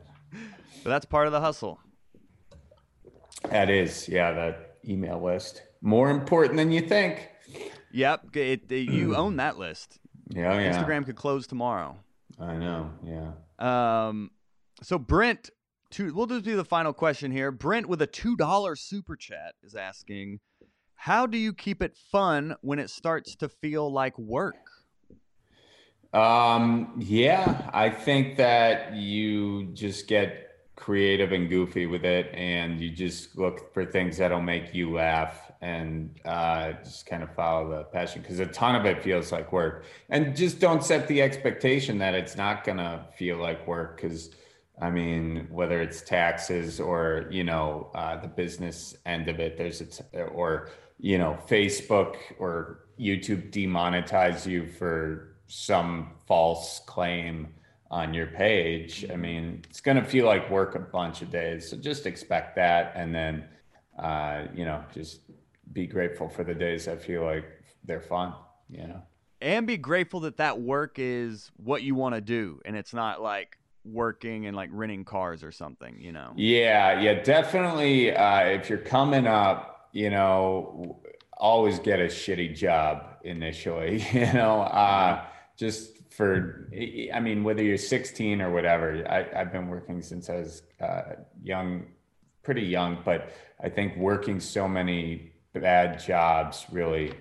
that's 0.86 1.06
part 1.06 1.28
of 1.28 1.34
the 1.34 1.41
hustle. 1.41 1.82
That 3.49 3.69
is, 3.69 4.07
yeah, 4.07 4.31
that 4.31 4.77
email 4.87 5.21
list. 5.21 5.63
More 5.81 6.09
important 6.09 6.57
than 6.57 6.71
you 6.71 6.81
think. 6.81 7.29
Yep, 7.91 8.35
it, 8.35 8.71
it, 8.71 8.89
you 8.89 9.15
own 9.15 9.37
that 9.37 9.57
list. 9.57 9.99
Yeah, 10.29 10.59
yeah. 10.59 10.71
Instagram 10.71 11.05
could 11.05 11.15
close 11.15 11.47
tomorrow. 11.47 11.97
I 12.39 12.55
know, 12.55 12.91
yeah. 13.05 13.31
Um, 13.59 14.31
so 14.81 14.97
Brent, 14.97 15.49
two, 15.91 16.13
we'll 16.13 16.25
just 16.25 16.43
do 16.43 16.55
the 16.55 16.65
final 16.65 16.93
question 16.93 17.31
here. 17.31 17.51
Brent 17.51 17.87
with 17.87 18.01
a 18.01 18.07
two 18.07 18.35
dollar 18.35 18.75
super 18.75 19.15
chat 19.15 19.53
is 19.63 19.75
asking, 19.75 20.39
how 20.95 21.27
do 21.27 21.37
you 21.37 21.53
keep 21.53 21.81
it 21.81 21.95
fun 21.95 22.55
when 22.61 22.79
it 22.79 22.89
starts 22.89 23.35
to 23.35 23.49
feel 23.49 23.91
like 23.91 24.17
work? 24.17 24.55
Um, 26.13 26.93
yeah, 26.99 27.69
I 27.73 27.89
think 27.89 28.37
that 28.37 28.95
you 28.95 29.65
just 29.73 30.07
get 30.07 30.53
creative 30.84 31.31
and 31.31 31.49
goofy 31.49 31.86
with 31.86 32.03
it 32.03 32.29
and 32.34 32.81
you 32.81 32.89
just 32.89 33.38
look 33.38 33.73
for 33.73 33.86
things 33.86 34.17
that'll 34.17 34.41
make 34.41 34.73
you 34.73 34.91
laugh 34.91 35.49
and 35.61 36.19
uh, 36.25 36.73
just 36.84 37.05
kind 37.05 37.23
of 37.23 37.34
follow 37.34 37.69
the 37.69 37.84
passion 37.86 38.21
because 38.21 38.39
a 38.39 38.45
ton 38.47 38.75
of 38.75 38.86
it 38.86 39.01
feels 39.01 39.31
like 39.31 39.53
work. 39.53 39.86
And 40.09 40.36
just 40.36 40.59
don't 40.59 40.84
set 40.84 41.07
the 41.07 41.21
expectation 41.21 41.97
that 41.99 42.15
it's 42.15 42.36
not 42.36 42.65
gonna 42.65 43.05
feel 43.17 43.38
like 43.38 43.65
work 43.65 43.95
because 43.95 44.31
i 44.81 44.89
mean 44.89 45.47
whether 45.51 45.81
it's 45.81 46.01
taxes 46.01 46.79
or 46.79 47.27
you 47.29 47.43
know 47.43 47.91
uh, 47.93 48.17
the 48.17 48.27
business 48.27 48.97
end 49.05 49.29
of 49.29 49.39
it 49.39 49.55
there's 49.55 49.81
a 50.15 50.23
or 50.23 50.69
you 50.99 51.19
know 51.19 51.38
facebook 51.47 52.15
or 52.39 52.79
youtube 52.99 53.51
demonetize 53.51 54.47
you 54.47 54.65
for 54.65 55.36
some 55.47 56.09
false 56.25 56.81
claim 56.88 57.53
on 57.93 58.11
your 58.11 58.25
page, 58.25 59.05
I 59.11 59.15
mean, 59.15 59.63
it's 59.69 59.79
going 59.79 59.97
to 59.97 60.03
feel 60.03 60.25
like 60.25 60.49
work 60.49 60.73
a 60.73 60.79
bunch 60.79 61.21
of 61.21 61.29
days. 61.29 61.69
So 61.69 61.77
just 61.77 62.07
expect 62.07 62.55
that. 62.55 62.93
And 62.95 63.13
then, 63.13 63.43
uh, 63.99 64.45
you 64.55 64.65
know, 64.65 64.83
just 64.91 65.19
be 65.73 65.85
grateful 65.85 66.27
for 66.27 66.43
the 66.43 66.55
days 66.55 66.85
that 66.85 67.03
feel 67.03 67.23
like 67.23 67.45
they're 67.83 68.01
fun, 68.01 68.33
you 68.67 68.87
know. 68.87 69.03
And 69.41 69.67
be 69.67 69.77
grateful 69.77 70.21
that 70.21 70.37
that 70.37 70.59
work 70.59 70.95
is 70.97 71.51
what 71.57 71.83
you 71.83 71.93
want 71.93 72.15
to 72.15 72.21
do. 72.21 72.59
And 72.65 72.75
it's 72.75 72.95
not 72.95 73.21
like 73.21 73.59
working 73.85 74.47
and 74.47 74.55
like 74.55 74.71
renting 74.73 75.05
cars 75.05 75.43
or 75.43 75.51
something, 75.51 75.95
you 75.99 76.13
know. 76.13 76.33
Yeah, 76.35 76.99
yeah, 76.99 77.21
definitely. 77.21 78.11
Uh, 78.11 78.39
if 78.45 78.69
you're 78.69 78.79
coming 78.79 79.27
up, 79.27 79.89
you 79.91 80.09
know, 80.09 80.99
always 81.37 81.77
get 81.77 81.99
a 81.99 82.05
shitty 82.05 82.55
job 82.55 83.17
initially. 83.23 84.03
You 84.13 84.33
know, 84.33 84.61
uh, 84.61 85.25
just 85.55 86.03
for 86.16 86.70
I 87.14 87.20
mean, 87.20 87.43
whether 87.43 87.64
you're 87.64 87.78
16 87.78 88.41
or 88.41 88.51
whatever. 88.51 89.03
I, 89.09 89.39
I've 89.39 89.51
been 89.51 89.68
working 89.68 90.01
since 90.01 90.30
I 90.30 90.36
was 90.36 90.64
uh, 90.80 91.01
young, 91.41 91.88
pretty 92.43 92.61
young, 92.61 92.99
but 93.03 93.32
I 93.61 93.70
think 93.70 93.97
working 93.97 94.39
so 94.39 94.68
many 94.68 95.32
bad 95.53 95.99
jobs 95.99 96.66
really 96.72 97.14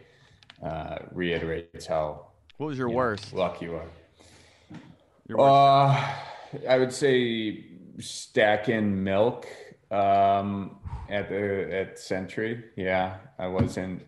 uh, 0.62 0.98
reiterates 1.10 1.86
how. 1.86 2.26
What 2.58 2.66
was 2.68 2.78
your 2.78 2.88
you 2.88 2.94
know, 2.94 2.98
worst? 2.98 3.32
lucky 3.32 3.66
you 3.66 3.76
are? 3.76 3.88
Your 5.26 5.38
worst? 5.38 5.50
Uh, 5.50 6.68
I 6.68 6.78
would 6.78 6.92
say 6.92 7.64
stacking 7.98 9.02
milk 9.02 9.46
um, 9.90 10.76
at 11.08 11.30
the 11.30 11.74
at 11.74 11.98
Century. 11.98 12.64
Yeah, 12.76 13.16
I 13.38 13.46
wasn't. 13.46 14.02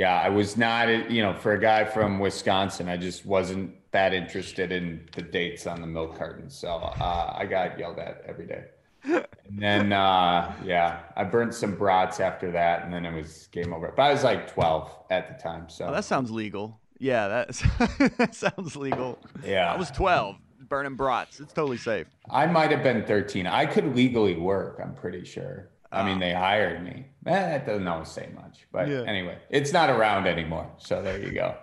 Yeah, 0.00 0.18
I 0.18 0.30
was 0.30 0.56
not. 0.56 1.10
You 1.10 1.20
know, 1.20 1.34
for 1.34 1.52
a 1.52 1.60
guy 1.60 1.84
from 1.84 2.20
Wisconsin, 2.20 2.88
I 2.88 2.96
just 2.96 3.26
wasn't 3.26 3.74
that 3.90 4.14
interested 4.14 4.72
in 4.72 5.06
the 5.14 5.20
dates 5.20 5.66
on 5.66 5.82
the 5.82 5.86
milk 5.86 6.16
cartons. 6.16 6.54
So 6.56 6.68
uh, 6.70 7.34
I 7.36 7.44
got 7.44 7.78
yelled 7.78 7.98
at 7.98 8.22
every 8.26 8.46
day. 8.46 8.64
And 9.04 9.26
then, 9.58 9.92
uh, 9.92 10.54
yeah, 10.64 11.00
I 11.18 11.24
burnt 11.24 11.52
some 11.52 11.74
brats 11.74 12.18
after 12.18 12.50
that, 12.50 12.82
and 12.82 12.94
then 12.94 13.04
it 13.04 13.12
was 13.12 13.48
game 13.52 13.74
over. 13.74 13.92
But 13.94 14.04
I 14.04 14.12
was 14.12 14.24
like 14.24 14.50
12 14.50 14.90
at 15.10 15.28
the 15.28 15.42
time. 15.42 15.68
So 15.68 15.84
Oh, 15.88 15.92
that 15.92 16.06
sounds 16.06 16.30
legal. 16.30 16.80
Yeah, 16.98 17.28
that 17.28 18.14
that 18.16 18.34
sounds 18.34 18.76
legal. 18.76 19.18
yeah, 19.44 19.70
I 19.70 19.76
was 19.76 19.90
12, 19.90 20.36
burning 20.66 20.96
brats. 20.96 21.40
It's 21.40 21.52
totally 21.52 21.76
safe. 21.76 22.06
I 22.30 22.46
might 22.46 22.70
have 22.70 22.82
been 22.82 23.04
13. 23.04 23.46
I 23.46 23.66
could 23.66 23.94
legally 23.94 24.36
work, 24.36 24.80
I'm 24.82 24.94
pretty 24.94 25.26
sure. 25.26 25.68
I 25.92 26.04
mean, 26.04 26.16
Ah. 26.16 26.20
they 26.20 26.32
hired 26.32 26.82
me. 26.84 27.06
Eh, 27.26 27.30
that 27.32 27.66
doesn't 27.66 27.86
always 27.88 28.08
say 28.10 28.28
much. 28.34 28.66
But 28.70 28.88
Yeah. 28.88 29.02
anyway, 29.06 29.38
it's 29.50 29.72
not 29.72 29.90
around 29.90 30.26
anymore. 30.26 30.70
So 30.78 31.02
there 31.02 31.18
you 31.18 31.32
go. 31.32 31.56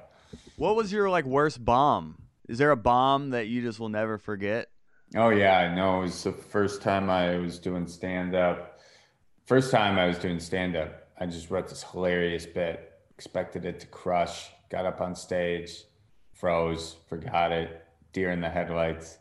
What 0.57 0.75
was 0.75 0.91
your 0.91 1.09
like 1.09 1.25
worst 1.25 1.63
bomb? 1.63 2.21
Is 2.49 2.57
there 2.57 2.71
a 2.71 2.77
bomb 2.77 3.29
that 3.31 3.47
you 3.47 3.61
just 3.61 3.79
will 3.79 3.89
never 3.89 4.17
forget? 4.17 4.69
Oh, 5.15 5.29
yeah. 5.29 5.57
I 5.59 5.73
know. 5.75 5.99
It 5.99 6.03
was 6.03 6.23
the 6.23 6.31
first 6.33 6.81
time 6.81 7.09
I 7.09 7.37
was 7.37 7.59
doing 7.59 7.87
stand 7.87 8.35
up. 8.35 8.79
First 9.45 9.71
time 9.71 9.97
I 9.97 10.07
was 10.07 10.17
doing 10.19 10.39
stand 10.41 10.75
up, 10.75 11.07
I 11.17 11.25
just 11.25 11.49
wrote 11.49 11.69
this 11.69 11.81
hilarious 11.83 12.45
bit, 12.45 12.91
expected 13.11 13.63
it 13.63 13.79
to 13.79 13.87
crush, 13.87 14.49
got 14.69 14.85
up 14.85 14.99
on 14.99 15.15
stage, 15.15 15.83
froze, 16.33 16.97
forgot 17.07 17.53
it, 17.53 17.81
deer 18.11 18.31
in 18.31 18.41
the 18.41 18.49
headlights. 18.49 19.17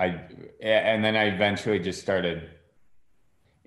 I 0.00 0.20
and 0.60 1.04
then 1.04 1.14
I 1.14 1.24
eventually 1.26 1.78
just 1.78 2.00
started 2.02 2.50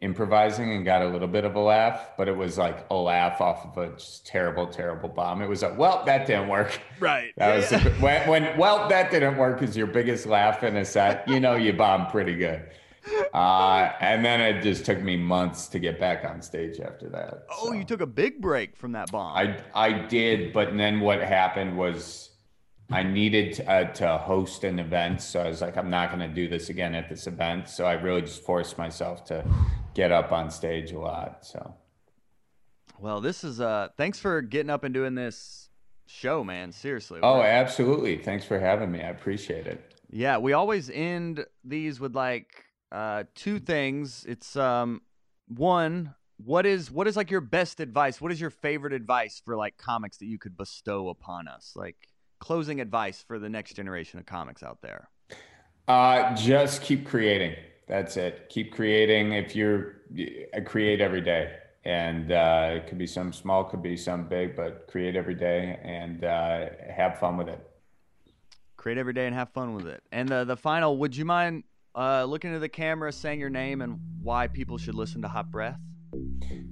improvising 0.01 0.71
and 0.73 0.83
got 0.85 1.01
a 1.01 1.07
little 1.07 1.27
bit 1.27 1.45
of 1.45 1.55
a 1.55 1.59
laugh, 1.59 2.09
but 2.17 2.27
it 2.27 2.35
was 2.35 2.57
like 2.57 2.85
a 2.89 2.95
laugh 2.95 3.41
off 3.41 3.65
of 3.65 3.77
a 3.77 3.95
just 3.95 4.25
terrible, 4.25 4.67
terrible 4.67 5.09
bomb. 5.09 5.41
It 5.41 5.47
was 5.47 5.61
like, 5.61 5.77
well, 5.77 6.03
that 6.05 6.27
didn't 6.27 6.47
work. 6.47 6.79
Right. 6.99 7.33
That 7.37 7.55
was 7.55 7.69
the- 7.69 7.79
when, 7.99 8.27
when 8.27 8.57
well, 8.57 8.87
that 8.89 9.11
didn't 9.11 9.37
work 9.37 9.61
is 9.61 9.75
your 9.75 9.87
biggest 9.87 10.25
laugh 10.25 10.63
in 10.63 10.75
a 10.77 10.85
set. 10.85 11.27
You 11.27 11.39
know, 11.39 11.55
you 11.55 11.73
bombed 11.73 12.09
pretty 12.09 12.35
good. 12.35 12.69
Uh, 13.33 13.91
and 13.99 14.25
then 14.25 14.41
it 14.41 14.61
just 14.63 14.85
took 14.85 14.99
me 15.01 15.15
months 15.15 15.67
to 15.67 15.77
get 15.79 15.99
back 15.99 16.25
on 16.25 16.41
stage 16.41 16.79
after 16.79 17.07
that. 17.09 17.45
oh, 17.51 17.67
so. 17.67 17.73
you 17.73 17.83
took 17.83 18.01
a 18.01 18.07
big 18.07 18.41
break 18.41 18.75
from 18.75 18.93
that 18.93 19.11
bomb. 19.11 19.37
I 19.37 19.57
I 19.75 19.91
did, 20.07 20.51
but 20.53 20.75
then 20.75 20.99
what 21.01 21.21
happened 21.21 21.77
was 21.77 22.31
I 22.91 23.03
needed 23.03 23.53
to, 23.55 23.71
uh, 23.71 23.83
to 23.93 24.17
host 24.17 24.63
an 24.63 24.79
event, 24.79 25.21
so 25.21 25.41
I 25.41 25.47
was 25.47 25.61
like, 25.61 25.75
I'm 25.75 25.89
not 25.89 26.09
going 26.09 26.27
to 26.27 26.33
do 26.33 26.47
this 26.47 26.69
again 26.69 26.93
at 26.93 27.09
this 27.09 27.25
event. 27.25 27.67
So 27.67 27.85
I 27.85 27.93
really 27.93 28.21
just 28.21 28.43
forced 28.43 28.77
myself 28.77 29.25
to 29.25 29.43
get 29.95 30.11
up 30.11 30.31
on 30.31 30.51
stage 30.51 30.91
a 30.91 30.99
lot. 30.99 31.45
So 31.45 31.75
well, 32.99 33.21
this 33.21 33.43
is 33.43 33.59
uh 33.59 33.89
thanks 33.97 34.19
for 34.19 34.41
getting 34.41 34.69
up 34.69 34.83
and 34.83 34.93
doing 34.93 35.15
this 35.15 35.69
show, 36.05 36.43
man. 36.43 36.71
Seriously. 36.71 37.19
oh, 37.23 37.41
absolutely. 37.41 38.17
Thanks 38.17 38.45
for 38.45 38.59
having 38.59 38.91
me. 38.91 39.01
I 39.01 39.09
appreciate 39.09 39.67
it. 39.67 39.95
Yeah, 40.09 40.37
we 40.37 40.53
always 40.53 40.89
end 40.89 41.45
these 41.63 41.99
with 41.99 42.15
like 42.15 42.65
uh 42.91 43.23
two 43.33 43.59
things. 43.59 44.25
It's 44.27 44.55
um 44.55 45.01
one, 45.47 46.15
what 46.37 46.65
is 46.65 46.91
what 46.91 47.07
is 47.07 47.15
like 47.15 47.31
your 47.31 47.41
best 47.41 47.79
advice? 47.79 48.21
What 48.21 48.31
is 48.31 48.39
your 48.39 48.49
favorite 48.49 48.93
advice 48.93 49.41
for 49.43 49.55
like 49.55 49.77
comics 49.77 50.17
that 50.17 50.25
you 50.25 50.37
could 50.37 50.55
bestow 50.55 51.09
upon 51.09 51.47
us? 51.47 51.73
Like 51.75 52.07
closing 52.39 52.81
advice 52.81 53.23
for 53.27 53.39
the 53.39 53.49
next 53.49 53.73
generation 53.73 54.19
of 54.19 54.25
comics 54.25 54.63
out 54.63 54.81
there. 54.81 55.09
Uh, 55.87 56.35
just 56.35 56.81
keep 56.81 57.05
creating. 57.05 57.55
That's 57.87 58.17
it. 58.17 58.47
Keep 58.49 58.73
creating. 58.73 59.33
If 59.33 59.55
you're, 59.55 59.97
I 60.53 60.61
create 60.61 61.01
every 61.01 61.21
day, 61.21 61.57
and 61.83 62.31
uh, 62.31 62.69
it 62.71 62.87
could 62.87 62.97
be 62.97 63.05
some 63.07 63.31
small, 63.31 63.63
could 63.63 63.83
be 63.83 63.95
some 63.95 64.27
big, 64.27 64.55
but 64.55 64.87
create 64.87 65.15
every 65.15 65.35
day 65.35 65.79
and 65.83 66.23
uh, 66.23 66.69
have 66.89 67.19
fun 67.19 67.37
with 67.37 67.47
it. 67.47 67.59
Create 68.77 68.97
every 68.97 69.13
day 69.13 69.27
and 69.27 69.35
have 69.35 69.49
fun 69.49 69.75
with 69.75 69.85
it. 69.85 70.03
And 70.11 70.27
the 70.27 70.43
the 70.43 70.57
final, 70.57 70.97
would 70.97 71.15
you 71.15 71.25
mind 71.25 71.63
uh 71.95 72.25
looking 72.25 72.49
into 72.49 72.59
the 72.59 72.69
camera, 72.69 73.11
saying 73.11 73.39
your 73.39 73.49
name 73.49 73.81
and 73.81 73.99
why 74.21 74.47
people 74.47 74.77
should 74.77 74.95
listen 74.95 75.21
to 75.21 75.27
Hot 75.27 75.51
Breath? 75.51 75.79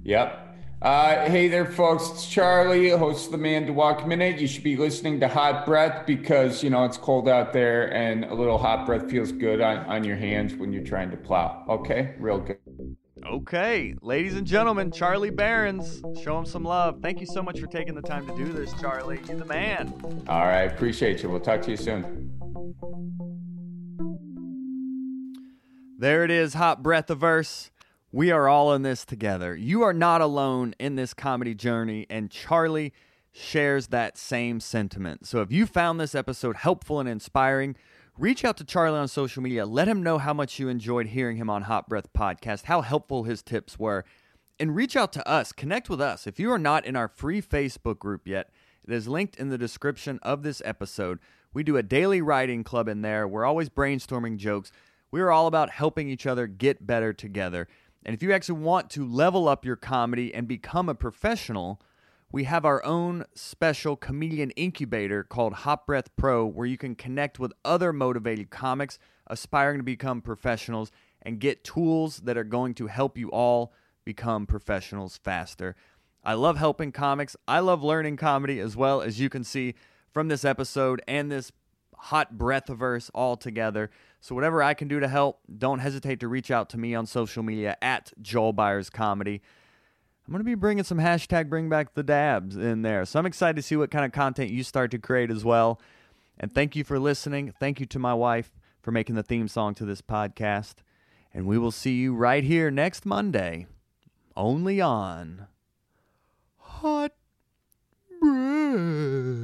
Yep. 0.02 0.53
Uh, 0.84 1.30
hey 1.30 1.48
there, 1.48 1.64
folks. 1.64 2.10
It's 2.10 2.28
Charlie, 2.28 2.90
host 2.90 3.24
of 3.24 3.32
the 3.32 3.38
Manitowoc 3.38 4.06
Minute. 4.06 4.38
You 4.38 4.46
should 4.46 4.62
be 4.62 4.76
listening 4.76 5.18
to 5.20 5.28
Hot 5.28 5.64
Breath 5.64 6.04
because, 6.06 6.62
you 6.62 6.68
know, 6.68 6.84
it's 6.84 6.98
cold 6.98 7.26
out 7.26 7.54
there 7.54 7.90
and 7.94 8.26
a 8.26 8.34
little 8.34 8.58
hot 8.58 8.84
breath 8.84 9.10
feels 9.10 9.32
good 9.32 9.62
on, 9.62 9.78
on 9.86 10.04
your 10.04 10.16
hands 10.16 10.54
when 10.54 10.74
you're 10.74 10.84
trying 10.84 11.10
to 11.10 11.16
plow. 11.16 11.64
Okay? 11.70 12.14
Real 12.18 12.38
good. 12.38 12.58
Okay, 13.24 13.94
ladies 14.02 14.34
and 14.34 14.46
gentlemen, 14.46 14.90
Charlie 14.90 15.30
Berens, 15.30 16.02
show 16.22 16.36
him 16.36 16.44
some 16.44 16.64
love. 16.64 17.00
Thank 17.00 17.18
you 17.18 17.26
so 17.26 17.42
much 17.42 17.58
for 17.58 17.66
taking 17.66 17.94
the 17.94 18.02
time 18.02 18.26
to 18.26 18.36
do 18.36 18.52
this, 18.52 18.70
Charlie. 18.78 19.20
You're 19.26 19.38
the 19.38 19.46
man. 19.46 19.94
All 20.28 20.44
right. 20.44 20.70
Appreciate 20.70 21.22
you. 21.22 21.30
We'll 21.30 21.40
talk 21.40 21.62
to 21.62 21.70
you 21.70 21.78
soon. 21.78 22.30
There 25.98 26.24
it 26.24 26.30
is, 26.30 26.52
Hot 26.52 26.82
Breathiverse. 26.82 27.70
We 28.14 28.30
are 28.30 28.46
all 28.46 28.72
in 28.74 28.82
this 28.82 29.04
together. 29.04 29.56
You 29.56 29.82
are 29.82 29.92
not 29.92 30.20
alone 30.20 30.76
in 30.78 30.94
this 30.94 31.12
comedy 31.12 31.52
journey, 31.52 32.06
and 32.08 32.30
Charlie 32.30 32.92
shares 33.32 33.88
that 33.88 34.16
same 34.16 34.60
sentiment. 34.60 35.26
So 35.26 35.40
if 35.40 35.50
you 35.50 35.66
found 35.66 35.98
this 35.98 36.14
episode 36.14 36.54
helpful 36.54 37.00
and 37.00 37.08
inspiring, 37.08 37.74
reach 38.16 38.44
out 38.44 38.56
to 38.58 38.64
Charlie 38.64 39.00
on 39.00 39.08
social 39.08 39.42
media. 39.42 39.66
Let 39.66 39.88
him 39.88 40.00
know 40.00 40.18
how 40.18 40.32
much 40.32 40.60
you 40.60 40.68
enjoyed 40.68 41.08
hearing 41.08 41.38
him 41.38 41.50
on 41.50 41.62
Hot 41.62 41.88
Breath 41.88 42.12
Podcast, 42.12 42.66
how 42.66 42.82
helpful 42.82 43.24
his 43.24 43.42
tips 43.42 43.80
were, 43.80 44.04
and 44.60 44.76
reach 44.76 44.94
out 44.94 45.12
to 45.14 45.28
us. 45.28 45.50
Connect 45.50 45.90
with 45.90 46.00
us. 46.00 46.28
If 46.28 46.38
you 46.38 46.52
are 46.52 46.58
not 46.58 46.86
in 46.86 46.94
our 46.94 47.08
free 47.08 47.42
Facebook 47.42 47.98
group 47.98 48.28
yet, 48.28 48.50
it 48.86 48.94
is 48.94 49.08
linked 49.08 49.34
in 49.38 49.48
the 49.48 49.58
description 49.58 50.20
of 50.22 50.44
this 50.44 50.62
episode. 50.64 51.18
We 51.52 51.64
do 51.64 51.76
a 51.76 51.82
daily 51.82 52.22
writing 52.22 52.62
club 52.62 52.86
in 52.86 53.02
there. 53.02 53.26
We're 53.26 53.44
always 53.44 53.70
brainstorming 53.70 54.36
jokes. 54.36 54.70
We 55.10 55.20
are 55.20 55.30
all 55.30 55.46
about 55.46 55.70
helping 55.70 56.08
each 56.08 56.26
other 56.26 56.48
get 56.48 56.86
better 56.86 57.12
together. 57.12 57.68
And 58.04 58.14
if 58.14 58.22
you 58.22 58.32
actually 58.32 58.60
want 58.60 58.90
to 58.90 59.06
level 59.06 59.48
up 59.48 59.64
your 59.64 59.76
comedy 59.76 60.34
and 60.34 60.46
become 60.46 60.88
a 60.88 60.94
professional, 60.94 61.80
we 62.30 62.44
have 62.44 62.64
our 62.64 62.84
own 62.84 63.24
special 63.34 63.96
comedian 63.96 64.50
incubator 64.52 65.22
called 65.22 65.52
Hot 65.52 65.86
Breath 65.86 66.14
Pro, 66.16 66.44
where 66.44 66.66
you 66.66 66.76
can 66.76 66.94
connect 66.94 67.38
with 67.38 67.52
other 67.64 67.92
motivated 67.92 68.50
comics 68.50 68.98
aspiring 69.28 69.78
to 69.78 69.84
become 69.84 70.20
professionals 70.20 70.90
and 71.22 71.38
get 71.38 71.64
tools 71.64 72.18
that 72.18 72.36
are 72.36 72.44
going 72.44 72.74
to 72.74 72.88
help 72.88 73.16
you 73.16 73.28
all 73.30 73.72
become 74.04 74.46
professionals 74.46 75.16
faster. 75.16 75.74
I 76.22 76.34
love 76.34 76.58
helping 76.58 76.92
comics. 76.92 77.36
I 77.48 77.60
love 77.60 77.82
learning 77.82 78.16
comedy 78.16 78.58
as 78.58 78.76
well, 78.76 79.00
as 79.00 79.20
you 79.20 79.28
can 79.28 79.44
see 79.44 79.74
from 80.12 80.28
this 80.28 80.44
episode 80.44 81.00
and 81.08 81.30
this 81.30 81.52
hot 82.04 82.36
breathiverse 82.36 83.10
all 83.14 83.34
together. 83.34 83.90
So 84.20 84.34
whatever 84.34 84.62
I 84.62 84.74
can 84.74 84.88
do 84.88 85.00
to 85.00 85.08
help, 85.08 85.40
don't 85.58 85.78
hesitate 85.78 86.20
to 86.20 86.28
reach 86.28 86.50
out 86.50 86.68
to 86.70 86.78
me 86.78 86.94
on 86.94 87.06
social 87.06 87.42
media 87.42 87.78
at 87.80 88.12
Joel 88.20 88.52
Byars 88.52 88.92
Comedy. 88.92 89.40
I'm 90.26 90.32
going 90.32 90.40
to 90.40 90.44
be 90.44 90.54
bringing 90.54 90.84
some 90.84 90.98
hashtag 90.98 91.48
bring 91.48 91.70
back 91.70 91.94
the 91.94 92.02
dabs 92.02 92.56
in 92.56 92.82
there. 92.82 93.06
So 93.06 93.18
I'm 93.18 93.24
excited 93.24 93.56
to 93.56 93.62
see 93.62 93.76
what 93.76 93.90
kind 93.90 94.04
of 94.04 94.12
content 94.12 94.50
you 94.50 94.62
start 94.62 94.90
to 94.90 94.98
create 94.98 95.30
as 95.30 95.44
well. 95.44 95.80
And 96.38 96.52
thank 96.52 96.76
you 96.76 96.84
for 96.84 96.98
listening. 96.98 97.54
Thank 97.58 97.80
you 97.80 97.86
to 97.86 97.98
my 97.98 98.12
wife 98.12 98.52
for 98.82 98.90
making 98.90 99.14
the 99.14 99.22
theme 99.22 99.48
song 99.48 99.74
to 99.76 99.86
this 99.86 100.02
podcast. 100.02 100.74
And 101.32 101.46
we 101.46 101.56
will 101.56 101.72
see 101.72 101.94
you 101.94 102.14
right 102.14 102.44
here 102.44 102.70
next 102.70 103.06
Monday, 103.06 103.66
only 104.36 104.78
on 104.78 105.46
Hot 106.58 107.12
breath. 108.20 109.43